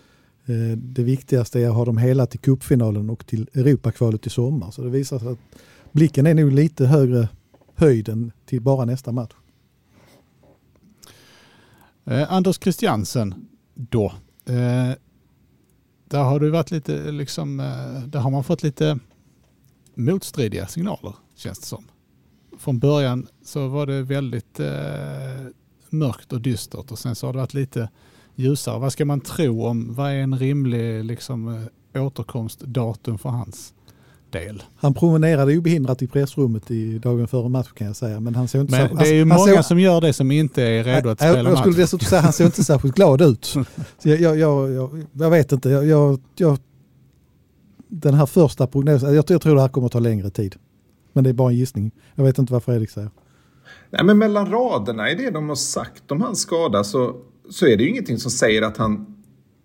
Eh, 0.45 0.77
det 0.77 1.03
viktigaste 1.03 1.60
är 1.60 1.69
att 1.69 1.75
ha 1.75 1.86
dem 1.86 1.97
hela 1.97 2.25
till 2.25 2.39
cupfinalen 2.39 3.10
och 3.10 3.25
till 3.25 3.49
Europakvalet 3.53 4.27
i 4.27 4.29
sommar. 4.29 4.71
Så 4.71 4.82
det 4.84 4.89
visar 4.89 5.19
sig 5.19 5.27
att 5.27 5.39
blicken 5.91 6.27
är 6.27 6.34
nog 6.34 6.51
lite 6.51 6.86
högre 6.86 7.29
höjden 7.75 8.32
till 8.45 8.62
bara 8.62 8.86
nästa 8.86 9.12
match. 9.12 9.34
Eh, 12.06 12.34
Anders 12.34 12.60
Christiansen 12.60 13.47
då. 13.75 14.06
Eh, 14.45 14.91
där 16.08 16.23
har 16.23 16.39
du 16.39 16.49
varit 16.49 16.71
lite, 16.71 17.12
liksom, 17.12 17.60
eh, 17.60 18.03
där 18.08 18.19
har 18.19 18.32
man 18.32 18.43
fått 18.43 18.63
lite 18.63 18.99
motstridiga 19.95 20.67
signaler 20.67 21.13
känns 21.36 21.60
det 21.60 21.65
som. 21.65 21.86
Från 22.58 22.79
början 22.79 23.27
så 23.43 23.67
var 23.67 23.86
det 23.86 24.01
väldigt 24.01 24.60
eh, 24.60 25.47
mörkt 25.89 26.34
och 26.34 26.41
dystert 26.41 26.91
och 26.91 26.99
sen 26.99 27.15
så 27.15 27.27
har 27.27 27.34
det 27.34 27.39
varit 27.39 27.53
lite 27.53 27.89
ljusare. 28.36 28.80
Vad 28.80 28.93
ska 28.93 29.06
man 29.06 29.22
tro 29.22 29.65
om, 29.65 29.93
vad 29.93 30.12
är 30.12 30.15
en 30.15 30.39
rimlig 30.39 31.04
liksom, 31.04 31.67
eh, 31.93 32.06
återkomstdatum 32.06 33.17
för 33.17 33.30
hans 33.30 33.74
del. 34.34 34.63
Han 34.76 34.93
promenerade 34.93 35.58
obehindrat 35.58 36.02
i 36.02 36.08
pressrummet 36.08 36.72
i 36.72 37.00
dagen 37.00 37.28
före 37.28 37.50
match 37.50 37.72
kan 37.74 37.88
jag 37.88 37.96
säga. 37.96 38.19
Men 38.19 38.36
han 38.36 38.48
såg 38.48 38.62
inte 38.62 38.72
Men 38.72 38.89
så, 38.89 38.96
det 38.96 39.10
är 39.10 39.13
ju 39.13 39.26
många 39.26 39.56
såg, 39.56 39.65
som 39.65 39.80
gör 39.80 40.02
det 40.02 40.13
som 40.13 40.32
inte 40.32 40.63
är 40.63 40.84
redo 40.84 41.10
att 41.10 41.19
spela 41.19 41.43
match. 41.43 41.50
Jag 41.50 41.58
skulle 41.58 41.76
dessutom 41.76 42.06
säga 42.06 42.19
att 42.19 42.24
han 42.24 42.34
såg 42.34 42.46
inte 42.46 42.63
särskilt 42.63 42.96
glad 42.96 43.22
ut. 43.22 43.46
Så 44.00 44.10
jag, 44.10 44.19
jag, 44.19 44.38
jag, 44.72 45.06
jag 45.13 45.30
vet 45.30 45.52
inte. 45.52 45.69
Jag, 45.69 46.19
den 47.88 48.13
här 48.13 48.26
första 48.26 48.67
prognosen, 48.67 49.15
jag, 49.15 49.26
tror 49.26 49.56
det 49.56 49.62
här 49.62 49.69
kommer 49.69 49.86
att 49.86 49.93
ta 49.93 50.00
längre 50.00 50.30
tid. 50.30 50.56
Men 51.13 51.24
det 51.24 51.30
är 51.30 51.34
bara 51.34 51.50
en 51.50 51.58
gissning. 51.58 51.91
Jag 52.15 52.24
vet 52.24 52.38
inte 52.38 52.54
vad 52.54 52.63
Fredrik 52.63 52.89
säger. 52.89 53.10
Nej, 53.89 54.04
men 54.04 54.17
mellan 54.17 54.52
raderna 54.52 55.12
i 55.12 55.15
det 55.15 55.32
de 55.32 55.50
har 55.50 55.56
sagt 55.56 56.12
om 56.12 56.22
hans 56.22 56.39
skada 56.39 56.84
så, 56.84 57.15
så 57.49 57.67
är 57.67 57.77
det 57.77 57.84
ju 57.84 57.89
ingenting 57.89 58.17
som 58.17 58.32
säger 58.32 58.62
att 58.62 58.77
han, 58.77 59.06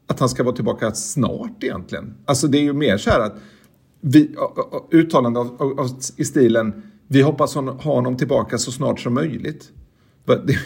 att 0.07 0.21
han 0.21 0.29
ska 0.29 0.45
vara 0.45 0.55
tillbaka 0.55 0.95
snart 0.95 1.65
egentligen. 1.65 2.15
Alltså 2.25 2.47
det 2.47 2.59
är 2.59 2.63
ju 2.63 2.73
mer 2.73 2.99
så 2.99 3.11
här 3.11 3.21
att 3.21 3.35
vi, 4.01 4.37
uttalande 4.91 5.41
av, 5.41 5.63
av, 5.63 6.01
i 6.17 6.25
stilen 6.25 6.83
vi 7.09 7.23
hoppas 7.23 7.55
ha 7.55 7.73
honom 7.73 8.17
tillbaka 8.17 8.59
så 8.59 8.73
snart 8.73 9.01
som 9.01 9.15
möjligt. 9.15 9.71
Det, 10.25 10.59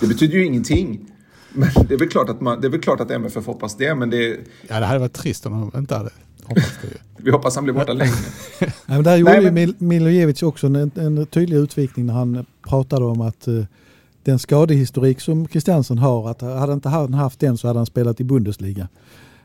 det, 0.00 0.06
betyder 0.06 0.34
ju 0.34 0.44
ingenting. 0.44 1.10
Men 1.52 1.68
det 1.88 1.94
är 1.94 1.98
väl 1.98 2.08
klart 2.08 2.28
att, 2.28 2.40
man, 2.40 2.60
det 2.60 2.66
är 2.66 2.70
väl 2.70 2.80
klart 2.80 3.00
att 3.00 3.10
MFF 3.10 3.46
hoppas 3.46 3.76
det. 3.76 3.94
Men 3.94 4.10
det, 4.10 4.38
ja, 4.68 4.80
det 4.80 4.86
hade 4.86 4.98
varit 4.98 5.12
trist 5.12 5.46
om 5.46 5.52
han 5.52 5.70
inte 5.74 5.94
hade 5.94 6.10
hoppats 6.42 6.78
det. 6.82 6.88
vi 7.16 7.30
hoppas 7.30 7.54
han 7.54 7.64
blir 7.64 7.74
borta 7.74 7.92
länge. 7.92 8.12
Nej, 8.60 8.72
men 8.86 9.02
där 9.02 9.16
gjorde 9.16 9.40
Nej, 9.40 9.50
men... 9.50 9.88
Milojevic 9.88 10.42
också 10.42 10.66
en, 10.66 10.90
en 10.94 11.26
tydlig 11.26 11.56
utvikning 11.56 12.06
när 12.06 12.14
han 12.14 12.46
pratade 12.68 13.04
om 13.04 13.20
att 13.20 13.48
uh, 13.48 13.64
den 14.22 14.38
skadehistorik 14.38 15.20
som 15.20 15.46
Kristiansen 15.46 15.98
har, 15.98 16.30
att 16.30 16.40
hade 16.40 16.72
inte 16.72 16.88
han 16.88 17.14
haft 17.14 17.40
den 17.40 17.58
så 17.58 17.66
hade 17.66 17.78
han 17.78 17.86
spelat 17.86 18.20
i 18.20 18.24
Bundesliga. 18.24 18.88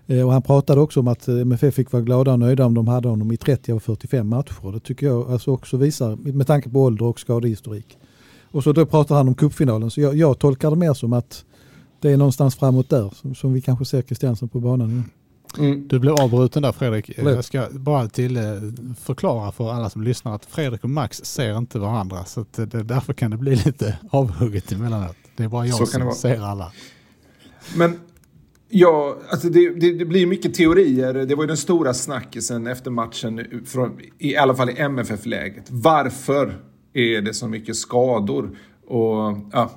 Eh, 0.08 0.26
och 0.26 0.32
han 0.32 0.42
pratade 0.42 0.82
också 0.82 1.00
om 1.00 1.08
att 1.08 1.28
eh, 1.28 1.40
MFF 1.40 1.76
fick 1.76 1.92
vara 1.92 2.04
glada 2.04 2.34
och 2.34 2.40
nöjda 2.40 2.66
om 2.66 2.74
de 2.74 2.88
hade 2.88 3.08
honom 3.08 3.32
i 3.32 3.38
30 3.38 3.72
av 3.72 3.80
45 3.80 4.28
matcher. 4.28 4.72
Det 4.72 4.80
tycker 4.80 5.06
jag 5.06 5.32
alltså 5.32 5.52
också 5.52 5.78
visar, 5.78 6.16
med 6.16 6.48
tanke 6.48 6.70
på 6.70 6.84
ålder 6.84 7.06
och 7.06 7.20
skadehistorik. 7.20 7.98
Och 8.44 8.64
så 8.64 8.72
då 8.74 8.86
pratar 8.86 9.16
han 9.16 9.28
om 9.28 9.36
kuppfinalen 9.36 9.92
så 9.92 10.02
jag, 10.02 10.16
jag 10.16 10.40
tolkar 10.40 10.70
det 10.70 10.76
mer 10.76 10.94
som 10.94 11.14
att 11.14 11.46
det 12.00 12.12
är 12.12 12.18
någonstans 12.18 12.56
framåt 12.56 12.90
där 12.90 13.10
som, 13.16 13.36
som 13.36 13.54
vi 13.54 13.62
kanske 13.62 13.86
ser 13.86 14.02
Kristiansen 14.02 14.48
på 14.48 14.60
banan. 14.60 15.04
Mm. 15.58 15.88
Du 15.88 16.00
blev 16.00 16.14
avbruten 16.14 16.64
där 16.64 16.72
Fredrik. 16.72 17.12
Jag 17.18 17.46
ska 17.46 17.68
bara 17.72 18.08
till 18.08 18.38
eh, 18.38 18.44
förklara 19.04 19.52
för 19.52 19.74
alla 19.74 19.90
som 19.90 20.04
lyssnar 20.04 20.36
att 20.36 20.46
Fredrik 20.46 20.84
och 20.84 20.90
Max 20.90 21.18
ser 21.18 21.58
inte 21.58 21.80
varandra 21.80 22.26
så 22.26 22.40
eh, 22.40 22.46
det, 22.56 22.84
därför 22.84 23.14
kan 23.14 23.32
det 23.32 23.38
bli 23.38 23.56
lite 23.56 23.98
avhugget 24.10 24.72
emellanåt. 24.72 25.16
Det 25.36 25.44
är 25.44 25.48
bara 25.48 25.68
Så 25.68 25.72
jag 25.72 25.88
det 25.88 25.92
som 25.92 26.12
ser 26.12 26.42
alla. 26.42 26.72
Men 27.76 28.00
ja, 28.70 29.18
alltså 29.30 29.50
det, 29.50 29.70
det, 29.80 29.94
det 29.94 30.06
blir 30.06 30.26
mycket 30.26 30.54
teorier. 30.54 31.14
Det 31.14 31.36
var 31.36 31.44
ju 31.44 31.48
den 31.48 31.58
stora 31.58 31.94
snackisen 31.94 32.68
efter 32.68 32.92
matchen, 32.92 33.64
från, 33.66 34.00
i 34.20 34.36
alla 34.36 34.56
fall 34.56 34.70
i 34.70 34.80
MFF-läget. 34.80 35.66
Varför 35.70 36.58
är 36.94 37.22
det 37.22 37.34
så 37.34 37.48
mycket 37.48 37.76
skador? 37.76 38.58
Och 38.88 39.38
ja, 39.52 39.72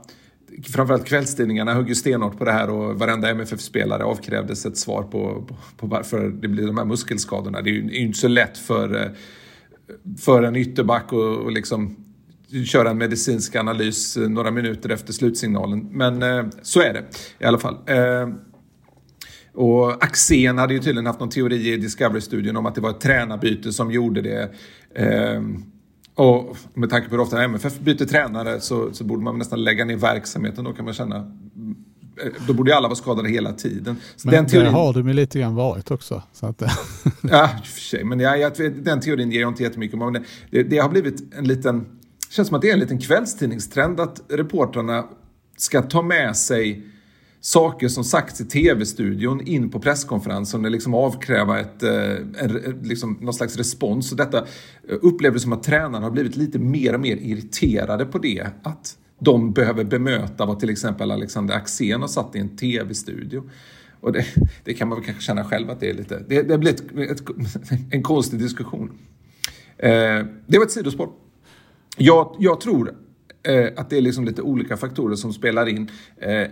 framförallt 0.63 1.07
kvällstidningarna 1.07 1.75
högg 1.75 1.89
ju 1.89 1.95
stenhårt 1.95 2.39
på 2.39 2.45
det 2.45 2.53
här 2.53 2.71
och 2.71 2.99
varenda 2.99 3.31
MFF-spelare 3.31 4.05
avkrävdes 4.05 4.67
ett 4.67 4.77
svar 4.77 5.03
på, 5.03 5.45
på, 5.49 5.57
på 5.77 5.87
varför 5.87 6.29
det 6.29 6.49
blir 6.49 6.67
de 6.67 6.79
här 6.79 6.85
muskelskadorna. 6.85 7.63
Det 7.63 7.71
är 7.71 7.73
ju, 7.73 7.87
är 7.87 7.91
ju 7.91 8.07
inte 8.07 8.19
så 8.19 8.29
lätt 8.29 8.59
för, 8.59 9.03
eh, 9.03 9.11
för 10.19 10.43
en 10.43 10.57
ytterback 10.57 11.13
och, 11.13 11.37
och 11.37 11.53
liksom 11.53 11.97
köra 12.67 12.91
en 12.91 12.99
medicinsk 12.99 13.57
analys 13.57 14.17
eh, 14.17 14.29
några 14.29 14.51
minuter 14.51 14.91
efter 14.91 15.13
slutsignalen. 15.13 15.89
Men 15.93 16.23
eh, 16.23 16.47
så 16.63 16.81
är 16.81 16.93
det 16.93 17.05
i 17.39 17.45
alla 17.45 17.59
fall. 17.59 17.77
Eh, 17.87 18.29
och 19.55 20.05
Axén 20.05 20.59
hade 20.59 20.75
ju 20.75 20.81
tydligen 20.81 21.07
haft 21.07 21.21
någon 21.21 21.29
teori 21.29 21.73
i 21.73 21.77
Discovery-studion 21.77 22.57
om 22.57 22.67
att 22.67 22.75
det 22.75 22.81
var 22.81 22.91
ett 22.91 23.01
tränarbyte 23.01 23.73
som 23.73 23.93
gjorde 23.93 24.23
det. 24.23 24.51
Eh, 24.95 25.43
och 26.19 26.57
med 26.75 26.91
tanke 26.91 27.09
på 27.09 27.15
hur 27.15 27.23
ofta 27.23 27.43
MFF 27.43 27.79
byter 27.79 28.05
tränare 28.07 28.61
så, 28.61 28.93
så 28.93 29.05
borde 29.05 29.23
man 29.23 29.39
nästan 29.39 29.65
lägga 29.65 29.85
ner 29.85 29.97
verksamheten. 29.97 30.65
Då 30.65 30.73
kan 30.73 30.85
man 30.85 30.95
känna... 30.95 31.17
eh, 31.17 32.33
Då 32.47 32.53
borde 32.53 32.71
ju 32.71 32.77
alla 32.77 32.89
vara 32.89 32.97
skadade 32.97 33.29
hela 33.29 33.53
tiden. 33.53 33.97
Så 34.17 34.29
Men 34.29 34.35
den 34.35 34.47
teorin, 34.47 34.67
det 34.67 34.73
har 34.79 34.93
de 34.93 35.09
ju 35.09 35.15
lite 35.15 35.39
grann 35.39 35.55
varit 35.55 35.91
också. 35.91 36.23
Så 36.33 36.47
att, 36.47 36.63
Ja, 37.23 37.51
för 37.65 37.81
sig. 37.81 38.05
Men 38.05 38.21
jag, 38.21 38.39
jag, 38.41 38.53
den 38.85 39.01
teorin 39.01 39.31
ger 39.33 39.41
jag 39.41 39.51
inte 39.51 39.63
jättemycket 39.63 40.01
om. 40.03 40.19
Det, 40.51 40.63
det 40.63 40.79
har 40.79 40.89
blivit 40.89 41.35
en 41.35 41.45
liten... 41.49 41.79
Det 42.29 42.35
känns 42.35 42.49
som 42.49 42.55
att 42.55 42.63
det 42.63 42.69
är 42.69 42.75
en 42.75 42.81
liten 42.81 42.99
kvällstidningstrend 42.99 44.01
att 44.01 44.21
reportrarna 44.29 45.05
ska 45.57 45.83
ta 45.83 46.03
med 46.03 46.37
sig 46.37 46.87
saker 47.41 47.89
som 47.89 48.05
sagts 48.05 48.41
i 48.41 48.45
tv-studion 48.45 49.41
in 49.41 49.71
på 49.71 49.81
presskonferensen 49.81 50.65
och 50.65 50.71
liksom 50.71 50.95
avkräva 50.95 51.61
ett, 51.61 51.83
eh, 51.83 52.13
en, 52.39 52.81
liksom 52.83 53.19
någon 53.21 53.35
slags 53.35 53.57
respons. 53.57 54.09
Så 54.09 54.15
detta 54.15 54.39
eh, 54.39 54.97
upplevdes 55.03 55.43
som 55.43 55.53
att 55.53 55.63
tränarna 55.63 56.07
har 56.07 56.11
blivit 56.11 56.37
lite 56.37 56.59
mer 56.59 56.95
och 56.95 57.01
mer 57.01 57.17
irriterade 57.17 58.07
på 58.07 58.19
det. 58.19 58.47
Att 58.63 58.97
de 59.19 59.53
behöver 59.53 59.85
bemöta 59.85 60.47
vad 60.47 60.61
till 60.61 60.71
exempel 60.71 61.11
Alexander 61.11 61.55
Axén 61.55 62.01
har 62.01 62.09
satt 62.09 62.37
i 62.37 62.39
en 62.39 62.57
tv-studio. 62.57 63.43
Och 64.01 64.13
det, 64.13 64.27
det 64.65 64.75
kan 64.75 64.89
man 64.89 64.99
väl 64.99 65.05
kanske 65.05 65.23
känna 65.23 65.45
själv 65.45 65.71
att 65.71 65.81
det 65.81 65.91
är 65.91 65.95
lite... 65.95 66.25
Det, 66.29 66.43
det 66.43 66.59
blir 66.59 66.73
ett, 66.73 67.11
ett, 67.11 67.23
en 67.91 68.03
konstig 68.03 68.39
diskussion. 68.39 68.93
Eh, 69.77 69.91
det 70.47 70.59
var 70.59 70.65
ett 70.65 70.71
sidospår. 70.71 71.09
Jag, 71.97 72.37
jag 72.39 72.61
tror 72.61 72.95
eh, 73.43 73.69
att 73.77 73.91
det 73.91 73.97
är 73.97 74.01
liksom 74.01 74.25
lite 74.25 74.43
olika 74.43 74.77
faktorer 74.77 75.17
som 75.17 75.33
spelar 75.33 75.69
in. 75.69 75.91
Eh, 76.17 76.49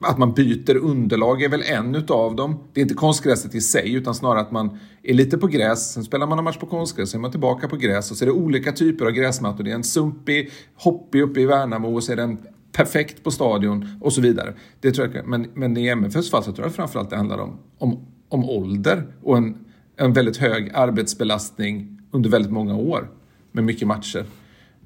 att 0.00 0.18
man 0.18 0.32
byter 0.32 0.76
underlag 0.76 1.42
är 1.42 1.48
väl 1.48 1.62
en 1.62 1.94
utav 1.94 2.36
dem. 2.36 2.58
Det 2.72 2.80
är 2.80 2.82
inte 2.82 2.94
konstgräset 2.94 3.54
i 3.54 3.60
sig 3.60 3.94
utan 3.94 4.14
snarare 4.14 4.40
att 4.40 4.52
man 4.52 4.78
är 5.02 5.14
lite 5.14 5.38
på 5.38 5.46
gräs, 5.46 5.92
sen 5.92 6.04
spelar 6.04 6.26
man 6.26 6.38
en 6.38 6.44
match 6.44 6.56
på 6.56 6.66
konstgräs, 6.66 7.10
sen 7.10 7.20
är 7.20 7.22
man 7.22 7.30
tillbaka 7.30 7.68
på 7.68 7.76
gräs 7.76 8.10
och 8.10 8.16
så 8.16 8.24
är 8.24 8.26
det 8.26 8.32
olika 8.32 8.72
typer 8.72 9.04
av 9.04 9.10
gräsmattor. 9.10 9.64
Det 9.64 9.70
är 9.70 9.74
en 9.74 9.84
sumpig, 9.84 10.50
hoppig 10.74 11.22
uppe 11.22 11.40
i 11.40 11.46
Värnamo 11.46 11.94
och 11.94 12.04
så 12.04 12.12
är 12.12 12.16
den 12.16 12.38
perfekt 12.72 13.24
på 13.24 13.30
stadion 13.30 13.88
och 14.00 14.12
så 14.12 14.20
vidare. 14.20 14.54
Det 14.80 14.92
tror 14.92 15.10
jag, 15.14 15.26
men, 15.26 15.46
men 15.54 15.76
i 15.76 15.86
MFFs 15.86 16.30
fall 16.30 16.44
så 16.44 16.52
tror 16.52 16.66
jag 16.66 16.74
framförallt 16.74 17.10
det 17.10 17.16
handlar 17.16 17.38
om, 17.38 17.58
om, 17.78 18.06
om 18.28 18.44
ålder 18.44 19.06
och 19.22 19.36
en, 19.36 19.64
en 19.96 20.12
väldigt 20.12 20.36
hög 20.36 20.70
arbetsbelastning 20.74 22.00
under 22.10 22.30
väldigt 22.30 22.52
många 22.52 22.76
år 22.76 23.10
med 23.52 23.64
mycket 23.64 23.88
matcher. 23.88 24.24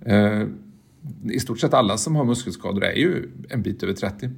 Eh, 0.04 0.42
I 1.30 1.40
stort 1.40 1.60
sett 1.60 1.74
alla 1.74 1.96
som 1.96 2.16
har 2.16 2.24
muskelskador 2.24 2.84
är 2.84 2.98
ju 2.98 3.30
en 3.48 3.62
bit 3.62 3.82
över 3.82 3.92
30. 3.92 4.30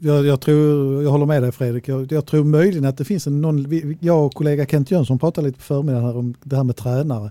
Jag, 0.00 0.26
jag, 0.26 0.40
tror, 0.40 1.02
jag 1.02 1.10
håller 1.10 1.26
med 1.26 1.42
dig 1.42 1.52
Fredrik. 1.52 1.88
Jag, 1.88 2.12
jag 2.12 2.26
tror 2.26 2.44
möjligen 2.44 2.84
att 2.84 2.96
det 2.96 3.04
finns 3.04 3.26
en 3.26 3.40
någon, 3.40 3.96
jag 4.00 4.26
och 4.26 4.34
kollega 4.34 4.66
Kent 4.66 4.90
Jönsson 4.90 5.18
pratade 5.18 5.46
lite 5.46 5.58
på 5.58 5.64
förmiddagen 5.64 6.04
här 6.04 6.16
om 6.16 6.34
det 6.42 6.56
här 6.56 6.64
med 6.64 6.76
tränare. 6.76 7.30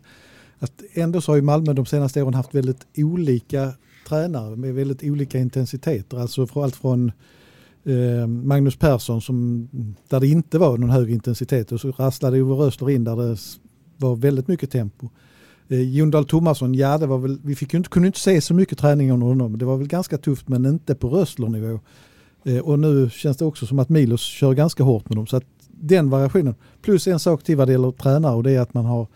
Att 0.60 0.72
ändå 0.94 1.22
så 1.22 1.32
har 1.32 1.36
ju 1.36 1.42
Malmö 1.42 1.74
de 1.74 1.86
senaste 1.86 2.22
åren 2.22 2.34
haft 2.34 2.56
väldigt 2.56 2.88
olika 2.98 3.74
tränare 4.08 4.56
med 4.56 4.74
väldigt 4.74 5.04
olika 5.04 5.40
intensiteter. 5.40 6.18
Alltså 6.18 6.48
från 6.48 6.64
allt 6.64 6.76
från 6.76 7.12
eh, 7.84 8.28
Magnus 8.28 8.76
Persson 8.76 9.22
som, 9.22 9.70
där 10.10 10.20
det 10.20 10.28
inte 10.28 10.58
var 10.58 10.78
någon 10.78 10.90
hög 10.90 11.12
intensitet 11.12 11.72
och 11.72 11.82
så 11.82 11.92
rasslade 11.92 12.42
Ove 12.42 12.66
Rösler 12.66 12.90
in 12.90 13.04
där 13.04 13.16
det 13.16 13.38
var 13.98 14.16
väldigt 14.16 14.48
mycket 14.48 14.72
tempo. 14.72 15.10
Eh, 15.68 15.82
Jon 15.82 16.12
Dahl 16.12 16.26
Tomasson, 16.26 16.74
ja 16.74 16.98
det 16.98 17.08
var 17.08 17.18
väl, 17.18 17.40
vi 17.44 17.56
fick 17.56 17.74
ju 17.74 17.78
inte, 17.78 17.90
kunde 17.90 18.08
inte 18.08 18.20
se 18.20 18.42
så 18.42 18.54
mycket 18.54 18.78
träning 18.78 19.12
av 19.12 19.22
honom. 19.22 19.58
Det 19.58 19.66
var 19.66 19.78
väl 19.78 19.88
ganska 19.88 20.18
tufft 20.18 20.48
men 20.48 20.66
inte 20.66 20.96
på 20.96 21.10
Rösler-nivå. 21.10 21.80
Eh, 22.48 22.60
och 22.60 22.80
nu 22.80 23.10
känns 23.10 23.38
det 23.38 23.46
också 23.46 23.66
som 23.66 23.80
att 23.80 23.90
Milos 23.90 24.22
kör 24.22 24.54
ganska 24.54 24.84
hårt 24.84 25.10
med 25.10 25.18
dem. 25.18 25.28
Så 25.28 25.38
att 25.38 25.44
den 25.82 26.10
variationen. 26.10 26.56
Plus 26.82 27.08
en 27.08 27.20
sak 27.20 27.44
till 27.44 27.58
vad 27.58 27.68
det 27.68 27.72
gäller 27.72 27.92
tränare 27.92 28.36
och 28.36 28.44
det 28.44 28.52
är 28.52 28.60
att 28.60 28.74
man 28.74 28.86
har, 28.86 29.08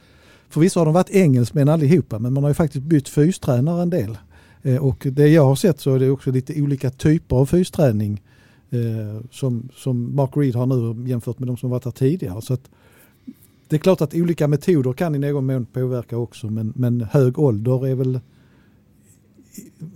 förvisso 0.49 0.79
har 0.79 0.85
de 0.85 0.93
varit 0.93 1.09
engelsmän 1.09 1.69
allihopa, 1.69 2.19
men 2.19 2.33
man 2.33 2.43
har 2.43 2.49
ju 2.49 2.53
faktiskt 2.53 2.83
bytt 2.83 3.09
fystränare 3.09 3.81
en 3.81 3.89
del. 3.89 4.17
Eh, 4.61 4.75
och 4.75 5.07
det 5.11 5.27
jag 5.27 5.45
har 5.45 5.55
sett 5.55 5.79
så 5.79 5.95
är 5.95 5.99
det 5.99 6.09
också 6.09 6.31
lite 6.31 6.61
olika 6.61 6.89
typer 6.89 7.35
av 7.35 7.45
fysträning 7.45 8.21
eh, 8.69 9.25
som, 9.31 9.69
som 9.75 10.15
Mark 10.15 10.37
Reed 10.37 10.55
har 10.55 10.65
nu 10.65 11.09
jämfört 11.09 11.39
med 11.39 11.47
de 11.47 11.57
som 11.57 11.69
varit 11.69 11.85
här 11.85 11.91
tidigare. 11.91 12.41
Så 12.41 12.53
att 12.53 12.69
det 13.67 13.75
är 13.75 13.79
klart 13.79 14.01
att 14.01 14.15
olika 14.15 14.47
metoder 14.47 14.93
kan 14.93 15.15
i 15.15 15.19
någon 15.19 15.45
mån 15.45 15.65
påverka 15.65 16.17
också, 16.17 16.47
men, 16.47 16.73
men 16.75 17.01
hög 17.01 17.39
ålder 17.39 17.87
är 17.87 17.95
väl 17.95 18.19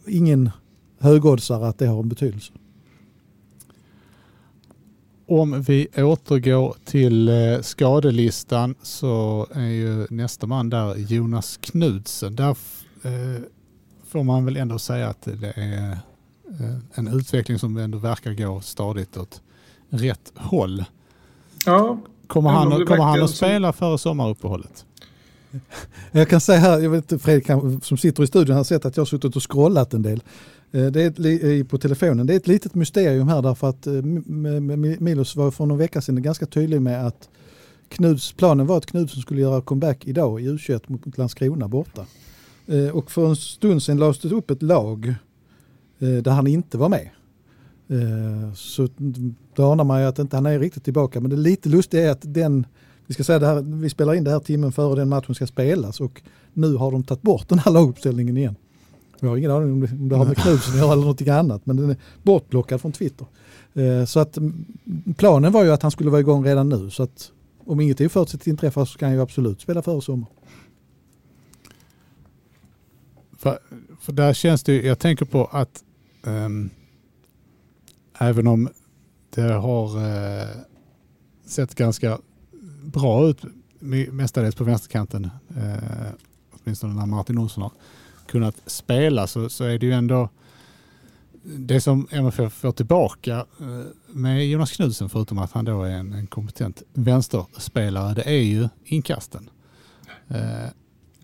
ingen 0.08 0.50
högoddsare 1.00 1.68
att 1.68 1.78
det 1.78 1.88
har 1.88 2.00
en 2.00 2.10
betydelse. 2.10 2.54
Om 5.28 5.62
vi 5.62 5.88
återgår 5.98 6.76
till 6.86 7.28
eh, 7.30 7.62
skadelistan 7.62 8.76
så 8.82 9.48
är 9.54 9.66
ju 9.68 10.08
nästa 10.10 10.48
man 10.48 10.70
där 10.70 10.96
Jonas 10.96 11.58
Knudsen. 11.62 12.36
Där 12.36 12.50
eh, 13.04 13.42
får 14.08 14.24
man 14.24 14.46
väl 14.46 14.58
ändå 14.58 14.80
säga 14.80 15.08
att 15.10 15.22
det 15.22 15.54
är 15.56 15.92
eh, 16.60 16.76
en 16.94 17.08
utveckling 17.08 17.60
som 17.60 17.78
ändå 17.78 17.98
verkar 17.98 18.34
gå 18.34 18.62
stadigt 18.62 19.18
åt 19.18 19.42
rätt 19.90 20.32
håll. 20.36 20.86
Ja, 21.66 21.98
Kommer 22.28 22.50
han, 22.50 22.86
kommer 22.86 23.04
han 23.04 23.22
att 23.24 23.30
som- 23.30 23.36
spela 23.38 23.74
före 23.74 23.98
sommaruppehållet? 23.98 24.86
Jag 26.12 26.30
kan 26.30 26.42
säga 26.42 26.60
här, 26.60 26.80
jag 26.80 26.90
vet 26.90 27.12
inte 27.12 27.24
Fredrik 27.24 27.48
som 27.84 27.98
sitter 27.98 28.24
i 28.24 28.28
studion 28.28 28.56
har 28.56 28.64
sett 28.64 28.86
att 28.86 28.98
jag 28.98 29.02
har 29.02 29.06
suttit 29.06 29.36
och 29.36 29.52
scrollat 29.52 29.94
en 29.94 30.02
del 30.02 30.22
Eh, 30.72 30.86
det 30.86 31.02
är 31.02 31.08
ett, 31.08 31.44
eh, 31.44 31.68
på 31.68 31.78
telefonen. 31.78 32.28
Det 32.28 32.34
är 32.34 32.38
ett 32.38 32.48
litet 32.48 32.76
mysterium 32.76 33.28
här 33.28 33.42
därför 33.42 33.70
att 33.70 33.88
eh, 33.88 33.94
Milos 35.00 35.36
var 35.36 35.52
för 35.52 35.66
någon 35.66 35.78
vecka 35.78 36.02
sedan 36.02 36.22
ganska 36.22 36.46
tydlig 36.46 36.82
med 36.82 37.08
att 37.08 37.30
Knuds, 37.90 38.34
planen 38.34 38.68
var 38.68 38.78
att 38.78 38.86
Knudsen 38.86 39.22
skulle 39.22 39.42
göra 39.42 39.62
comeback 39.62 40.08
idag 40.08 40.42
i 40.42 40.50
U21 40.50 40.82
mot 40.88 41.18
Landskrona 41.18 41.68
borta. 41.68 42.06
Och 42.94 43.12
för 43.12 43.30
en 43.30 43.36
stund 43.36 43.84
sedan 43.84 43.98
lades 43.98 44.20
det 44.20 44.36
upp 44.36 44.52
ett 44.52 44.62
lag 44.62 45.16
där 46.00 46.32
han 46.32 46.48
inte 46.48 46.78
var 46.78 46.90
med. 46.90 47.10
Så 48.56 48.88
då 49.56 49.72
anar 49.72 49.84
man 49.84 50.02
ju 50.02 50.08
att 50.08 50.20
inte 50.20 50.38
han 50.38 50.46
är 50.46 50.60
riktigt 50.60 50.84
tillbaka. 50.84 51.20
Men 51.20 51.30
det 51.30 51.38
lite 51.38 51.70
lustiga 51.70 52.04
är 52.08 52.12
att 52.12 52.34
den, 52.34 52.66
vi 53.08 53.14
ska 53.14 53.24
säga 53.24 53.40
det 53.40 53.48
här, 53.48 53.62
vi 53.62 53.90
spelar 53.90 54.14
in 54.14 54.24
det 54.24 54.32
här 54.32 54.40
timmen 54.40 54.72
före 54.72 54.96
den 54.96 55.10
matchen 55.10 55.36
ska 55.36 55.48
spelas 55.48 56.02
och 56.02 56.22
nu 56.54 56.76
har 56.76 56.92
de 56.92 57.04
tagit 57.04 57.22
bort 57.22 57.50
den 57.50 57.60
här 57.60 57.72
laguppställningen 57.72 58.38
igen. 58.38 58.56
Jag 59.20 59.30
har 59.30 59.38
ingen 59.38 59.52
aning 59.52 59.72
om 59.72 59.82
det, 59.82 59.92
om 59.92 60.10
det 60.10 60.16
har 60.16 60.26
med 60.26 60.38
Knudsen 60.38 60.74
att 60.74 60.80
göra 60.80 60.92
eller 60.92 61.02
någonting 61.02 61.30
annat 61.30 61.66
men 61.66 61.76
den 61.76 61.90
är 61.90 61.98
bortblockad 62.24 62.82
från 62.82 62.92
Twitter. 62.92 63.28
Eh, 63.74 64.06
Så 64.06 64.20
att 64.20 64.38
mm, 64.38 64.66
planen 65.18 65.52
var 65.52 65.64
ju 65.64 65.72
att 65.72 65.82
han 65.82 65.92
skulle 65.92 66.10
vara 66.10 66.22
igång 66.22 66.46
redan 66.46 66.70
nu 66.70 66.90
så 66.90 67.04
att 67.04 67.32
om 67.66 67.80
inget 67.80 68.02
oförutsett 68.02 68.48
inträffar 68.48 68.86
så 68.86 68.98
kan 68.98 69.08
han 69.08 69.16
ju 69.16 69.22
absolut 69.22 69.62
spela 69.62 69.82
före 69.82 70.02
sommar. 70.02 70.30
För, 73.38 73.60
för 74.00 74.14
där 74.14 74.34
känns 74.34 74.64
det 74.64 74.74
ju, 74.74 74.86
jag 74.88 75.00
tänker 75.00 75.26
på 75.26 75.46
att 75.46 75.84
um, 76.24 76.70
även 78.18 78.48
om 78.48 78.70
det 79.30 79.54
har 79.54 79.98
uh, 79.98 80.50
sett 81.46 81.76
ganska 81.76 82.20
bra 82.84 83.28
ut 83.28 83.42
mestadels 84.12 84.56
på 84.56 84.64
vänsterkanten, 84.64 85.26
uh, 85.26 86.10
åtminstone 86.52 86.94
när 86.94 87.06
Martin 87.06 87.38
Olsson 87.38 87.64
har 87.64 87.72
kunnat 88.28 88.56
spela 88.66 89.28
så, 89.28 89.50
så 89.50 89.64
är 89.64 89.80
det 89.80 89.86
ju 89.86 89.92
ändå 89.92 90.30
det 91.46 91.82
som 91.82 92.08
MFF 92.12 92.54
får 92.54 92.72
tillbaka 92.72 93.46
eh, 93.60 93.86
med 94.08 94.48
Jonas 94.48 94.72
Knudsen 94.72 95.10
förutom 95.10 95.38
att 95.38 95.52
han 95.52 95.66
då 95.66 95.84
är 95.84 95.90
en, 95.90 96.14
en 96.14 96.28
kompetent 96.28 96.84
vänsterspelare 96.94 98.14
det 98.14 98.22
är 98.22 98.44
ju 98.44 98.70
inkasten. 98.86 99.50
Eh, 100.28 100.70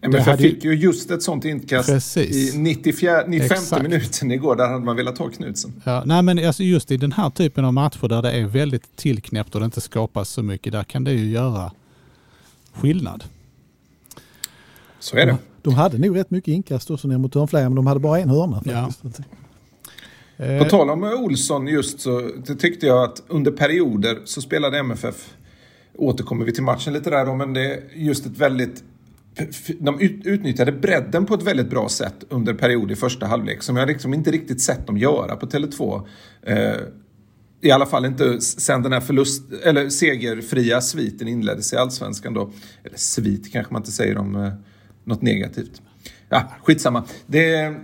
MFF 0.01 0.39
fick 0.39 0.63
ju 0.63 0.75
just 0.75 1.11
ett 1.11 1.23
sånt 1.23 1.45
inkast 1.45 1.89
Precis. 1.89 2.55
i 2.55 2.57
94, 2.57 3.23
95 3.27 3.83
minuten 3.83 4.31
igår. 4.31 4.55
Där 4.55 4.67
hade 4.67 4.85
man 4.85 4.95
velat 4.95 5.17
ha 5.17 5.29
Knutsen. 5.29 5.81
Ja, 5.83 6.03
nej 6.05 6.21
men 6.21 6.45
alltså 6.45 6.63
just 6.63 6.91
i 6.91 6.97
den 6.97 7.11
här 7.11 7.29
typen 7.29 7.65
av 7.65 7.73
matcher 7.73 8.07
där 8.07 8.21
det 8.21 8.31
är 8.31 8.45
väldigt 8.45 8.95
tillknäppt 8.95 9.55
och 9.55 9.61
det 9.61 9.65
inte 9.65 9.81
skapas 9.81 10.29
så 10.29 10.43
mycket, 10.43 10.73
där 10.73 10.83
kan 10.83 11.03
det 11.03 11.11
ju 11.11 11.31
göra 11.31 11.71
skillnad. 12.73 13.23
Så 14.99 15.17
är 15.17 15.25
det. 15.25 15.37
De 15.61 15.73
hade 15.73 15.97
nog 15.97 16.17
rätt 16.17 16.31
mycket 16.31 16.51
inkast 16.51 16.91
också 16.91 17.07
ner 17.07 17.17
mot 17.17 17.35
hörnflaggan, 17.35 17.71
men 17.71 17.75
de 17.75 17.87
hade 17.87 17.99
bara 17.99 18.19
en 18.19 18.29
hörna 18.29 18.55
faktiskt. 18.55 19.21
Ja. 20.37 20.59
På 20.59 20.65
tal 20.65 20.89
om 20.89 21.03
Olsson 21.03 21.67
just 21.67 21.99
så 21.99 22.29
tyckte 22.59 22.85
jag 22.85 23.03
att 23.03 23.23
under 23.27 23.51
perioder 23.51 24.19
så 24.25 24.41
spelade 24.41 24.79
MFF, 24.79 25.33
återkommer 25.97 26.45
vi 26.45 26.51
till 26.51 26.63
matchen 26.63 26.93
lite 26.93 27.09
där 27.09 27.25
då, 27.25 27.35
men 27.35 27.53
det 27.53 27.73
är 27.73 27.81
just 27.95 28.25
ett 28.25 28.37
väldigt 28.37 28.83
de 29.79 29.99
utnyttjade 30.23 30.71
bredden 30.71 31.25
på 31.25 31.33
ett 31.33 31.43
väldigt 31.43 31.69
bra 31.69 31.89
sätt 31.89 32.23
under 32.29 32.53
period 32.53 32.91
i 32.91 32.95
första 32.95 33.25
halvlek 33.25 33.63
som 33.63 33.77
jag 33.77 33.87
liksom 33.87 34.13
inte 34.13 34.31
riktigt 34.31 34.61
sett 34.61 34.87
dem 34.87 34.97
göra 34.97 35.35
på 35.35 35.45
Tele2. 35.45 36.01
Eh, 36.43 36.75
I 37.61 37.71
alla 37.71 37.85
fall 37.85 38.05
inte 38.05 38.41
sen 38.41 38.83
den 38.83 38.93
här 38.93 38.99
förlust, 38.99 39.43
eller 39.63 39.89
segerfria 39.89 40.81
sviten 40.81 41.27
inleddes 41.27 41.73
i 41.73 41.77
Allsvenskan 41.77 42.33
då. 42.33 42.51
Eller 42.83 42.97
svit 42.97 43.51
kanske 43.51 43.73
man 43.73 43.81
inte 43.81 43.91
säger 43.91 44.17
om 44.17 44.35
eh, 44.35 44.53
något 45.03 45.21
negativt. 45.21 45.81
Ja, 46.29 46.43
skitsamma. 46.63 47.03
Det, 47.27 47.75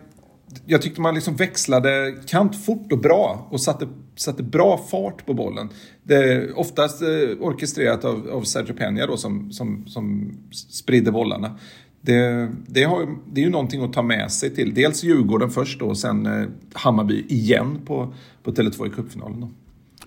jag 0.66 0.82
tyckte 0.82 1.02
man 1.02 1.16
liksom 1.16 1.36
växlade 1.36 2.16
kant 2.28 2.66
fort 2.66 2.92
och 2.92 3.00
bra 3.00 3.48
och 3.50 3.62
satte, 3.62 3.88
satte 4.16 4.44
bra 4.44 4.78
fart 4.78 5.26
på 5.26 5.34
bollen. 5.34 5.70
Det 6.04 6.16
är 6.16 6.60
oftast 6.60 7.02
eh, 7.02 7.08
orkestrerat 7.40 8.06
av, 8.06 8.30
av 8.30 8.42
Sergio 8.42 8.74
Peña 8.74 9.08
då 9.08 9.18
som, 9.18 9.52
som, 9.52 9.88
som 9.88 10.34
spridde 10.52 11.12
bollarna. 11.12 11.58
Det, 12.02 12.50
det, 12.68 12.84
har, 12.84 13.08
det 13.34 13.42
är 13.42 13.46
ju 13.46 13.52
någonting 13.52 13.84
att 13.84 13.94
ta 13.94 14.02
med 14.02 14.32
sig 14.32 14.56
till. 14.56 14.74
Dels 14.74 15.04
Djurgården 15.04 15.50
först 15.50 15.80
då 15.80 15.86
och 15.86 15.98
sen 15.98 16.26
eh, 16.26 16.48
Hammarby 16.74 17.26
igen 17.30 17.80
på, 17.86 18.14
på 18.44 18.52
Tele2 18.52 18.88
i 18.88 18.90
cupfinalen. 18.90 19.42
Då. 19.42 19.50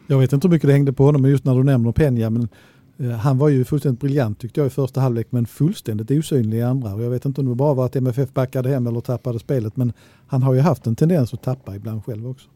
Jag 0.06 0.18
vet 0.18 0.32
inte 0.32 0.48
hur 0.48 0.52
mycket 0.52 0.66
det 0.66 0.72
hängde 0.72 0.92
på 0.92 1.04
honom 1.04 1.24
just 1.24 1.44
när 1.44 1.54
du 1.54 1.64
nämner 1.64 1.92
Peña 1.92 2.30
men 2.30 2.48
Eh, 3.01 3.11
han 3.11 3.38
var 3.38 3.48
ju 3.48 3.64
fullständigt 3.64 4.01
briljant 4.01 4.38
tyckte 4.38 4.61
jag 4.61 4.66
i 4.66 4.70
första 4.70 5.01
halvlek 5.01 5.26
men 5.30 5.46
fullständigt 5.46 6.11
osynlig 6.11 6.59
i 6.59 6.62
andra. 6.62 6.94
Och 6.94 7.03
jag 7.03 7.11
vet 7.11 7.24
inte 7.24 7.40
om 7.40 7.48
det 7.48 7.55
bara 7.55 7.74
var 7.74 7.86
att 7.86 7.96
MFF 7.96 8.32
backade 8.32 8.68
hem 8.68 8.86
eller 8.86 9.01
tappade 9.01 9.38
spelet 9.38 9.76
men 9.76 9.92
han 10.26 10.42
har 10.42 10.55
ju 10.55 10.61
haft 10.61 10.86
en 10.86 10.96
tendens 10.96 11.34
att 11.34 11.42
tappa 11.42 11.76
ibland 11.76 12.05
själv 12.05 12.28
också. 12.28 12.48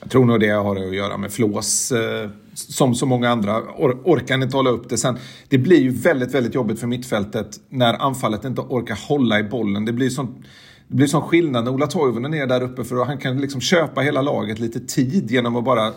Jag 0.00 0.10
tror 0.10 0.24
nog 0.24 0.40
det 0.40 0.48
har 0.48 0.76
att 0.76 0.94
göra 0.94 1.16
med 1.16 1.32
flås. 1.32 1.92
Eh, 1.92 2.30
som 2.54 2.94
så 2.94 3.06
många 3.06 3.30
andra 3.30 3.62
or 3.62 4.00
orkar 4.04 4.42
inte 4.42 4.56
hålla 4.56 4.70
upp 4.70 4.88
det. 4.88 4.98
Sen, 4.98 5.18
det 5.48 5.58
blir 5.58 5.80
ju 5.80 5.90
väldigt, 5.90 6.34
väldigt 6.34 6.54
jobbigt 6.54 6.80
för 6.80 6.86
mittfältet 6.86 7.60
när 7.68 7.94
anfallet 7.94 8.44
inte 8.44 8.60
orkar 8.60 8.98
hålla 9.08 9.40
i 9.40 9.42
bollen. 9.42 9.84
Det 9.84 9.92
blir 9.92 10.10
sån, 10.10 10.44
det 10.88 10.94
blir 10.94 11.06
sån 11.06 11.22
skillnad 11.22 11.64
när 11.64 11.72
Ola 11.72 11.86
Toivonen 11.86 12.34
är 12.34 12.46
där 12.46 12.62
uppe 12.62 12.84
för 12.84 13.04
han 13.04 13.18
kan 13.18 13.40
liksom 13.40 13.60
köpa 13.60 14.00
hela 14.00 14.22
laget 14.22 14.58
lite 14.58 14.80
tid 14.80 15.30
genom 15.30 15.56
att 15.56 15.64
bara 15.64 15.92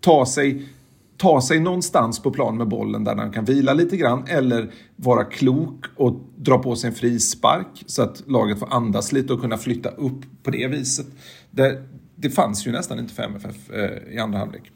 ta 0.00 0.26
sig 0.26 0.68
ta 1.16 1.40
sig 1.40 1.60
någonstans 1.60 2.22
på 2.22 2.30
plan 2.30 2.56
med 2.56 2.68
bollen 2.68 3.04
där 3.04 3.16
han 3.16 3.32
kan 3.32 3.44
vila 3.44 3.72
lite 3.72 3.96
grann 3.96 4.24
eller 4.26 4.70
vara 4.96 5.24
klok 5.24 5.84
och 5.96 6.20
dra 6.36 6.58
på 6.58 6.76
sig 6.76 6.88
en 6.88 6.96
frispark 6.96 7.84
så 7.86 8.02
att 8.02 8.22
laget 8.26 8.58
får 8.58 8.74
andas 8.74 9.12
lite 9.12 9.32
och 9.32 9.40
kunna 9.40 9.58
flytta 9.58 9.88
upp 9.88 10.20
på 10.42 10.50
det 10.50 10.66
viset. 10.68 11.06
Det, 11.50 11.82
det 12.16 12.30
fanns 12.30 12.66
ju 12.66 12.72
nästan 12.72 12.98
inte 12.98 13.14
för 13.14 13.22
MFF 13.22 13.70
eh, 13.70 14.14
i 14.14 14.18
andra 14.18 14.38
halvlek. 14.38 14.72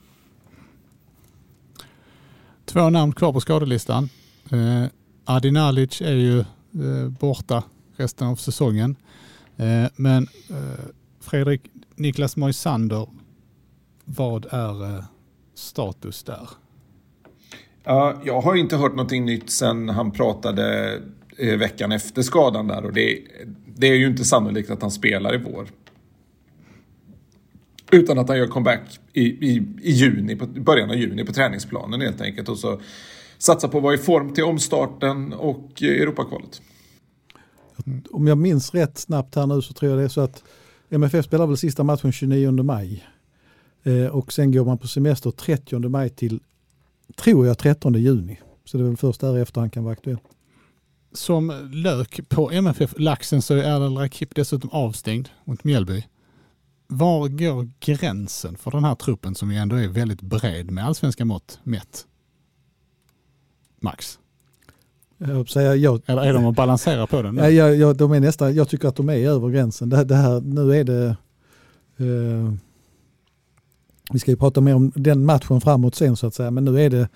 Två 2.64 2.90
namn 2.90 3.12
kvar 3.12 3.32
på 3.32 3.40
skadelistan. 3.40 4.08
Eh, 4.50 4.84
Adi 5.24 5.50
Nalic 5.50 6.00
är 6.00 6.14
ju 6.14 6.38
eh, 6.38 7.08
borta 7.20 7.62
resten 7.96 8.28
av 8.28 8.36
säsongen. 8.36 8.96
Eh, 9.56 9.86
men 9.96 10.28
eh, 10.50 10.84
Fredrik 11.20 11.60
Niklas 11.94 12.36
Moisander, 12.36 13.06
vad 14.04 14.46
är 14.50 14.96
eh, 14.96 15.04
status 15.60 16.22
där? 16.22 16.48
Ja, 17.84 18.20
jag 18.24 18.40
har 18.40 18.56
inte 18.56 18.76
hört 18.76 18.92
någonting 18.92 19.24
nytt 19.24 19.50
sen 19.50 19.88
han 19.88 20.10
pratade 20.10 20.98
eh, 21.38 21.58
veckan 21.58 21.92
efter 21.92 22.22
skadan 22.22 22.66
där 22.66 22.84
och 22.84 22.92
det, 22.92 23.18
det 23.76 23.86
är 23.86 23.94
ju 23.94 24.06
inte 24.06 24.24
sannolikt 24.24 24.70
att 24.70 24.82
han 24.82 24.90
spelar 24.90 25.34
i 25.34 25.38
vår. 25.38 25.68
Utan 27.92 28.18
att 28.18 28.28
han 28.28 28.38
gör 28.38 28.46
comeback 28.46 29.00
i, 29.12 29.22
i, 29.22 29.66
i 29.82 29.90
juni, 29.90 30.36
på, 30.36 30.46
början 30.46 30.90
av 30.90 30.96
juni 30.96 31.24
på 31.24 31.32
träningsplanen 31.32 32.00
helt 32.00 32.20
enkelt. 32.20 32.48
Och 32.48 32.58
så 32.58 32.80
satsa 33.38 33.68
på 33.68 33.78
att 33.78 33.84
vara 33.84 33.94
i 33.94 33.98
form 33.98 34.34
till 34.34 34.44
omstarten 34.44 35.32
och 35.32 35.82
Europakvalet. 35.82 36.62
Om 38.10 38.26
jag 38.26 38.38
minns 38.38 38.74
rätt 38.74 38.98
snabbt 38.98 39.34
här 39.34 39.46
nu 39.46 39.62
så 39.62 39.72
tror 39.72 39.90
jag 39.90 39.98
det 40.00 40.04
är 40.04 40.08
så 40.08 40.20
att 40.20 40.44
MFF 40.90 41.24
spelar 41.24 41.46
väl 41.46 41.56
sista 41.56 41.84
matchen 41.84 42.12
29 42.12 42.62
maj. 42.62 43.04
Eh, 43.82 44.06
och 44.06 44.32
sen 44.32 44.52
går 44.52 44.64
man 44.64 44.78
på 44.78 44.88
semester 44.88 45.30
30 45.30 45.88
maj 45.88 46.08
till, 46.08 46.40
tror 47.16 47.46
jag, 47.46 47.58
13 47.58 47.94
juni. 47.94 48.38
Så 48.64 48.76
det 48.78 48.84
är 48.84 48.88
väl 48.88 48.96
först 48.96 49.20
därefter 49.20 49.60
han 49.60 49.70
kan 49.70 49.84
vara 49.84 49.92
aktuell. 49.92 50.18
Som 51.12 51.70
lök 51.72 52.28
på 52.28 52.50
MFF-laxen 52.50 53.42
så 53.42 53.54
är 53.54 53.58
Erdal 53.58 53.96
Rakip 53.96 54.34
dessutom 54.34 54.70
avstängd 54.70 55.28
mot 55.44 55.64
Mjällby. 55.64 56.04
Var 56.86 57.28
går 57.28 57.70
gränsen 57.80 58.56
för 58.56 58.70
den 58.70 58.84
här 58.84 58.94
truppen 58.94 59.34
som 59.34 59.52
ju 59.52 59.56
ändå 59.58 59.76
är 59.76 59.88
väldigt 59.88 60.22
bred 60.22 60.70
med 60.70 60.86
allsvenska 60.86 61.24
mått 61.24 61.60
mätt? 61.62 62.06
Max? 63.80 64.18
Jag 65.18 65.48
säga, 65.48 65.76
jag, 65.76 66.00
Eller 66.06 66.22
är 66.22 66.32
de 66.32 66.46
att 66.46 66.56
balansera 66.56 67.06
på 67.06 67.22
den? 67.22 67.36
Ja, 67.36 67.50
jag, 67.50 67.76
jag, 67.76 67.96
de 67.96 68.12
är 68.12 68.20
nästan, 68.20 68.54
jag 68.54 68.68
tycker 68.68 68.88
att 68.88 68.96
de 68.96 69.08
är 69.08 69.28
över 69.28 69.48
gränsen. 69.48 69.88
Det, 69.88 70.04
det 70.04 70.14
här, 70.14 70.40
nu 70.40 70.76
är 70.76 70.84
det... 70.84 71.16
Eh, 71.96 72.54
vi 74.12 74.18
ska 74.18 74.30
ju 74.30 74.36
prata 74.36 74.60
mer 74.60 74.74
om 74.74 74.92
den 74.94 75.24
matchen 75.24 75.60
framåt 75.60 75.94
sen 75.94 76.16
så 76.16 76.26
att 76.26 76.34
säga, 76.34 76.50
men 76.50 76.64
nu 76.64 76.80
är 76.80 76.90
det, 76.90 77.08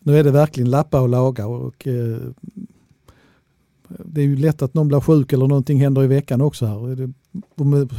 nu 0.00 0.18
är 0.18 0.24
det 0.24 0.30
verkligen 0.30 0.70
lappa 0.70 1.00
och 1.00 1.08
laga. 1.08 1.46
Och, 1.46 1.86
eh, 1.86 2.16
det 4.04 4.20
är 4.20 4.24
ju 4.24 4.36
lätt 4.36 4.62
att 4.62 4.74
någon 4.74 4.88
blir 4.88 5.00
sjuk 5.00 5.32
eller 5.32 5.46
någonting 5.46 5.80
händer 5.80 6.04
i 6.04 6.06
veckan 6.06 6.40
också 6.40 6.66
här. 6.66 6.96
Det, 6.96 7.12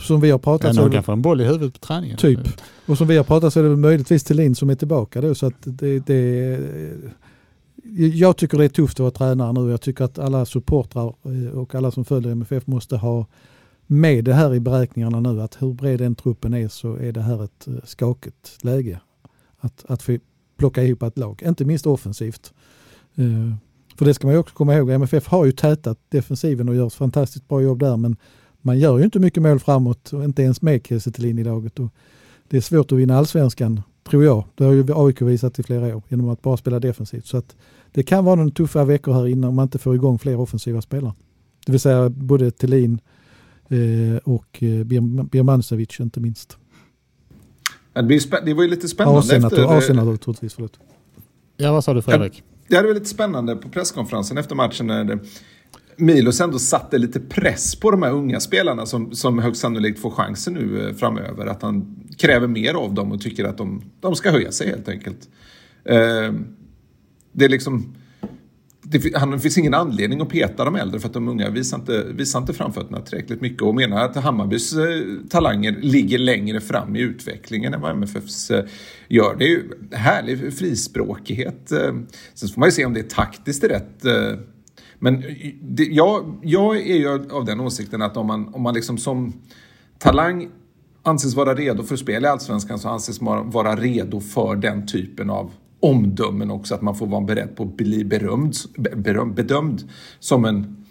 som 0.02 0.22
vi 0.22 0.32
har 0.32 0.40
pratat 0.40 0.76
ja, 0.76 0.82
någon 0.82 1.04
kan 1.04 1.14
en 1.14 1.22
boll 1.22 1.42
i 1.42 1.44
huvudet 1.44 1.74
på 1.74 1.80
träningen. 1.80 2.18
Typ. 2.18 2.40
Och 2.86 2.98
som 2.98 3.08
vi 3.08 3.18
har 3.18 3.24
pratat 3.24 3.54
så 3.54 3.60
är 3.60 3.64
det 3.64 3.76
möjligtvis 3.76 4.24
Thelin 4.24 4.56
som 4.56 4.70
är 4.70 4.76
tillbaka 4.76 5.22
då. 5.22 5.36
Så 5.36 5.46
att 5.46 5.56
det, 5.64 6.00
det, 6.00 6.60
jag 8.14 8.38
tycker 8.38 8.58
det 8.58 8.66
är 8.66 8.70
tufft 8.70 8.96
att 8.96 9.00
vara 9.00 9.12
tränare 9.12 9.54
nu. 9.54 9.72
Jag 9.72 9.82
tycker 9.82 10.04
att 10.04 10.20
alla 10.20 10.46
supportrar 10.46 11.14
eh, 11.24 11.60
och 11.60 11.76
alla 11.76 11.92
som 11.92 12.06
följer 12.06 12.32
MFF 12.32 12.68
måste 12.68 12.98
ha 12.98 13.26
med 13.88 14.26
det 14.26 14.34
här 14.34 14.54
i 14.54 14.60
beräkningarna 14.60 15.20
nu 15.20 15.42
att 15.42 15.62
hur 15.62 15.74
bred 15.74 16.00
den 16.00 16.16
truppen 16.16 16.54
är 16.54 16.68
så 16.68 16.96
är 16.96 17.12
det 17.12 17.22
här 17.22 17.44
ett 17.44 17.68
eh, 17.68 17.74
skakigt 17.84 18.58
läge. 18.62 19.00
Att, 19.60 19.86
att 19.88 20.04
få 20.04 20.18
plocka 20.58 20.84
ihop 20.84 21.04
ett 21.04 21.18
lag, 21.18 21.44
inte 21.46 21.66
minst 21.66 21.88
offensivt. 21.88 22.54
Uh, 23.20 23.54
för 23.98 24.06
det 24.06 24.14
ska 24.14 24.28
man 24.28 24.34
ju 24.34 24.40
också 24.40 24.56
komma 24.56 24.76
ihåg, 24.76 24.90
MFF 24.90 25.28
har 25.28 25.46
ju 25.46 25.52
tätat 25.52 26.00
defensiven 26.10 26.70
och 26.70 26.76
gör 26.76 26.88
ett 26.88 26.94
fantastiskt 26.94 27.48
bra 27.48 27.62
jobb 27.62 27.80
där 27.80 27.98
men 27.98 28.16
man 28.62 28.80
gör 28.80 28.98
ju 28.98 29.04
inte 29.04 29.20
mycket 29.20 29.44
mål 29.44 29.60
framåt 29.60 30.14
och 30.14 30.24
inte 30.24 30.44
ens 30.44 30.62
med 30.62 30.88
Kiese 30.88 31.12
i 31.24 31.44
laget. 31.44 31.80
Och 31.80 31.90
det 32.48 32.58
är 32.58 32.62
svårt 32.62 32.92
att 32.92 32.98
vinna 32.98 33.18
allsvenskan, 33.18 33.82
tror 34.10 34.24
jag. 34.24 34.44
Det 34.56 34.64
har 34.64 34.72
ju 34.72 34.86
AIK 34.96 35.22
visat 35.22 35.60
i 35.60 35.64
flera 35.64 35.96
år 35.96 36.04
genom 36.08 36.30
att 36.30 36.42
bara 36.42 36.58
spela 36.58 36.80
defensivt. 36.80 37.26
Så 37.26 37.38
att 37.38 37.56
det 37.92 38.04
kan 38.04 38.26
vara 38.26 38.36
några 38.36 38.50
tuffa 38.50 38.86
veckor 38.86 39.14
här 39.14 39.28
innan 39.28 39.56
man 39.56 39.64
inte 39.64 39.80
får 39.80 39.96
igång 39.96 40.20
fler 40.20 40.40
offensiva 40.40 40.82
spelare. 40.82 41.14
Det 41.66 41.72
vill 41.72 41.82
säga 41.82 42.10
både 42.10 42.52
Thelin, 42.52 43.00
Eh, 43.00 43.13
och 44.24 44.64
eh, 44.64 44.84
Birmancevic 45.26 46.00
inte 46.00 46.20
minst. 46.20 46.58
Det, 48.46 48.54
var 48.54 48.64
ju 48.64 48.70
lite 48.70 48.88
spännande. 48.88 49.20
Arsenal, 49.20 49.46
efter, 49.46 49.78
Arsenal 49.78 50.06
naturligtvis, 50.06 50.54
förlåt. 50.54 50.80
Ja, 51.58 51.72
vad 51.72 51.84
sa 51.84 51.94
du 51.94 52.02
Fredrik? 52.02 52.44
Det 52.68 52.82
var 52.82 52.94
lite 52.94 53.06
spännande 53.06 53.56
på 53.56 53.70
presskonferensen 53.70 54.38
efter 54.38 54.56
matchen 54.56 54.88
när 54.88 55.04
det, 55.04 55.20
Milos 55.98 56.42
ändå 56.42 56.60
satte 56.60 56.98
lite 56.98 57.20
press 57.20 57.76
på 57.76 57.92
de 57.92 58.04
här 58.04 58.12
unga 58.12 58.40
spelarna 58.40 58.86
som, 58.86 59.16
som 59.16 59.40
högst 59.40 59.62
sannolikt 59.62 60.00
får 60.00 60.12
chansen 60.12 60.54
nu 60.54 60.88
eh, 60.88 60.96
framöver. 60.96 61.46
Att 61.46 61.62
han 61.62 61.96
kräver 62.18 62.48
mer 62.48 62.74
av 62.74 62.94
dem 62.94 63.12
och 63.12 63.22
tycker 63.22 63.46
att 63.46 63.58
de, 63.58 63.82
de 64.00 64.16
ska 64.16 64.32
höja 64.32 64.52
sig 64.52 64.68
helt 64.68 64.90
enkelt. 64.90 65.30
Eh, 65.86 66.34
det 67.32 67.46
är 67.46 67.50
liksom 67.50 67.96
det, 68.84 69.16
han, 69.16 69.32
det 69.32 69.40
finns 69.40 69.58
ingen 69.58 69.74
anledning 69.74 70.22
att 70.22 70.30
peta 70.30 70.66
de 70.66 70.76
äldre 70.76 71.00
för 71.00 71.08
att 71.08 71.14
de 71.14 71.28
unga 71.28 71.50
visar 71.50 71.78
inte, 71.78 72.04
visar 72.04 72.40
inte 72.40 72.54
framfötterna 72.54 73.02
tillräckligt 73.02 73.42
mycket 73.42 73.62
och 73.62 73.76
menar 73.76 74.06
att 74.06 74.16
Hammarbys 74.16 74.74
eh, 74.74 74.86
talanger 75.30 75.72
ligger 75.72 76.18
längre 76.18 76.62
fram 76.62 76.96
i 76.96 77.00
utvecklingen 77.00 77.74
än 77.74 77.82
vad 77.82 77.92
MFFs 77.92 78.52
eh, 78.52 78.66
gör. 79.08 79.36
Det 79.40 79.46
är 79.46 79.50
ju 79.50 79.70
härlig 79.92 80.58
frispråkighet. 80.58 81.72
Eh, 81.72 81.94
sen 82.34 82.50
får 82.50 82.60
man 82.60 82.68
ju 82.68 82.72
se 82.72 82.86
om 82.86 82.94
det 82.94 83.00
är 83.00 83.10
taktiskt 83.10 83.64
rätt. 83.64 84.06
Eh, 84.06 84.40
men 85.00 85.16
eh, 85.16 85.54
det, 85.62 85.84
jag, 85.84 86.40
jag 86.44 86.78
är 86.78 86.96
ju 86.96 87.32
av 87.32 87.46
den 87.46 87.60
åsikten 87.60 88.02
att 88.02 88.18
om 88.18 88.28
man, 88.28 88.54
om 88.54 88.62
man 88.62 88.74
liksom 88.74 88.98
som 88.98 89.34
talang 90.00 90.50
anses 91.04 91.36
vara 91.36 91.56
redo 91.56 91.84
för 91.84 91.96
spel 91.96 92.24
i 92.24 92.28
Allsvenskan 92.28 92.80
så 92.80 92.90
anses 92.90 93.22
man 93.22 93.50
vara 93.50 93.76
redo 93.76 94.20
för 94.20 94.56
den 94.56 94.88
typen 94.88 95.30
av 95.30 95.52
omdömen 95.84 96.52
också, 96.52 96.76
att 96.76 96.82
man 96.82 96.96
får 96.96 97.08
vara 97.08 97.22
beredd 97.22 97.56
på 97.56 97.64
att 97.64 97.78
bli 97.78 98.06
berömd, 98.06 98.56
berömd 98.96 99.34
bedömd 99.34 99.84
som 100.20 100.46
en 100.46 100.86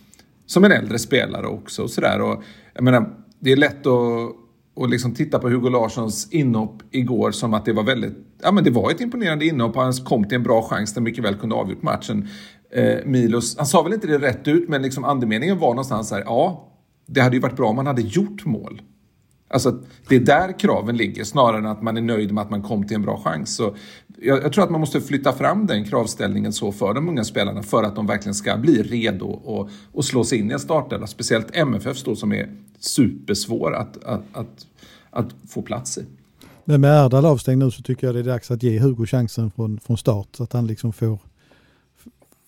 som 0.46 0.64
en 0.64 0.72
äldre 0.72 0.98
spelare 0.98 1.46
också. 1.46 1.82
Och 1.82 1.90
så 1.90 2.00
där. 2.00 2.20
Och, 2.20 2.42
jag 2.74 2.84
menar, 2.84 3.14
det 3.38 3.52
är 3.52 3.56
lätt 3.56 3.86
att 3.86 4.36
och 4.74 4.88
liksom 4.88 5.14
titta 5.14 5.38
på 5.38 5.48
Hugo 5.48 5.68
Larssons 5.68 6.28
inhopp 6.30 6.82
igår 6.90 7.30
som 7.30 7.54
att 7.54 7.64
det 7.64 7.72
var 7.72 7.82
väldigt, 7.82 8.14
ja 8.42 8.52
men 8.52 8.64
det 8.64 8.70
var 8.70 8.90
ett 8.90 9.00
imponerande 9.00 9.46
inhopp 9.46 9.76
och 9.76 9.82
han 9.82 9.92
kom 9.92 10.24
till 10.24 10.36
en 10.36 10.42
bra 10.42 10.62
chans 10.62 10.94
där 10.94 11.00
mycket 11.00 11.24
väl 11.24 11.34
kunde 11.34 11.54
avgjort 11.54 11.82
matchen. 11.82 12.28
Eh, 12.74 12.98
Milos, 13.04 13.56
han 13.56 13.66
sa 13.66 13.82
väl 13.82 13.92
inte 13.92 14.06
det 14.06 14.18
rätt 14.18 14.48
ut 14.48 14.68
men 14.68 14.82
liksom 14.82 15.04
andemeningen 15.04 15.58
var 15.58 15.68
någonstans 15.68 16.10
här, 16.10 16.20
ja 16.20 16.68
det 17.06 17.20
hade 17.20 17.36
ju 17.36 17.42
varit 17.42 17.56
bra 17.56 17.68
om 17.68 17.76
man 17.76 17.86
hade 17.86 18.02
gjort 18.02 18.44
mål. 18.44 18.82
Alltså 19.52 19.82
det 20.08 20.16
är 20.16 20.20
där 20.20 20.58
kraven 20.58 20.96
ligger 20.96 21.24
snarare 21.24 21.58
än 21.58 21.66
att 21.66 21.82
man 21.82 21.96
är 21.96 22.00
nöjd 22.00 22.32
med 22.32 22.42
att 22.42 22.50
man 22.50 22.62
kom 22.62 22.86
till 22.86 22.94
en 22.94 23.02
bra 23.02 23.20
chans. 23.24 23.56
Så 23.56 23.74
jag, 24.22 24.42
jag, 24.42 24.52
tror 24.52 24.64
att 24.64 24.70
man 24.70 24.80
måste 24.80 25.00
flytta 25.00 25.32
fram 25.32 25.66
den 25.66 25.84
kravställningen 25.84 26.52
så 26.52 26.72
för 26.72 26.94
de 26.94 27.08
unga 27.08 27.24
spelarna 27.24 27.62
för 27.62 27.82
att 27.82 27.96
de 27.96 28.06
verkligen 28.06 28.34
ska 28.34 28.56
bli 28.56 28.82
redo 28.82 29.26
och, 29.26 29.68
och 29.92 30.04
slå 30.04 30.24
sig 30.24 30.38
in 30.38 30.50
i 30.50 30.52
en 30.52 30.60
startelva. 30.60 31.06
Speciellt 31.06 31.56
MFF 31.56 32.04
då 32.04 32.16
som 32.16 32.32
är 32.32 32.56
supersvår 32.78 33.74
att, 33.74 34.04
att, 34.04 34.22
att, 34.32 34.66
att 35.10 35.34
få 35.48 35.62
plats 35.62 35.98
i. 35.98 36.04
Men 36.64 36.80
med 36.80 37.04
Erdal 37.04 37.26
avstängd 37.26 37.58
nu 37.58 37.70
så 37.70 37.82
tycker 37.82 38.06
jag 38.06 38.14
det 38.14 38.20
är 38.20 38.24
dags 38.24 38.50
att 38.50 38.62
ge 38.62 38.78
Hugo 38.78 39.06
chansen 39.06 39.50
från, 39.50 39.80
från 39.80 39.96
start 39.96 40.28
så 40.32 40.42
att 40.42 40.52
han 40.52 40.66
liksom 40.66 40.92
får 40.92 41.18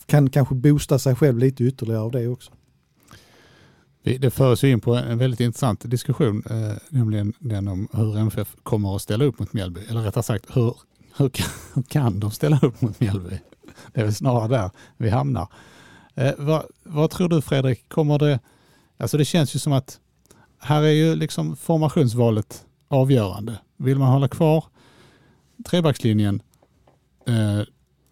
kan 0.07 0.31
kanske 0.31 0.55
boosta 0.55 0.99
sig 0.99 1.15
själv 1.15 1.39
lite 1.39 1.65
ytterligare 1.65 2.01
av 2.01 2.11
det 2.11 2.29
också. 2.29 2.53
Det 4.03 4.31
för 4.31 4.53
oss 4.53 4.65
in 4.65 4.81
på 4.81 4.95
en 4.95 5.19
väldigt 5.19 5.41
intressant 5.41 5.91
diskussion, 5.91 6.43
eh, 6.51 6.77
nämligen 6.89 7.33
den 7.39 7.69
om 7.69 7.89
hur 7.93 8.19
MFF 8.19 8.57
kommer 8.63 8.97
att 8.97 9.03
ställa 9.03 9.25
upp 9.25 9.39
mot 9.39 9.53
Mjällby. 9.53 9.81
Eller 9.89 10.01
rättare 10.01 10.23
sagt, 10.23 10.57
hur, 10.57 10.75
hur, 11.17 11.29
kan, 11.29 11.47
hur 11.75 11.83
kan 11.83 12.21
de 12.21 12.31
ställa 12.31 12.59
upp 12.63 12.81
mot 12.81 13.01
Mjällby? 13.01 13.39
Det 13.93 14.01
är 14.01 14.05
väl 14.05 14.15
snarare 14.15 14.49
där 14.49 14.71
vi 14.97 15.11
hamnar. 15.11 15.49
Eh, 16.15 16.33
vad, 16.39 16.65
vad, 16.83 17.11
tror 17.11 17.29
du 17.29 17.43
Fredrik, 17.43 17.89
kommer 17.89 18.19
det... 18.19 18.41
Alltså 18.99 19.19
det 19.19 19.25
känns 19.25 19.55
ju 19.55 19.59
som 19.59 19.73
att 19.73 20.01
här 20.59 20.83
är 20.83 20.91
ju 20.91 21.15
liksom 21.15 21.57
formationsvalet 21.57 22.65
avgörande. 22.89 23.59
Vill 23.77 23.99
man 23.99 24.09
hålla 24.09 24.29
kvar 24.29 24.65
trebackslinjen, 25.65 26.43
eh, 27.27 27.61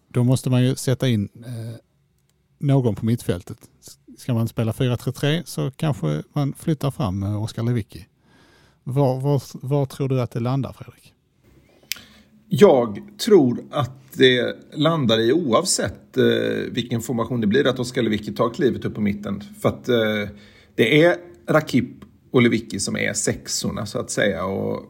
då 0.07 0.23
måste 0.23 0.49
man 0.49 0.63
ju 0.63 0.75
sätta 0.75 1.07
in 1.07 1.29
eh, 1.45 1.75
någon 2.57 2.95
på 2.95 3.05
mittfältet. 3.05 3.57
Ska 4.17 4.33
man 4.33 4.47
spela 4.47 4.71
4-3-3 4.71 5.43
så 5.45 5.71
kanske 5.71 6.23
man 6.33 6.53
flyttar 6.53 6.91
fram 6.91 7.23
eh, 7.23 7.43
Oskar 7.43 7.63
Lewicki. 7.63 8.07
Var, 8.83 9.19
var, 9.19 9.41
var 9.67 9.85
tror 9.85 10.09
du 10.09 10.21
att 10.21 10.31
det 10.31 10.39
landar 10.39 10.73
Fredrik? 10.73 11.12
Jag 12.49 12.99
tror 13.17 13.63
att 13.71 14.13
det 14.13 14.55
landar 14.73 15.19
i 15.19 15.33
oavsett 15.33 16.17
eh, 16.17 16.23
vilken 16.71 17.01
formation 17.01 17.41
det 17.41 17.47
blir 17.47 17.67
att 17.67 17.79
Oskar 17.79 18.01
Lewicki 18.01 18.33
tar 18.33 18.53
klivet 18.53 18.85
upp 18.85 18.95
på 18.95 19.01
mitten. 19.01 19.43
För 19.61 19.69
att 19.69 19.89
eh, 19.89 20.29
det 20.75 21.03
är 21.03 21.15
Rakip 21.49 21.89
och 22.31 22.41
Lewicki 22.41 22.79
som 22.79 22.97
är 22.97 23.13
sexorna 23.13 23.85
så 23.85 23.99
att 23.99 24.11
säga. 24.11 24.45
Och 24.45 24.83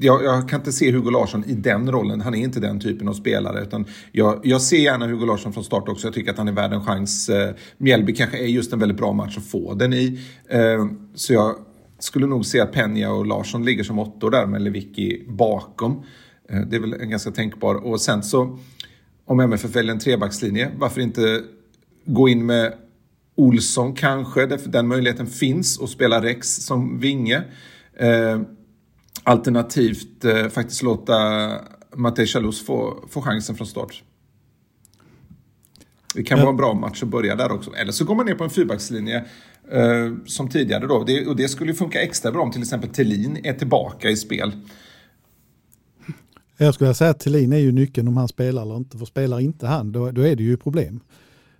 jag, 0.00 0.24
jag, 0.24 0.48
kan 0.48 0.60
inte 0.60 0.72
se 0.72 0.92
Hugo 0.92 1.10
Larsson 1.10 1.44
i 1.44 1.54
den 1.54 1.92
rollen. 1.92 2.20
Han 2.20 2.34
är 2.34 2.38
inte 2.38 2.60
den 2.60 2.80
typen 2.80 3.08
av 3.08 3.12
spelare. 3.12 3.62
Utan 3.62 3.84
jag, 4.12 4.40
jag 4.42 4.62
ser 4.62 4.76
gärna 4.76 5.06
Hugo 5.06 5.26
Larsson 5.26 5.52
från 5.52 5.64
start 5.64 5.88
också. 5.88 6.06
Jag 6.06 6.14
tycker 6.14 6.30
att 6.30 6.38
han 6.38 6.48
är 6.48 6.52
värd 6.52 6.72
en 6.72 6.84
chans. 6.84 7.28
Eh, 7.28 7.54
Mjällby 7.78 8.14
kanske 8.14 8.38
är 8.38 8.46
just 8.46 8.72
en 8.72 8.78
väldigt 8.78 8.98
bra 8.98 9.12
match 9.12 9.38
att 9.38 9.46
få 9.46 9.74
den 9.74 9.92
i. 9.92 10.20
Eh, 10.48 10.86
så 11.14 11.32
jag 11.32 11.54
skulle 11.98 12.26
nog 12.26 12.46
se 12.46 12.60
att 12.60 12.72
Penja 12.72 13.12
och 13.12 13.26
Larsson 13.26 13.64
ligger 13.64 13.84
som 13.84 13.98
åttor 13.98 14.30
där 14.30 14.46
med 14.46 14.62
Lewicki 14.62 15.24
bakom. 15.28 16.04
Eh, 16.48 16.60
det 16.60 16.76
är 16.76 16.80
väl 16.80 16.92
en 16.92 17.10
ganska 17.10 17.30
tänkbar. 17.30 17.74
Och 17.74 18.00
sen 18.00 18.22
så 18.22 18.58
om 19.24 19.40
MFF 19.40 19.76
väljer 19.76 19.92
en 19.92 19.98
trebackslinje, 19.98 20.70
varför 20.78 21.00
inte 21.00 21.42
gå 22.04 22.28
in 22.28 22.46
med 22.46 22.74
Olsson 23.34 23.94
kanske, 23.94 24.46
den 24.46 24.88
möjligheten 24.88 25.26
finns, 25.26 25.78
och 25.78 25.88
spela 25.88 26.22
Rex 26.22 26.56
som 26.56 26.98
vinge. 26.98 27.42
Eh, 27.96 28.40
alternativt 29.22 30.24
eh, 30.24 30.48
faktiskt 30.48 30.82
låta 30.82 31.14
Matej 31.96 32.26
Chalus 32.26 32.66
få, 32.66 33.04
få 33.08 33.22
chansen 33.22 33.56
från 33.56 33.66
start. 33.66 34.02
Det 36.14 36.22
kan 36.22 36.38
ja. 36.38 36.44
vara 36.44 36.50
en 36.50 36.56
bra 36.56 36.74
match 36.74 37.02
att 37.02 37.08
börja 37.08 37.36
där 37.36 37.52
också. 37.52 37.74
Eller 37.74 37.92
så 37.92 38.04
går 38.04 38.14
man 38.14 38.26
ner 38.26 38.34
på 38.34 38.44
en 38.44 38.50
fyrbackslinje 38.50 39.24
eh, 39.70 40.12
som 40.26 40.48
tidigare 40.48 40.86
då. 40.86 41.04
Det, 41.04 41.26
och 41.26 41.36
det 41.36 41.48
skulle 41.48 41.74
funka 41.74 42.02
extra 42.02 42.32
bra 42.32 42.42
om 42.42 42.50
till 42.50 42.62
exempel 42.62 42.90
Tellin 42.90 43.40
är 43.44 43.52
tillbaka 43.52 44.10
i 44.10 44.16
spel. 44.16 44.52
Jag 46.64 46.74
skulle 46.74 46.94
säga 46.94 47.10
att 47.10 47.20
Thelin 47.20 47.52
är 47.52 47.58
ju 47.58 47.72
nyckeln 47.72 48.08
om 48.08 48.16
han 48.16 48.28
spelar 48.28 48.62
eller 48.62 48.76
inte. 48.76 48.98
För 48.98 49.06
spelar 49.06 49.40
inte 49.40 49.66
han, 49.66 49.92
då, 49.92 50.10
då 50.10 50.22
är 50.22 50.36
det 50.36 50.42
ju 50.42 50.56
problem. 50.56 51.00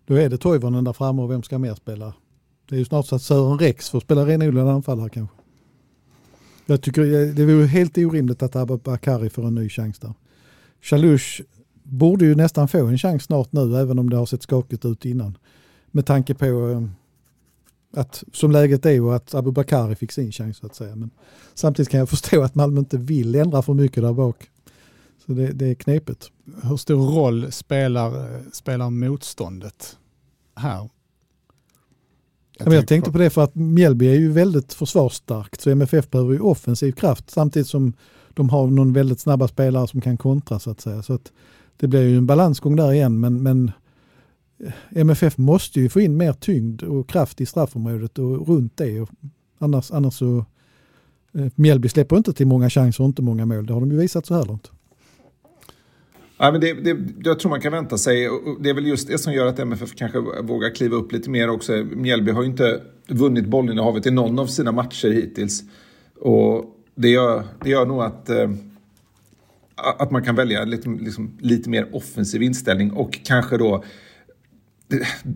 Då 0.07 0.15
är 0.15 0.29
det 0.29 0.37
Toivonen 0.37 0.85
där 0.85 0.93
framme 0.93 1.23
och 1.23 1.31
vem 1.31 1.43
ska 1.43 1.59
mer 1.59 1.75
spela? 1.75 2.15
Det 2.69 2.75
är 2.75 2.79
ju 2.79 2.85
snart 2.85 3.07
så 3.07 3.17
att 3.17 3.23
Sören 3.23 3.59
Rex 3.59 3.91
får 3.91 4.01
spela 4.01 4.27
renodlad 4.27 4.69
anfallare 4.69 5.09
kanske. 5.09 5.37
Jag 6.67 6.83
tycker 6.83 7.03
det 7.33 7.45
vore 7.45 7.67
helt 7.67 7.99
orimligt 7.99 8.43
att 8.43 8.57
Abubakari 8.57 9.31
får 9.31 9.47
en 9.47 9.55
ny 9.55 9.69
chans 9.69 9.99
där. 9.99 10.15
Chalush 10.83 11.43
borde 11.83 12.25
ju 12.25 12.35
nästan 12.35 12.69
få 12.69 12.87
en 12.87 12.99
chans 12.99 13.23
snart 13.23 13.53
nu, 13.53 13.77
även 13.77 13.99
om 13.99 14.11
det 14.11 14.17
har 14.17 14.27
sett 14.27 14.43
skakigt 14.43 14.85
ut 14.85 15.05
innan. 15.05 15.39
Med 15.91 16.07
tanke 16.07 16.35
på 16.35 16.45
eh, 16.45 16.83
att 18.01 18.25
som 18.33 18.51
läget 18.51 18.87
är 18.87 19.03
och 19.03 19.17
att 19.17 19.35
Abubakari 19.35 19.95
fick 19.95 20.13
sin 20.13 20.33
chans 20.33 20.57
så 20.57 20.67
att 20.67 20.75
säga. 20.75 20.97
Men 20.97 21.11
samtidigt 21.55 21.89
kan 21.89 22.01
jag 22.01 22.09
förstå 22.09 22.43
att 22.43 22.55
Malmö 22.55 22.81
inte 22.81 22.99
vill 22.99 23.35
ändra 23.35 23.63
för 23.63 23.75
mycket 23.75 24.03
där 24.03 24.13
bak. 24.13 24.49
Så 25.33 25.37
det, 25.37 25.53
det 25.53 25.67
är 25.67 25.75
knepigt. 25.75 26.31
Hur 26.63 26.77
stor 26.77 27.11
roll 27.11 27.53
spelar, 27.53 28.41
spelar 28.53 28.91
motståndet 28.91 29.99
här? 30.57 30.89
Jag, 32.59 32.73
jag 32.73 32.89
tänkte 32.89 33.13
på 33.13 33.19
det 33.19 33.31
för 33.31 33.45
att 33.45 33.55
Mjällby 33.55 34.07
är 34.07 34.15
ju 34.15 34.33
väldigt 34.33 34.73
försvarsstarkt 34.73 35.61
så 35.61 35.71
MFF 35.71 36.11
behöver 36.11 36.33
ju 36.33 36.41
offensiv 36.41 36.93
kraft 36.93 37.31
samtidigt 37.31 37.69
som 37.69 37.93
de 38.35 38.49
har 38.49 38.67
någon 38.67 38.93
väldigt 38.93 39.21
snabba 39.21 39.49
spelare 39.49 39.89
som 39.89 40.01
kan 40.01 40.17
kontra 40.17 40.59
så 40.59 40.71
att 40.71 40.81
säga. 40.81 41.03
Så 41.03 41.15
att 41.15 41.33
det 41.77 41.89
blir 41.89 42.09
ju 42.09 42.17
en 42.17 42.27
balansgång 42.27 42.77
där 42.77 42.93
igen 42.93 43.21
men, 43.21 43.43
men 43.43 43.73
eh, 44.65 44.73
MFF 44.91 45.39
måste 45.39 45.81
ju 45.81 45.89
få 45.89 46.01
in 46.01 46.17
mer 46.17 46.33
tyngd 46.33 46.83
och 46.83 47.09
kraft 47.09 47.41
i 47.41 47.47
straffområdet 47.47 48.19
och 48.19 48.49
runt 48.49 48.77
det. 48.77 49.01
Och 49.01 49.11
annars, 49.59 49.91
annars 49.91 50.15
så 50.15 50.45
eh, 51.35 51.47
Mjällby 51.55 51.89
släpper 51.89 52.17
inte 52.17 52.33
till 52.33 52.47
många 52.47 52.71
chanser 52.71 53.05
och 53.05 53.09
inte 53.09 53.23
många 53.23 53.47
mål. 53.47 53.67
Det 53.67 53.73
har 53.73 53.81
de 53.81 53.93
ju 53.93 53.99
visat 53.99 54.27
så 54.27 54.35
här 54.35 54.45
långt. 54.45 54.71
Ja, 56.43 56.53
men 56.53 56.61
det, 56.61 56.73
det, 56.73 56.97
jag 57.25 57.39
tror 57.39 57.51
man 57.51 57.61
kan 57.61 57.73
vänta 57.73 57.99
sig. 57.99 58.29
Det 58.61 58.71
är 58.71 58.75
väl 58.75 58.87
just 58.87 59.09
det 59.09 59.19
som 59.19 59.33
gör 59.33 59.47
att 59.47 59.59
MFF 59.59 59.95
kanske 59.95 60.19
vågar 60.43 60.75
kliva 60.75 60.97
upp 60.97 61.13
lite 61.13 61.31
mer 61.31 61.51
också. 61.51 61.73
Mjällby 61.73 62.31
har 62.31 62.43
ju 62.43 62.49
inte 62.49 62.81
vunnit 63.09 63.47
bollinnehavet 63.47 64.07
i 64.07 64.11
någon 64.11 64.39
av 64.39 64.47
sina 64.47 64.73
matcher 64.73 65.09
hittills. 65.09 65.63
Och 66.21 66.65
det 66.95 67.09
gör, 67.09 67.45
det 67.65 67.71
gör 67.71 67.87
nog 67.87 68.03
att, 68.03 68.29
eh, 68.29 68.51
att 69.99 70.11
man 70.11 70.25
kan 70.25 70.35
välja 70.35 70.65
lite, 70.65 70.89
liksom, 70.89 71.39
lite 71.41 71.71
mer 71.71 71.97
offensiv 71.97 72.43
inställning 72.43 72.93
och 72.93 73.19
kanske 73.25 73.59
då 73.59 73.85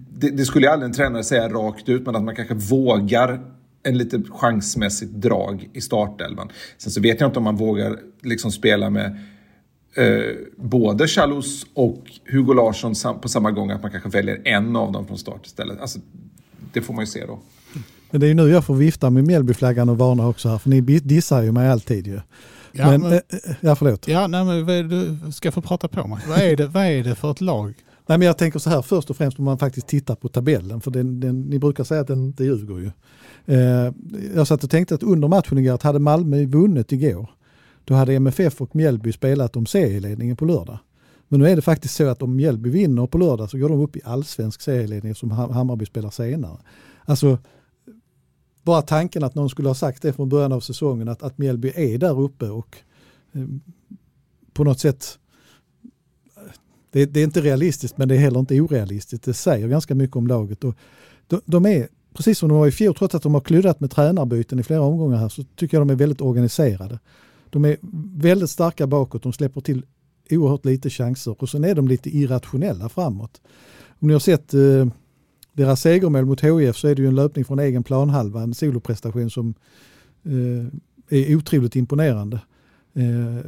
det, 0.08 0.30
det, 0.30 0.44
skulle 0.44 0.70
aldrig 0.70 0.88
en 0.88 0.94
tränare 0.94 1.24
säga 1.24 1.48
rakt 1.48 1.88
ut, 1.88 2.06
men 2.06 2.16
att 2.16 2.22
man 2.22 2.36
kanske 2.36 2.54
vågar 2.54 3.40
en 3.82 3.98
lite 3.98 4.22
chansmässigt 4.30 5.12
drag 5.12 5.68
i 5.72 5.80
startelvan. 5.80 6.48
Sen 6.78 6.92
så 6.92 7.00
vet 7.00 7.20
jag 7.20 7.28
inte 7.28 7.38
om 7.38 7.44
man 7.44 7.56
vågar 7.56 7.98
liksom 8.22 8.52
spela 8.52 8.90
med 8.90 9.18
eh, 9.96 10.36
både 10.56 11.08
Chalus 11.08 11.66
och 11.74 12.02
Hugo 12.24 12.54
Larsson 12.54 12.94
på 13.20 13.28
samma 13.28 13.50
gång, 13.50 13.70
att 13.70 13.82
man 13.82 13.90
kanske 13.90 14.08
väljer 14.08 14.40
en 14.44 14.76
av 14.76 14.92
dem 14.92 15.06
från 15.06 15.18
start 15.18 15.46
istället. 15.46 15.80
Alltså, 15.80 15.98
det 16.72 16.82
får 16.82 16.94
man 16.94 17.02
ju 17.02 17.06
se 17.06 17.26
då. 17.26 17.38
Men 18.10 18.20
det 18.20 18.26
är 18.26 18.28
ju 18.28 18.34
nu 18.34 18.48
jag 18.48 18.64
får 18.64 18.74
vifta 18.74 19.10
med 19.10 19.24
Mjällbyflaggan 19.24 19.88
och 19.88 19.98
varna 19.98 20.28
också 20.28 20.48
här, 20.48 20.58
för 20.58 20.70
ni 20.70 20.80
dissar 20.80 21.42
ju 21.42 21.52
mig 21.52 21.68
alltid 21.68 22.06
ju. 22.06 22.20
Ja, 22.72 22.90
men, 22.90 23.00
men, 23.00 23.12
äh, 23.12 23.20
ja 23.60 23.76
förlåt. 23.76 24.08
Ja, 24.08 24.26
nej, 24.26 24.44
men 24.44 24.88
du 24.88 25.18
ska 25.32 25.52
få 25.52 25.60
prata 25.60 25.88
på 25.88 26.08
mig. 26.08 26.18
Vad 26.28 26.38
är 26.38 26.56
det, 26.56 26.66
vad 26.66 26.86
är 26.86 27.04
det 27.04 27.14
för 27.14 27.30
ett 27.30 27.40
lag? 27.40 27.74
Nej, 28.06 28.18
men 28.18 28.26
jag 28.26 28.38
tänker 28.38 28.58
så 28.58 28.70
här 28.70 28.82
först 28.82 29.10
och 29.10 29.16
främst 29.16 29.38
om 29.38 29.44
man 29.44 29.58
faktiskt 29.58 29.86
tittar 29.86 30.14
på 30.14 30.28
tabellen, 30.28 30.80
för 30.80 30.90
den, 30.90 31.20
den, 31.20 31.42
ni 31.42 31.58
brukar 31.58 31.84
säga 31.84 32.00
att 32.00 32.06
den 32.06 32.24
inte 32.24 32.44
ljuger 32.44 32.78
ju. 32.78 32.90
Eh, 33.46 33.92
jag 34.34 34.46
satt 34.46 34.64
och 34.64 34.70
tänkte 34.70 34.94
att 34.94 35.02
under 35.02 35.28
matchen 35.28 35.58
igår, 35.58 35.74
att 35.74 35.82
hade 35.82 35.98
Malmö 35.98 36.44
vunnit 36.44 36.92
igår, 36.92 37.30
då 37.86 37.94
hade 37.94 38.14
MFF 38.14 38.60
och 38.60 38.76
Mjällby 38.76 39.12
spelat 39.12 39.56
om 39.56 39.66
serieledningen 39.66 40.36
på 40.36 40.44
lördag. 40.44 40.78
Men 41.28 41.40
nu 41.40 41.48
är 41.48 41.56
det 41.56 41.62
faktiskt 41.62 41.94
så 41.94 42.08
att 42.08 42.22
om 42.22 42.36
Mjällby 42.36 42.70
vinner 42.70 43.06
på 43.06 43.18
lördag 43.18 43.50
så 43.50 43.58
går 43.58 43.68
de 43.68 43.80
upp 43.80 43.96
i 43.96 44.00
allsvensk 44.04 44.60
serieledning 44.60 45.14
som 45.14 45.30
Hammarby 45.30 45.86
spelar 45.86 46.10
senare. 46.10 46.58
Alltså, 47.04 47.38
bara 48.62 48.82
tanken 48.82 49.24
att 49.24 49.34
någon 49.34 49.50
skulle 49.50 49.68
ha 49.68 49.74
sagt 49.74 50.02
det 50.02 50.12
från 50.12 50.28
början 50.28 50.52
av 50.52 50.60
säsongen 50.60 51.08
att, 51.08 51.22
att 51.22 51.38
Mjällby 51.38 51.72
är 51.74 51.98
där 51.98 52.20
uppe 52.20 52.48
och 52.48 52.76
eh, 53.32 53.46
på 54.52 54.64
något 54.64 54.80
sätt 54.80 55.18
det, 56.90 57.06
det, 57.06 57.20
är 57.20 57.24
inte 57.24 57.40
realistiskt 57.40 57.98
men 57.98 58.08
det 58.08 58.14
är 58.14 58.18
heller 58.18 58.40
inte 58.40 58.60
orealistiskt. 58.60 59.24
Det 59.24 59.34
säger 59.34 59.68
ganska 59.68 59.94
mycket 59.94 60.16
om 60.16 60.26
laget. 60.26 60.64
Och 60.64 60.74
de, 61.26 61.40
de 61.44 61.66
är, 61.66 61.88
precis 62.14 62.38
som 62.38 62.48
de 62.48 62.58
var 62.58 62.66
i 62.66 62.70
fjol, 62.70 62.94
trots 62.94 63.14
att 63.14 63.22
de 63.22 63.34
har 63.34 63.40
kluddat 63.40 63.80
med 63.80 63.90
tränarbyten 63.90 64.58
i 64.58 64.62
flera 64.62 64.80
omgångar 64.80 65.16
här, 65.16 65.28
så 65.28 65.44
tycker 65.56 65.76
jag 65.76 65.86
de 65.86 65.92
är 65.92 65.98
väldigt 65.98 66.20
organiserade. 66.20 66.98
De 67.56 67.64
är 67.64 67.76
väldigt 68.16 68.50
starka 68.50 68.86
bakåt, 68.86 69.22
de 69.22 69.32
släpper 69.32 69.60
till 69.60 69.84
oerhört 70.30 70.64
lite 70.64 70.90
chanser 70.90 71.42
och 71.42 71.48
sen 71.48 71.64
är 71.64 71.74
de 71.74 71.88
lite 71.88 72.16
irrationella 72.16 72.88
framåt. 72.88 73.40
Om 73.98 74.08
ni 74.08 74.12
har 74.12 74.20
sett, 74.20 74.54
eh, 74.54 74.86
deras 75.52 75.80
segermål 75.80 76.24
mot 76.24 76.44
HIF 76.44 76.76
så 76.76 76.88
är 76.88 76.94
det 76.94 77.02
ju 77.02 77.08
en 77.08 77.14
löpning 77.14 77.44
från 77.44 77.58
egen 77.58 77.84
planhalva, 77.84 78.42
en 78.42 78.54
soloprestation 78.54 79.30
som 79.30 79.54
eh, 80.24 81.18
är 81.18 81.36
otroligt 81.36 81.76
imponerande. 81.76 82.36
Eh, 82.94 83.46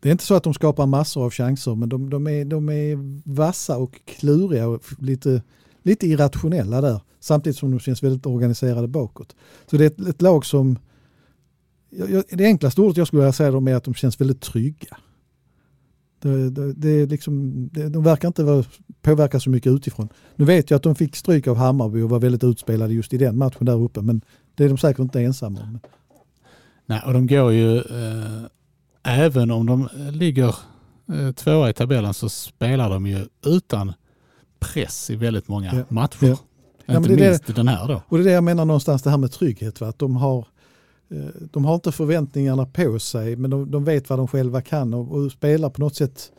det 0.00 0.08
är 0.08 0.12
inte 0.12 0.24
så 0.24 0.34
att 0.34 0.44
de 0.44 0.54
skapar 0.54 0.86
massor 0.86 1.24
av 1.24 1.30
chanser 1.30 1.74
men 1.74 1.88
de, 1.88 2.10
de, 2.10 2.26
är, 2.26 2.44
de 2.44 2.68
är 2.68 2.98
vassa 3.34 3.76
och 3.76 4.00
kluriga 4.04 4.68
och 4.68 4.82
lite, 4.98 5.42
lite 5.82 6.06
irrationella 6.06 6.80
där. 6.80 7.00
Samtidigt 7.20 7.58
som 7.58 7.70
de 7.70 7.80
känns 7.80 8.02
väldigt 8.02 8.26
organiserade 8.26 8.88
bakåt. 8.88 9.36
Så 9.70 9.76
det 9.76 9.84
är 9.84 9.86
ett, 9.86 10.08
ett 10.08 10.22
lag 10.22 10.46
som, 10.46 10.78
jag, 11.90 12.24
det 12.30 12.44
enklaste 12.44 12.80
ordet 12.80 12.96
jag 12.96 13.06
skulle 13.06 13.20
vilja 13.22 13.32
säga 13.32 13.50
dem 13.50 13.68
är 13.68 13.74
att 13.74 13.84
de 13.84 13.94
känns 13.94 14.20
väldigt 14.20 14.40
trygga. 14.40 14.96
Det, 16.22 16.50
det, 16.50 16.72
det 16.72 16.88
är 16.88 17.06
liksom, 17.06 17.52
det, 17.72 17.88
de 17.88 18.02
verkar 18.02 18.28
inte 18.28 18.44
vara, 18.44 18.64
påverka 19.02 19.40
så 19.40 19.50
mycket 19.50 19.72
utifrån. 19.72 20.08
Nu 20.36 20.44
vet 20.44 20.70
jag 20.70 20.76
att 20.76 20.82
de 20.82 20.94
fick 20.94 21.16
stryk 21.16 21.46
av 21.46 21.56
Hammarby 21.56 22.00
och 22.02 22.10
var 22.10 22.18
väldigt 22.20 22.44
utspelade 22.44 22.94
just 22.94 23.12
i 23.12 23.18
den 23.18 23.38
matchen 23.38 23.66
där 23.66 23.82
uppe 23.82 24.02
men 24.02 24.20
det 24.54 24.64
är 24.64 24.68
de 24.68 24.78
säkert 24.78 24.98
inte 24.98 25.20
ensamma 25.20 25.60
om. 25.60 25.78
Nej, 26.86 27.02
och 27.06 27.12
de 27.12 27.26
går 27.26 27.52
ju, 27.52 27.76
eh, 27.76 28.42
även 29.02 29.50
om 29.50 29.66
de 29.66 29.88
ligger 30.12 30.54
eh, 31.12 31.32
tvåa 31.32 31.70
i 31.70 31.72
tabellen 31.72 32.14
så 32.14 32.28
spelar 32.28 32.90
de 32.90 33.06
ju 33.06 33.26
utan 33.46 33.92
press 34.58 35.10
i 35.10 35.16
väldigt 35.16 35.48
många 35.48 35.74
Ja. 35.74 35.84
matcher. 35.88 36.26
Ja. 36.26 36.36
Ja, 36.86 36.96
Inte 36.96 37.12
är 37.12 37.16
minst 37.30 37.54
den 37.56 37.68
här 37.68 37.88
då. 37.88 38.02
Och 38.08 38.18
det 38.18 38.22
är 38.22 38.24
det 38.24 38.30
jag 38.32 38.44
menar 38.44 38.64
någonstans 38.64 39.02
det 39.02 39.10
här 39.10 39.16
med 39.18 39.32
trygghet. 39.32 39.80
Va? 39.80 39.88
Att 39.88 39.98
de, 39.98 40.16
har, 40.16 40.46
de 41.52 41.64
har 41.64 41.74
inte 41.74 41.92
förväntningarna 41.92 42.66
på 42.66 42.98
sig 42.98 43.36
men 43.36 43.50
de, 43.50 43.70
de 43.70 43.84
vet 43.84 44.10
vad 44.10 44.18
de 44.18 44.28
själva 44.28 44.62
kan 44.62 44.94
och, 44.94 45.12
och 45.12 45.32
spelar 45.32 45.70
på 45.70 45.80
något 45.80 45.94
sätt 45.94 46.32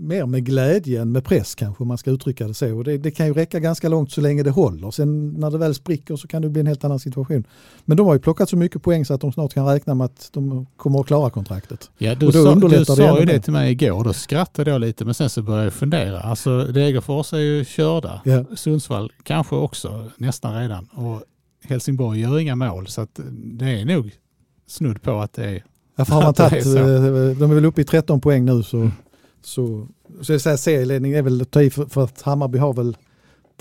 mer 0.00 0.26
med 0.26 0.44
glädje 0.44 1.02
än 1.02 1.12
med 1.12 1.24
press 1.24 1.54
kanske 1.54 1.82
om 1.82 1.88
man 1.88 1.98
ska 1.98 2.10
uttrycka 2.10 2.46
det 2.46 2.54
så. 2.54 2.76
Och 2.76 2.84
det, 2.84 2.98
det 2.98 3.10
kan 3.10 3.26
ju 3.26 3.32
räcka 3.34 3.60
ganska 3.60 3.88
långt 3.88 4.12
så 4.12 4.20
länge 4.20 4.42
det 4.42 4.50
håller. 4.50 4.90
Sen 4.90 5.28
när 5.30 5.50
det 5.50 5.58
väl 5.58 5.74
spricker 5.74 6.16
så 6.16 6.28
kan 6.28 6.42
det 6.42 6.48
bli 6.48 6.60
en 6.60 6.66
helt 6.66 6.84
annan 6.84 6.98
situation. 6.98 7.44
Men 7.84 7.96
de 7.96 8.06
har 8.06 8.14
ju 8.14 8.20
plockat 8.20 8.50
så 8.50 8.56
mycket 8.56 8.82
poäng 8.82 9.04
så 9.04 9.14
att 9.14 9.20
de 9.20 9.32
snart 9.32 9.54
kan 9.54 9.66
räkna 9.66 9.94
med 9.94 10.04
att 10.04 10.30
de 10.32 10.66
kommer 10.76 11.00
att 11.00 11.06
klara 11.06 11.30
kontraktet. 11.30 11.90
Ja, 11.98 12.14
du 12.14 12.26
Och 12.26 12.32
då 12.32 12.44
sa, 12.44 12.54
du 12.54 12.68
det 12.68 12.84
sa 12.84 12.96
ju 12.96 13.26
mer. 13.26 13.26
det 13.26 13.40
till 13.40 13.52
mig 13.52 13.72
igår, 13.72 14.04
då 14.04 14.12
skrattade 14.12 14.70
jag 14.70 14.80
lite 14.80 15.04
men 15.04 15.14
sen 15.14 15.30
så 15.30 15.42
började 15.42 15.64
jag 15.64 15.72
fundera. 15.72 16.20
Alltså 16.20 16.64
Degerfors 16.64 17.32
är 17.32 17.38
ju 17.38 17.64
körda. 17.64 18.20
Ja. 18.24 18.44
Sundsvall 18.56 19.12
kanske 19.22 19.54
också 19.56 20.10
nästan 20.16 20.60
redan. 20.60 20.84
Och 20.92 21.22
Helsingborg 21.64 22.20
gör 22.20 22.38
inga 22.38 22.56
mål 22.56 22.86
så 22.86 23.00
att 23.00 23.20
det 23.32 23.80
är 23.80 23.84
nog 23.84 24.10
snudd 24.66 25.02
på 25.02 25.18
att 25.18 25.32
det 25.32 25.44
är 25.44 25.64
Därför 25.96 26.14
har 26.14 26.22
man 26.22 26.34
tagit, 26.50 26.66
eh, 26.66 26.72
de 26.72 27.50
är 27.50 27.54
väl 27.54 27.64
uppe 27.64 27.80
i 27.80 27.84
13 27.84 28.20
poäng 28.20 28.44
nu 28.44 28.62
så, 28.62 28.90
så, 29.42 29.88
så 30.20 30.32
jag 30.32 30.40
säger 30.40 30.56
serieledning 30.56 31.12
är 31.12 31.22
väl 31.22 31.42
att 31.42 31.50
ta 31.50 31.62
i 31.62 31.70
för, 31.70 31.86
för 31.86 32.04
att 32.04 32.22
Hammarby 32.22 32.58
har 32.58 32.72
väl 32.72 32.96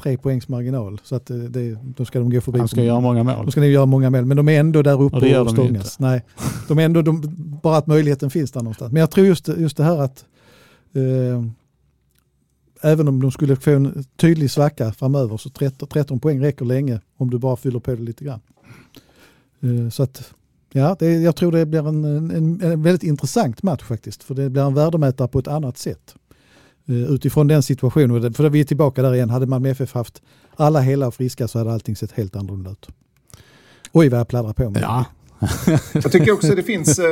tre 0.02 0.18
poängs 0.18 0.48
marginal. 0.48 1.02
Så 1.04 1.16
att 1.16 1.30
eh, 1.30 1.38
det, 1.38 1.78
då 1.84 2.06
ska 2.06 2.20
de 2.20 2.30
gå 2.30 2.42
förbi. 2.42 2.60
han 2.60 2.68
ska 2.68 2.84
göra 2.84 3.00
många 3.00 3.24
mål. 3.24 3.46
De 3.46 3.52
ska 3.52 3.62
nog 3.62 3.70
göra 3.70 3.86
många 3.86 4.10
mål, 4.10 4.26
men 4.26 4.38
de 4.38 4.50
är 4.50 4.60
ändå 4.60 4.82
där 4.82 5.02
uppe 5.02 5.16
Och 5.16 5.22
det 5.22 5.30
gör 5.30 5.40
och, 5.40 5.46
de 5.46 5.52
stångas. 5.52 6.00
Nej, 6.00 6.22
de 6.68 6.80
är 6.80 6.86
ändå, 6.86 7.02
de, 7.02 7.22
bara 7.64 7.78
att 7.78 7.88
möjligheten 7.88 8.30
finns 8.30 8.52
där 8.52 8.62
någonstans. 8.62 8.92
Men 8.92 9.00
jag 9.00 9.12
tror 9.12 9.28
just, 9.28 9.48
just 9.48 9.78
det 9.78 9.84
här 9.84 9.98
att 9.98 10.26
eh, 10.96 11.44
även 12.82 13.08
om 13.08 13.22
de 13.22 13.32
skulle 13.32 13.56
få 13.56 13.72
en 13.72 14.04
tydlig 14.16 14.52
svacka 14.52 14.92
framöver 14.94 15.38
så 15.38 15.50
13, 15.50 15.88
13 15.90 16.20
poäng 16.20 16.42
räcker 16.44 16.66
länge 16.66 17.02
om 17.18 17.30
du 17.30 17.38
bara 17.38 17.56
fyller 17.56 17.80
på 17.80 17.92
det 17.92 18.02
lite 18.02 18.24
grann. 18.26 18.40
Eh, 19.62 19.90
så 19.90 20.04
att, 20.04 20.34
ja, 20.72 20.96
det, 21.00 21.14
jag 21.14 21.36
tror 21.36 21.52
det 21.52 21.66
blir 21.66 21.88
en, 21.88 22.06
en, 22.06 22.62
en 22.62 22.84
väldigt 22.84 23.04
intressant 23.04 23.64
match 23.64 23.84
faktiskt. 23.84 24.24
För 24.24 24.36
det 24.36 24.50
blir 24.50 24.62
en 24.64 24.74
värdemätare 24.74 25.28
på 25.28 25.40
ett 25.40 25.48
annat 25.48 25.78
sätt. 25.78 26.16
Eh, 26.86 26.96
utifrån 26.96 27.48
den 27.48 27.64
situationen, 27.64 28.34
för 28.34 28.50
vi 28.50 28.60
är 28.60 28.64
tillbaka 28.64 29.02
där 29.02 29.16
igen. 29.16 29.30
Hade 29.30 29.46
man 29.46 29.62
med 29.62 29.72
FF 29.72 29.94
haft 29.94 30.22
alla 30.56 30.80
hela 30.80 31.08
och 31.08 31.16
friska 31.16 31.48
så 31.48 31.58
hade 31.58 31.74
allting 31.74 31.96
sett 31.96 32.12
helt 32.12 32.36
annorlunda 32.36 32.72
ut. 32.72 32.88
Oj 33.92 34.10
vad 34.10 34.20
jag 34.20 34.28
pladdrar 34.28 34.54
på 34.54 34.70
med. 34.70 34.82
Ja, 34.82 35.06
Jag 35.94 36.12
tycker 36.12 36.32
också 36.32 36.56
det 36.56 36.64
finns... 36.64 37.00
Eh, 37.00 37.06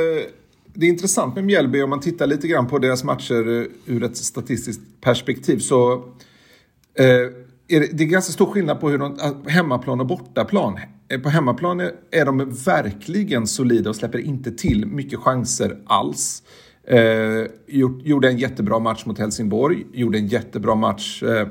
det 0.78 0.86
är 0.86 0.90
intressant 0.90 1.34
med 1.34 1.44
Mjällby 1.44 1.82
om 1.82 1.90
man 1.90 2.00
tittar 2.00 2.26
lite 2.26 2.48
grann 2.48 2.66
på 2.66 2.78
deras 2.78 3.04
matcher 3.04 3.60
eh, 3.60 3.94
ur 3.94 4.02
ett 4.02 4.16
statistiskt 4.16 4.80
perspektiv. 5.00 5.58
Så 5.58 5.92
eh, 6.94 7.06
är 7.68 7.80
det, 7.80 7.88
det 7.92 8.04
är 8.04 8.08
ganska 8.08 8.32
stor 8.32 8.46
skillnad 8.46 8.80
på 8.80 8.88
hur 8.88 8.98
de, 8.98 9.18
eh, 9.20 9.32
hemmaplan 9.46 10.00
och 10.00 10.06
bortaplan. 10.06 10.78
Eh, 11.08 11.20
på 11.20 11.28
hemmaplan 11.28 11.80
är, 11.80 11.92
är 12.10 12.24
de 12.24 12.38
verkligen 12.66 13.46
solida 13.46 13.90
och 13.90 13.96
släpper 13.96 14.18
inte 14.18 14.52
till 14.52 14.86
mycket 14.86 15.18
chanser 15.18 15.78
alls. 15.86 16.42
Eh, 16.88 17.46
gjort, 17.66 18.02
gjorde 18.02 18.28
en 18.28 18.38
jättebra 18.38 18.78
match 18.78 19.04
mot 19.06 19.18
Helsingborg, 19.18 19.86
gjorde 19.92 20.18
en 20.18 20.26
jättebra 20.26 20.74
match 20.74 21.22
eh, 21.22 21.48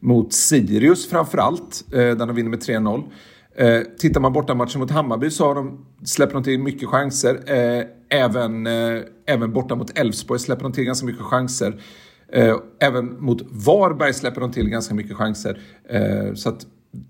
mot 0.00 0.32
Sirius 0.32 1.08
framförallt, 1.08 1.84
eh, 1.92 1.98
där 1.98 2.26
de 2.26 2.34
vinner 2.34 2.50
med 2.50 2.60
3-0. 2.60 3.02
Eh, 3.56 3.80
tittar 3.98 4.20
man 4.20 4.32
borta 4.32 4.54
matchen 4.54 4.80
mot 4.80 4.90
Hammarby 4.90 5.30
så 5.30 5.46
har 5.46 5.54
de, 5.54 5.86
släpper 6.04 6.34
de 6.34 6.42
till 6.42 6.58
mycket 6.58 6.88
chanser. 6.88 7.40
Även, 8.10 8.66
eh, 8.66 9.02
även 9.26 9.52
borta 9.52 9.74
mot 9.74 9.98
Elfsborg 9.98 10.40
släpper 10.40 10.62
de 10.62 10.72
till 10.72 10.84
ganska 10.84 11.06
mycket 11.06 11.22
chanser. 11.22 11.80
Eh, 12.32 12.56
även 12.80 13.24
mot 13.24 13.42
Varberg 13.50 14.14
släpper 14.14 14.40
de 14.40 14.52
till 14.52 14.68
ganska 14.68 14.94
mycket 14.94 15.16
chanser. 15.16 15.60
Eh, 15.88 16.34
så 16.34 16.48
att 16.48 16.66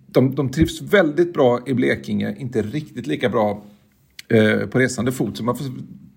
de, 0.07 0.35
de 0.35 0.51
trivs 0.51 0.83
väldigt 0.83 1.33
bra 1.33 1.61
i 1.67 1.75
Blekinge, 1.75 2.37
inte 2.39 2.63
riktigt 2.63 3.07
lika 3.07 3.29
bra 3.29 3.65
på 4.71 4.79
resande 4.79 5.13
fot. 5.13 5.37
Så 5.37 5.45
man 5.45 5.57
får, 5.57 5.67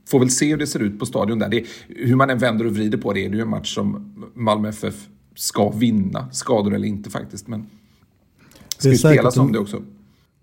får 0.09 0.19
väl 0.19 0.29
se 0.29 0.49
hur 0.49 0.57
det 0.57 0.67
ser 0.67 0.79
ut 0.79 0.99
på 0.99 1.05
stadion 1.05 1.39
där. 1.39 1.49
Det, 1.49 1.65
hur 1.88 2.15
man 2.15 2.29
än 2.29 2.38
vänder 2.38 2.65
och 2.65 2.75
vrider 2.75 2.97
på 2.97 3.13
det 3.13 3.25
är 3.25 3.29
det 3.29 3.36
ju 3.36 3.41
en 3.41 3.49
match 3.49 3.75
som 3.75 4.13
Malmö 4.34 4.69
FF 4.69 5.07
ska 5.36 5.69
vinna, 5.69 6.29
skador 6.31 6.73
eller 6.75 6.88
inte 6.88 7.09
faktiskt. 7.09 7.47
Men 7.47 7.69
ska 8.77 8.89
Det 8.89 8.89
är 8.89 8.91
ju 8.91 8.97
spelas 8.97 9.38
om 9.38 9.51
det 9.51 9.59
också. 9.59 9.84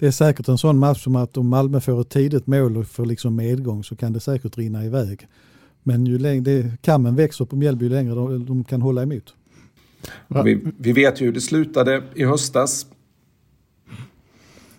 Det 0.00 0.06
är 0.06 0.10
säkert 0.10 0.48
en 0.48 0.58
sån 0.58 0.78
match 0.78 1.04
som 1.04 1.16
att 1.16 1.36
om 1.36 1.48
Malmö 1.48 1.80
får 1.80 2.00
ett 2.00 2.08
tidigt 2.08 2.46
mål 2.46 2.76
och 2.76 2.86
får 2.86 3.06
liksom 3.06 3.36
medgång 3.36 3.84
så 3.84 3.96
kan 3.96 4.12
det 4.12 4.20
säkert 4.20 4.58
rinna 4.58 4.84
iväg. 4.84 5.28
Men 5.82 6.06
ju 6.06 6.18
längre 6.18 6.72
kammen 6.82 7.16
växer 7.16 7.44
på 7.44 7.56
Mjällby 7.56 7.84
ju 7.84 7.90
längre 7.90 8.14
de, 8.14 8.46
de 8.46 8.64
kan 8.64 8.82
hålla 8.82 9.02
emot. 9.02 9.34
Vi, 10.44 10.60
vi 10.78 10.92
vet 10.92 11.20
ju 11.20 11.24
hur 11.24 11.32
det 11.32 11.40
slutade 11.40 12.02
i 12.14 12.24
höstas. 12.24 12.86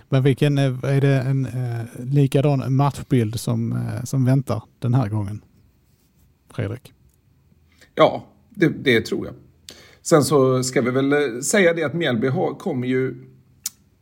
men 0.10 0.24
vilken, 0.24 0.58
eh, 0.58 0.84
är 0.84 1.02
det 1.02 1.22
en 1.22 1.46
eh, 1.46 2.06
likadan 2.06 2.76
matchbild 2.76 3.40
som, 3.40 3.72
eh, 3.72 4.04
som 4.04 4.26
väntar 4.26 4.64
den 4.80 4.94
här 4.94 5.10
gången? 5.10 5.42
Fredrik? 6.54 6.94
Ja, 7.96 8.26
det, 8.50 8.68
det 8.68 9.02
tror 9.02 9.26
jag. 9.26 9.36
Sen 10.02 10.24
så 10.24 10.64
ska 10.64 10.82
vi 10.82 10.92
väl 10.92 11.14
eh, 11.14 11.40
säga 11.42 11.74
det 11.74 11.84
att 11.84 11.94
Mjällby 11.94 12.28
har, 12.28 12.54
kommer 12.54 12.88
ju 12.88 13.31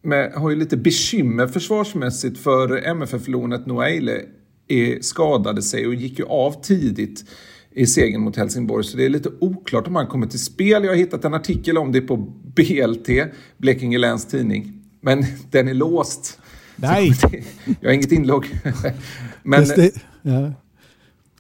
med, 0.01 0.33
har 0.33 0.49
ju 0.49 0.55
lite 0.55 0.77
bekymmer 0.77 1.47
försvarsmässigt 1.47 2.39
för 2.39 2.87
MFF-lånet 2.87 3.65
Noaile 3.65 4.21
är, 4.67 5.01
skadade 5.01 5.61
sig 5.61 5.87
och 5.87 5.95
gick 5.95 6.19
ju 6.19 6.25
av 6.25 6.61
tidigt 6.61 7.25
i 7.71 7.87
segern 7.87 8.21
mot 8.21 8.35
Helsingborg. 8.35 8.83
Så 8.83 8.97
det 8.97 9.05
är 9.05 9.09
lite 9.09 9.29
oklart 9.39 9.87
om 9.87 9.95
han 9.95 10.07
kommer 10.07 10.27
till 10.27 10.39
spel. 10.39 10.83
Jag 10.83 10.91
har 10.91 10.97
hittat 10.97 11.25
en 11.25 11.33
artikel 11.33 11.77
om 11.77 11.91
det 11.91 12.01
på 12.01 12.17
BLT, 12.55 13.09
Blekinge 13.57 13.97
Läns 13.97 14.25
Tidning. 14.25 14.73
Men 15.01 15.25
den 15.51 15.67
är 15.67 15.73
låst. 15.73 16.39
Nej! 16.75 17.13
Jag 17.81 17.89
har 17.89 17.93
inget 17.93 18.11
inlogg. 18.11 18.45
Men 19.43 19.63
det, 19.63 19.75
det, 19.75 19.91
ja. 20.21 20.53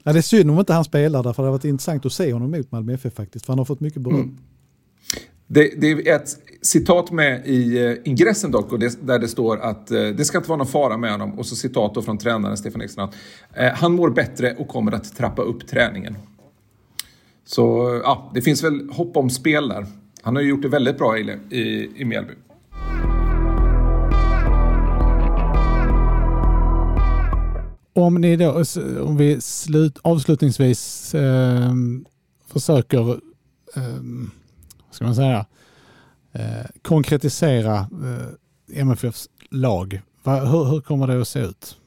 Ja, 0.03 0.13
det 0.13 0.19
är 0.19 0.21
synd 0.21 0.51
om 0.51 0.59
inte 0.59 0.73
han 0.73 0.83
spelar 0.83 1.23
där 1.23 1.33
för 1.33 1.43
det 1.43 1.47
har 1.47 1.51
varit 1.51 1.65
intressant 1.65 2.05
att 2.05 2.13
se 2.13 2.33
honom 2.33 2.51
mot 2.51 2.71
Malmö 2.71 2.93
FF 2.93 3.13
faktiskt. 3.13 3.45
För 3.45 3.53
han 3.53 3.57
har 3.57 3.65
fått 3.65 3.79
mycket 3.79 4.01
beröm. 4.01 4.19
Mm. 4.19 4.37
Det, 5.47 5.81
det 5.81 5.91
är 5.91 6.15
ett 6.15 6.37
citat 6.61 7.11
med 7.11 7.47
i 7.47 7.85
eh, 7.85 7.95
ingressen 8.03 8.51
dock, 8.51 8.71
och 8.71 8.79
det, 8.79 9.07
där 9.07 9.19
det 9.19 9.27
står 9.27 9.57
att 9.57 9.91
eh, 9.91 10.03
det 10.03 10.25
ska 10.25 10.37
inte 10.37 10.49
vara 10.49 10.57
någon 10.57 10.67
fara 10.67 10.97
med 10.97 11.11
honom. 11.11 11.39
Och 11.39 11.45
så 11.45 11.55
citat 11.55 11.93
då 11.93 12.01
från 12.01 12.17
tränaren 12.17 12.57
Stefan 12.57 12.81
Ekstrand. 12.81 13.11
Eh, 13.53 13.73
han 13.73 13.93
mår 13.93 14.09
bättre 14.09 14.55
och 14.55 14.67
kommer 14.67 14.91
att 14.91 15.15
trappa 15.17 15.41
upp 15.41 15.67
träningen. 15.67 16.17
Så 17.45 17.95
eh, 17.95 18.01
ja, 18.03 18.31
det 18.33 18.41
finns 18.41 18.63
väl 18.63 18.89
hopp 18.89 19.17
om 19.17 19.29
spel 19.29 19.69
där. 19.69 19.85
Han 20.21 20.35
har 20.35 20.43
ju 20.43 20.49
gjort 20.49 20.61
det 20.61 20.67
väldigt 20.67 20.97
bra 20.97 21.17
i, 21.17 21.37
i, 21.49 21.91
i 21.95 22.05
Mjällby. 22.05 22.33
Om 27.93 28.15
ni 28.15 28.35
då, 28.35 28.63
om 29.03 29.17
vi 29.17 29.41
slut, 29.41 29.97
avslutningsvis 30.01 31.15
eh, 31.15 31.73
försöker, 32.47 33.09
eh, 33.75 33.99
vad 34.85 34.95
ska 34.95 35.05
man 35.05 35.15
säga, 35.15 35.37
eh, 35.37 35.45
Eh, 36.33 36.65
konkretisera 36.81 37.77
eh, 37.77 38.81
MFFs 38.81 39.29
lag. 39.49 40.01
Va, 40.23 40.39
hur, 40.39 40.65
hur 40.65 40.81
kommer 40.81 41.07
det 41.07 41.21
att 41.21 41.27
se 41.27 41.39
ut? 41.39 41.77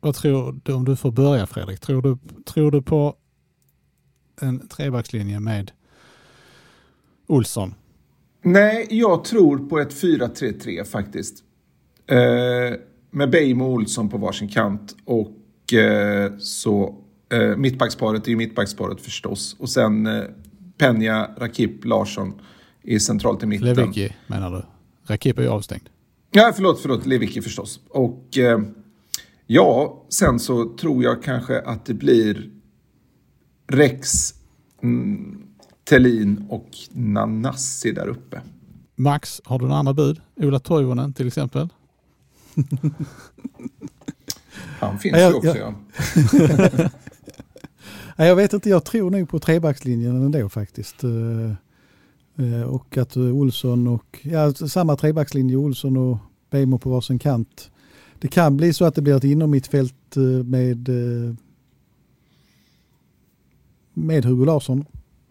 Vad 0.00 0.14
tror 0.14 0.60
du, 0.62 0.72
om 0.72 0.84
du 0.84 0.96
får 0.96 1.10
börja 1.10 1.46
Fredrik, 1.46 1.80
tror 1.80 2.02
du, 2.02 2.18
tror 2.44 2.70
du 2.70 2.82
på 2.82 3.14
en 4.40 4.68
trebackslinje 4.68 5.40
med 5.40 5.70
Olsson? 7.26 7.74
Nej, 8.42 8.86
jag 8.90 9.24
tror 9.24 9.68
på 9.68 9.80
ett 9.80 10.02
4-3-3 10.02 10.84
faktiskt. 10.84 11.44
Eh, 12.06 12.78
med 13.10 13.30
Beijmo 13.30 13.64
och 13.64 13.72
Olsson 13.72 14.08
på 14.08 14.18
varsin 14.18 14.48
kant. 14.48 14.96
Och 15.04 15.72
eh, 15.72 16.32
så 16.38 16.98
eh, 17.32 17.56
mittbacksparet 17.56 18.26
är 18.26 18.30
ju 18.30 18.36
mittbacksparet 18.36 19.00
förstås. 19.00 19.56
Och 19.58 19.68
sen 19.68 20.06
eh, 20.06 20.24
Penja, 20.78 21.30
Rakip, 21.36 21.84
Larsson 21.84 22.40
är 22.84 22.98
centralt 22.98 23.42
i 23.42 23.46
mitten. 23.46 23.66
Lewicki 23.68 24.12
menar 24.26 24.50
du? 24.50 24.62
Rakip 25.12 25.38
är 25.38 25.42
ju 25.42 25.48
avstängd. 25.48 25.88
Ja, 26.30 26.52
förlåt, 26.54 26.80
förlåt, 26.80 27.06
Lewicki 27.06 27.42
förstås. 27.42 27.80
Och 27.90 28.38
eh, 28.38 28.60
ja, 29.46 30.02
sen 30.08 30.38
så 30.38 30.76
tror 30.76 31.02
jag 31.04 31.22
kanske 31.22 31.60
att 31.60 31.84
det 31.84 31.94
blir 31.94 32.50
Rex, 33.68 34.34
mm, 34.82 35.42
Tellin 35.84 36.46
och 36.48 36.68
Nanassi 36.90 37.92
där 37.92 38.08
uppe. 38.08 38.40
Max, 38.96 39.40
har 39.44 39.58
du 39.58 39.64
några 39.64 39.78
andra 39.78 39.94
bud? 39.94 40.20
Ola 40.36 40.58
Toivonen 40.58 41.12
till 41.12 41.26
exempel? 41.26 41.68
Han 44.80 44.98
finns 44.98 45.16
Ja, 45.18 45.28
ju 45.28 45.34
också, 45.34 45.56
ja. 45.58 45.74
ja. 46.78 46.90
Jag 48.26 48.36
vet 48.36 48.52
inte, 48.52 48.70
jag 48.70 48.84
tror 48.84 49.10
nog 49.10 49.28
på 49.28 49.38
trebackslinjen 49.38 50.16
ändå 50.16 50.48
faktiskt. 50.48 51.04
Eh, 52.36 52.62
och 52.62 52.96
att 52.96 53.16
eh, 53.16 53.22
Olsson 53.22 53.86
och, 53.86 54.18
ja 54.22 54.54
samma 54.54 54.96
trebackslinje, 54.96 55.56
Olsson 55.56 55.96
och 55.96 56.18
Bejmo 56.50 56.78
på 56.78 56.90
varsin 56.90 57.18
kant. 57.18 57.70
Det 58.18 58.28
kan 58.28 58.56
bli 58.56 58.72
så 58.72 58.84
att 58.84 58.94
det 58.94 59.02
blir 59.02 59.16
ett 59.16 59.24
innermittfält 59.24 60.16
eh, 60.16 60.22
med, 60.22 60.88
med 63.94 64.24
Hugo 64.24 64.44
Larsson. 64.44 64.84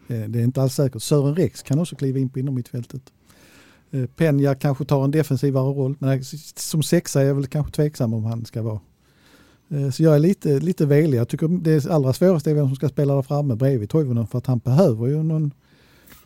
Det 0.08 0.40
är 0.40 0.44
inte 0.44 0.62
alls 0.62 0.74
säkert. 0.74 1.02
Sören 1.02 1.36
Rex 1.36 1.64
kan 1.64 1.80
också 1.80 1.96
kliva 1.96 2.20
in 2.20 2.30
på 2.30 2.40
innermittfältet. 2.40 3.02
Penja 4.16 4.56
kanske 4.56 4.86
tar 4.86 5.04
en 5.04 5.12
defensivare 5.12 5.74
roll, 5.74 5.96
men 6.00 6.24
som 6.56 6.84
sexa 6.84 7.22
är 7.22 7.26
jag 7.26 7.36
väl 7.36 7.48
kanske 7.48 7.72
tveksam 7.72 8.14
om 8.14 8.26
han 8.26 8.46
ska 8.46 8.62
vara. 8.62 8.80
Så 9.94 10.04
jag 10.04 10.16
är 10.16 10.20
lite, 10.20 10.60
lite 10.60 10.86
velig. 10.86 11.18
Jag 11.18 11.28
tycker 11.28 11.48
det 11.48 11.86
allra 11.86 12.14
svåraste 12.14 12.52
är 12.52 12.56
vem 12.56 12.68
som 12.68 12.76
ska 12.76 12.90
spela 12.90 13.16
där 13.16 13.22
framme 13.22 13.56
bredvid 13.56 13.90
Toivonen 13.90 14.28
för 14.28 14.38
att 14.38 14.48
han 14.48 14.58
behöver 14.58 15.08
ju 15.08 15.24
någon, 15.24 15.52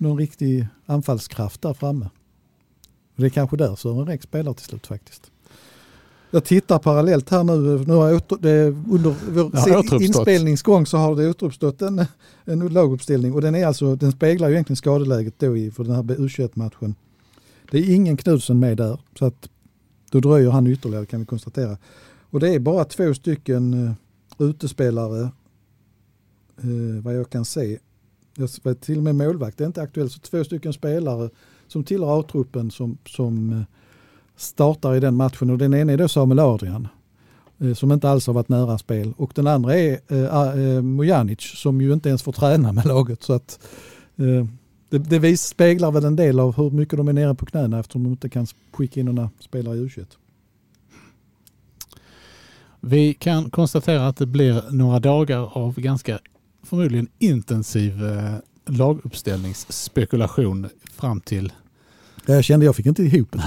någon 0.03 0.17
riktig 0.17 0.67
anfallskraft 0.85 1.61
där 1.61 1.73
framme. 1.73 2.09
Det 3.15 3.25
är 3.25 3.29
kanske 3.29 3.57
där 3.57 3.75
Sören 3.75 4.07
Rex 4.07 4.23
spelar 4.23 4.53
till 4.53 4.65
slut 4.65 4.87
faktiskt. 4.87 5.31
Jag 6.31 6.43
tittar 6.43 6.79
parallellt 6.79 7.29
här 7.29 7.43
nu. 7.43 7.85
nu 7.87 7.93
har 7.93 8.15
åter, 8.15 8.37
det, 8.41 8.65
under 8.67 9.15
vår 9.31 10.03
inspelningsgång 10.03 10.85
så 10.85 10.97
har 10.97 11.15
det 11.15 11.29
återuppstått 11.29 11.81
en, 11.81 12.05
en 12.45 12.59
laguppställning 12.59 13.33
och 13.33 13.41
den, 13.41 13.55
är 13.55 13.65
alltså, 13.65 13.95
den 13.95 14.11
speglar 14.11 14.47
ju 14.47 14.53
egentligen 14.53 14.77
skadeläget 14.77 15.39
då 15.39 15.57
i, 15.57 15.71
för 15.71 15.83
den 15.83 15.95
här 15.95 16.03
U21-matchen. 16.03 16.95
Det 17.71 17.77
är 17.77 17.95
ingen 17.95 18.17
Knudsen 18.17 18.59
med 18.59 18.77
där 18.77 18.99
så 19.19 19.25
att 19.25 19.49
då 20.09 20.19
dröjer 20.19 20.49
han 20.49 20.67
ytterligare 20.67 21.05
kan 21.05 21.19
vi 21.19 21.25
konstatera. 21.25 21.77
Och 22.29 22.39
det 22.39 22.49
är 22.49 22.59
bara 22.59 22.85
två 22.85 23.13
stycken 23.13 23.73
uh, 23.73 23.91
utespelare 24.49 25.21
eh, 26.57 27.03
vad 27.03 27.15
jag 27.15 27.29
kan 27.29 27.45
se. 27.45 27.79
Jag, 28.35 28.49
var 28.63 28.73
till 28.73 28.97
och 28.97 29.03
med 29.03 29.15
målvakt 29.15 29.57
det 29.57 29.63
är 29.63 29.67
inte 29.67 29.81
aktuellt. 29.81 30.11
Så 30.11 30.19
två 30.19 30.43
stycken 30.43 30.73
spelare 30.73 31.29
som 31.67 31.83
tillhör 31.83 32.19
A-truppen 32.19 32.71
som, 32.71 32.97
som 33.05 33.53
eh, 33.53 33.61
startar 34.35 34.95
i 34.95 34.99
den 34.99 35.15
matchen. 35.15 35.49
Och 35.49 35.57
den 35.57 35.73
ena 35.73 35.93
är 35.93 35.97
då 35.97 36.07
Samuel 36.07 36.39
Adrian 36.39 36.87
eh, 37.59 37.73
som 37.73 37.91
inte 37.91 38.09
alls 38.09 38.27
har 38.27 38.33
varit 38.33 38.49
nära 38.49 38.77
spel. 38.77 39.13
Och 39.17 39.31
den 39.35 39.47
andra 39.47 39.75
är 39.75 39.99
eh, 40.07 40.75
eh, 40.75 40.81
Mojanic 40.81 41.41
som 41.41 41.81
ju 41.81 41.93
inte 41.93 42.09
ens 42.09 42.23
får 42.23 42.31
träna 42.31 42.71
med 42.71 42.85
laget. 42.85 43.23
Så 43.23 43.33
att, 43.33 43.59
eh, 44.15 44.45
det, 44.89 44.97
det 44.97 45.19
vis, 45.19 45.41
speglar 45.41 45.91
väl 45.91 46.05
en 46.05 46.15
del 46.15 46.39
av 46.39 46.55
hur 46.57 46.71
mycket 46.71 46.97
de 46.97 47.07
är 47.07 47.13
nere 47.13 47.35
på 47.35 47.45
knäna 47.45 47.79
eftersom 47.79 48.03
de 48.03 48.09
inte 48.09 48.29
kan 48.29 48.47
skicka 48.71 48.99
in 48.99 49.05
några 49.05 49.29
spelare 49.39 49.77
i 49.77 49.79
U21. 49.81 50.05
Vi 52.79 53.13
kan 53.13 53.49
konstatera 53.49 54.07
att 54.07 54.17
det 54.17 54.25
blir 54.25 54.63
några 54.71 54.99
dagar 54.99 55.57
av 55.57 55.79
ganska 55.79 56.19
förmodligen 56.65 57.07
intensiv 57.19 58.05
eh, 58.05 58.35
laguppställningsspekulation 58.65 60.69
fram 60.95 61.21
till... 61.21 61.53
Jag 62.25 62.43
kände 62.43 62.65
jag 62.65 62.75
fick 62.75 62.85
inte 62.85 63.03
ihop 63.03 63.31
det. 63.31 63.43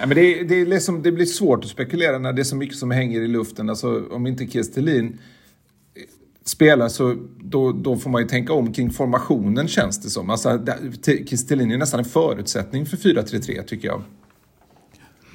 Ja, 0.00 0.06
men 0.06 0.16
det, 0.16 0.42
det, 0.42 0.54
är 0.54 0.66
liksom, 0.66 1.02
det 1.02 1.12
blir 1.12 1.26
svårt 1.26 1.64
att 1.64 1.70
spekulera 1.70 2.18
när 2.18 2.32
det 2.32 2.42
är 2.42 2.44
så 2.44 2.56
mycket 2.56 2.76
som 2.76 2.90
hänger 2.90 3.20
i 3.20 3.28
luften. 3.28 3.70
Alltså, 3.70 4.04
om 4.10 4.26
inte 4.26 4.46
Kestelin 4.46 5.18
spelar 6.44 6.88
så 6.88 7.16
då, 7.40 7.72
då 7.72 7.96
får 7.96 8.10
man 8.10 8.22
ju 8.22 8.28
tänka 8.28 8.52
om 8.52 8.72
kring 8.72 8.90
formationen 8.90 9.68
känns 9.68 10.00
det 10.00 10.10
som. 10.10 10.30
Alltså, 10.30 10.64
Kestelin 11.26 11.70
är 11.70 11.78
nästan 11.78 12.00
en 12.00 12.04
förutsättning 12.04 12.86
för 12.86 12.96
4-3-3 12.96 13.62
tycker 13.62 13.88
jag. 13.88 14.02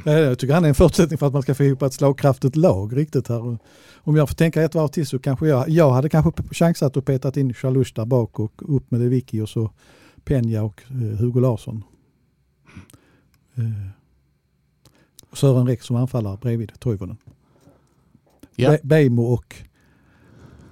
Nej, 0.05 0.21
Jag 0.21 0.39
tycker 0.39 0.53
han 0.53 0.65
är 0.65 0.69
en 0.69 0.75
förutsättning 0.75 1.17
för 1.17 1.27
att 1.27 1.33
man 1.33 1.41
ska 1.41 1.55
få 1.55 1.63
ihop 1.63 1.81
ett 1.81 1.93
slagkraftigt 1.93 2.55
lag 2.55 2.97
riktigt 2.97 3.27
här. 3.27 3.57
Om 4.05 4.15
jag 4.15 4.29
får 4.29 4.35
tänka 4.35 4.61
ett 4.63 4.75
varv 4.75 4.87
till 4.87 5.07
så 5.07 5.19
kanske 5.19 5.47
jag, 5.47 5.69
jag 5.69 5.91
hade 5.91 6.09
kanske 6.09 6.31
chansat 6.51 6.97
och 6.97 7.05
petat 7.05 7.37
in 7.37 7.53
Chalush 7.53 7.93
där 7.95 8.05
bak 8.05 8.39
och 8.39 8.75
upp 8.75 8.91
med 8.91 8.99
Lewicki 9.01 9.41
och 9.41 9.49
så 9.49 9.71
Penja 10.23 10.63
och 10.63 10.83
eh, 10.89 10.95
Hugo 11.19 11.39
Larsson. 11.39 11.83
Eh, 13.55 13.63
Sören 15.33 15.67
Rex 15.67 15.85
som 15.85 15.95
anfallare 15.95 16.37
bredvid 16.41 16.79
Toivonen. 16.79 17.17
Ja. 18.55 18.69
Be- 18.69 18.79
Beijmo 18.83 19.23
och 19.23 19.55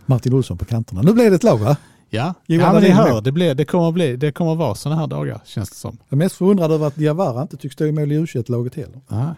Martin 0.06 0.34
Olsson 0.34 0.58
på 0.58 0.66
kanterna. 0.66 1.02
Nu 1.02 1.14
blev 1.14 1.30
det 1.30 1.36
ett 1.36 1.44
lag 1.44 1.58
va? 1.58 1.78
Ja, 2.10 2.34
Johan 2.46 2.66
ja 2.68 2.74
men 2.74 2.84
ni 2.84 2.90
hör, 2.90 3.22
det, 3.22 3.32
blir, 3.32 3.56
det, 3.56 3.66
kommer 3.66 3.92
bli, 3.92 4.16
det 4.16 4.32
kommer 4.32 4.56
vara 4.56 4.76
sådana 4.76 5.00
här 5.02 5.08
dagar 5.08 5.42
känns 5.46 5.70
det 5.70 5.76
som. 5.76 5.98
Jag 6.10 6.14
är 6.14 6.18
mest 6.18 6.36
förundrad 6.36 6.72
över 6.72 6.88
att 6.88 6.96
Diawara 6.96 7.42
inte 7.42 7.58
tycks 7.58 7.74
stå 7.74 7.86
i 7.86 7.92
mål 7.92 8.12
i 8.12 8.20
U21-laget 8.20 8.76
heller. 8.76 9.02
Nej. 9.08 9.34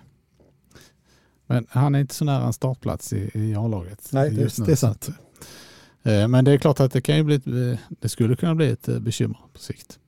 Men 1.47 1.67
han 1.69 1.95
är 1.95 1.99
inte 1.99 2.15
så 2.15 2.25
nära 2.25 2.45
en 2.45 2.53
startplats 2.53 3.13
i, 3.13 3.31
i 3.33 3.55
A-laget. 3.55 4.09
Nej, 4.11 4.29
det, 4.29 4.41
just 4.41 4.59
nu, 4.59 4.65
det 4.65 4.71
är 4.71 4.75
sant. 4.75 5.09
att, 5.09 6.07
eh, 6.07 6.27
Men 6.27 6.45
det 6.45 6.51
är 6.51 6.57
klart 6.57 6.79
att 6.79 6.91
det 6.91 7.01
kan 7.01 7.17
ju 7.17 7.23
bli 7.23 7.35
ett, 7.35 7.47
eh, 7.47 7.79
det 7.89 8.09
skulle 8.09 8.35
kunna 8.35 8.55
bli 8.55 8.69
ett 8.69 8.87
eh, 8.87 8.99
bekymmer 8.99 9.37
på 9.53 9.59
sikt. 9.59 9.99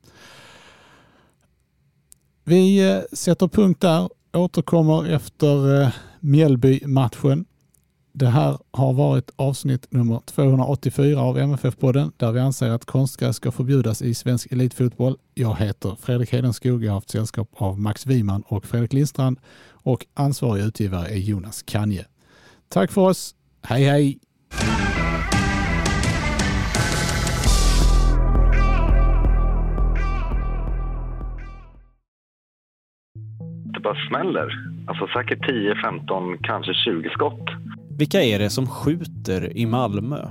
Vi 2.44 3.02
sätter 3.12 3.48
punkt 3.48 3.80
där, 3.80 4.08
återkommer 4.32 5.06
efter 5.06 5.92
Mjällby-matchen. 6.20 7.44
Det 8.18 8.26
här 8.26 8.58
har 8.70 8.92
varit 8.92 9.30
avsnitt 9.36 9.92
nummer 9.92 10.20
284 10.26 11.20
av 11.20 11.38
MFF-podden 11.38 12.12
där 12.16 12.32
vi 12.32 12.40
anser 12.40 12.70
att 12.70 12.84
konstgräs 12.84 13.36
ska 13.36 13.52
förbjudas 13.52 14.02
i 14.02 14.14
svensk 14.14 14.52
elitfotboll. 14.52 15.16
Jag 15.34 15.56
heter 15.56 15.96
Fredrik 16.00 16.32
Hedenskog, 16.32 16.84
jag 16.84 16.90
har 16.90 16.94
haft 16.94 17.10
sällskap 17.10 17.48
av 17.52 17.80
Max 17.80 18.06
Wiman 18.06 18.42
och 18.46 18.64
Fredrik 18.64 18.92
Lindstrand 18.92 19.40
och 19.70 20.06
ansvarig 20.14 20.62
utgivare 20.62 21.08
är 21.08 21.16
Jonas 21.16 21.62
Kanje. 21.62 22.04
Tack 22.68 22.92
för 22.92 23.00
oss, 23.00 23.34
hej 23.62 23.84
hej! 23.84 24.18
det 33.76 33.80
bara 33.80 34.08
smäller. 34.08 34.48
Alltså 34.86 35.06
säkert 35.06 35.46
10, 35.46 35.74
15, 35.84 36.38
kanske 36.42 36.74
20 36.74 37.10
skott. 37.10 37.48
Vilka 37.98 38.22
är 38.22 38.38
det 38.38 38.50
som 38.50 38.66
skjuter 38.66 39.56
i 39.56 39.66
Malmö? 39.66 40.28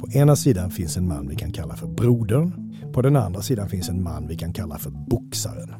På 0.00 0.08
ena 0.12 0.36
sidan 0.36 0.70
finns 0.70 0.96
en 0.96 1.08
man 1.08 1.28
vi 1.28 1.36
kan 1.36 1.52
kalla 1.52 1.76
för 1.76 1.86
brodern. 1.86 2.74
På 2.92 3.02
den 3.02 3.16
andra 3.16 3.42
sidan 3.42 3.68
finns 3.68 3.88
en 3.88 4.02
man 4.02 4.26
vi 4.28 4.36
kan 4.36 4.52
kalla 4.52 4.78
för 4.78 4.90
boxaren. 4.90 5.74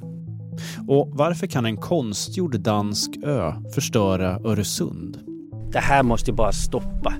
Och 0.88 1.10
varför 1.12 1.46
kan 1.46 1.66
en 1.66 1.76
konstgjord 1.76 2.60
dansk 2.60 3.10
ö 3.24 3.52
förstöra 3.74 4.38
Öresund? 4.44 5.18
Det 5.72 5.78
här 5.78 6.02
måste 6.02 6.30
ju 6.30 6.36
bara 6.36 6.52
stoppa. 6.52 7.14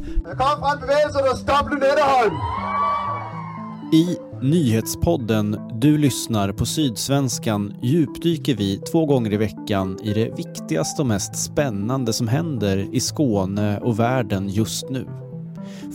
I 3.92 4.16
nyhetspodden 4.42 5.60
Du 5.80 5.98
lyssnar 5.98 6.52
på 6.52 6.66
Sydsvenskan 6.66 7.74
djupdyker 7.82 8.54
vi 8.54 8.78
två 8.78 9.06
gånger 9.06 9.32
i 9.32 9.36
veckan 9.36 9.98
i 10.02 10.12
det 10.12 10.36
viktigaste 10.36 11.02
och 11.02 11.08
mest 11.08 11.36
spännande 11.36 12.12
som 12.12 12.28
händer 12.28 12.94
i 12.94 13.00
Skåne 13.00 13.78
och 13.78 13.98
världen 13.98 14.48
just 14.48 14.90
nu. 14.90 15.06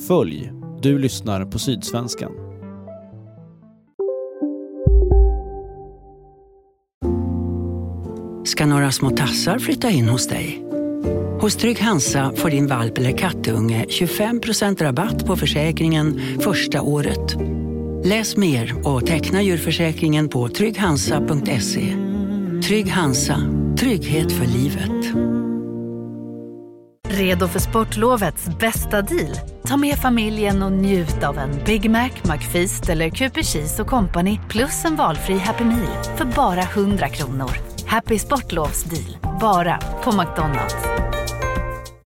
Följ 0.08 0.52
Du 0.82 1.00
lyssnar 1.00 1.46
på 1.46 1.60
Sydsvenskan. 1.60 2.32
ska 8.54 8.66
några 8.66 8.92
små 8.92 9.10
tassar 9.10 9.60
flytta 9.60 9.90
in 9.90 10.10
hos 10.10 10.28
dig. 10.28 10.66
Hos 11.42 11.56
Trygg 11.56 11.80
Hansa 11.80 12.34
får 12.36 12.50
din 12.50 12.68
valp 12.68 12.98
eller 12.98 13.18
kattunge 13.18 13.86
25% 13.90 14.84
rabatt 14.84 15.26
på 15.26 15.36
försäkringen 15.36 16.22
första 16.40 16.82
året. 16.82 17.36
Läs 18.06 18.38
mer 18.38 18.88
och 18.88 19.06
teckna 19.06 19.42
djurförsäkringen 19.42 20.30
på 20.30 20.50
trygghansa.se. 20.50 21.96
Trygg 22.68 22.92
Hansa, 22.92 23.38
trygghet 23.80 24.32
för 24.32 24.46
livet. 24.46 25.16
Redo 27.10 27.48
för 27.48 27.60
sportlovets 27.60 28.50
bästa 28.60 29.02
deal? 29.02 29.36
Ta 29.68 29.78
med 29.78 29.96
familjen 29.96 30.64
och 30.64 30.72
njut 30.72 31.24
av 31.24 31.38
en 31.38 31.52
Big 31.66 31.90
Mac, 31.90 32.10
McFeast 32.24 32.90
eller 32.90 33.10
Cooper 33.10 33.44
Cheese 33.44 33.82
och 33.82 33.88
Company 33.88 34.40
plus 34.50 34.86
en 34.86 34.96
valfri 34.96 35.38
Happy 35.38 35.64
Meal 35.64 36.04
för 36.18 36.26
bara 36.26 36.62
100 36.62 37.10
kronor. 37.10 37.52
Happy 37.86 38.20
Sportlovs 38.20 38.84
deal, 38.84 39.38
bara 39.42 39.78
på 40.04 40.12
McDonalds. 40.12 40.76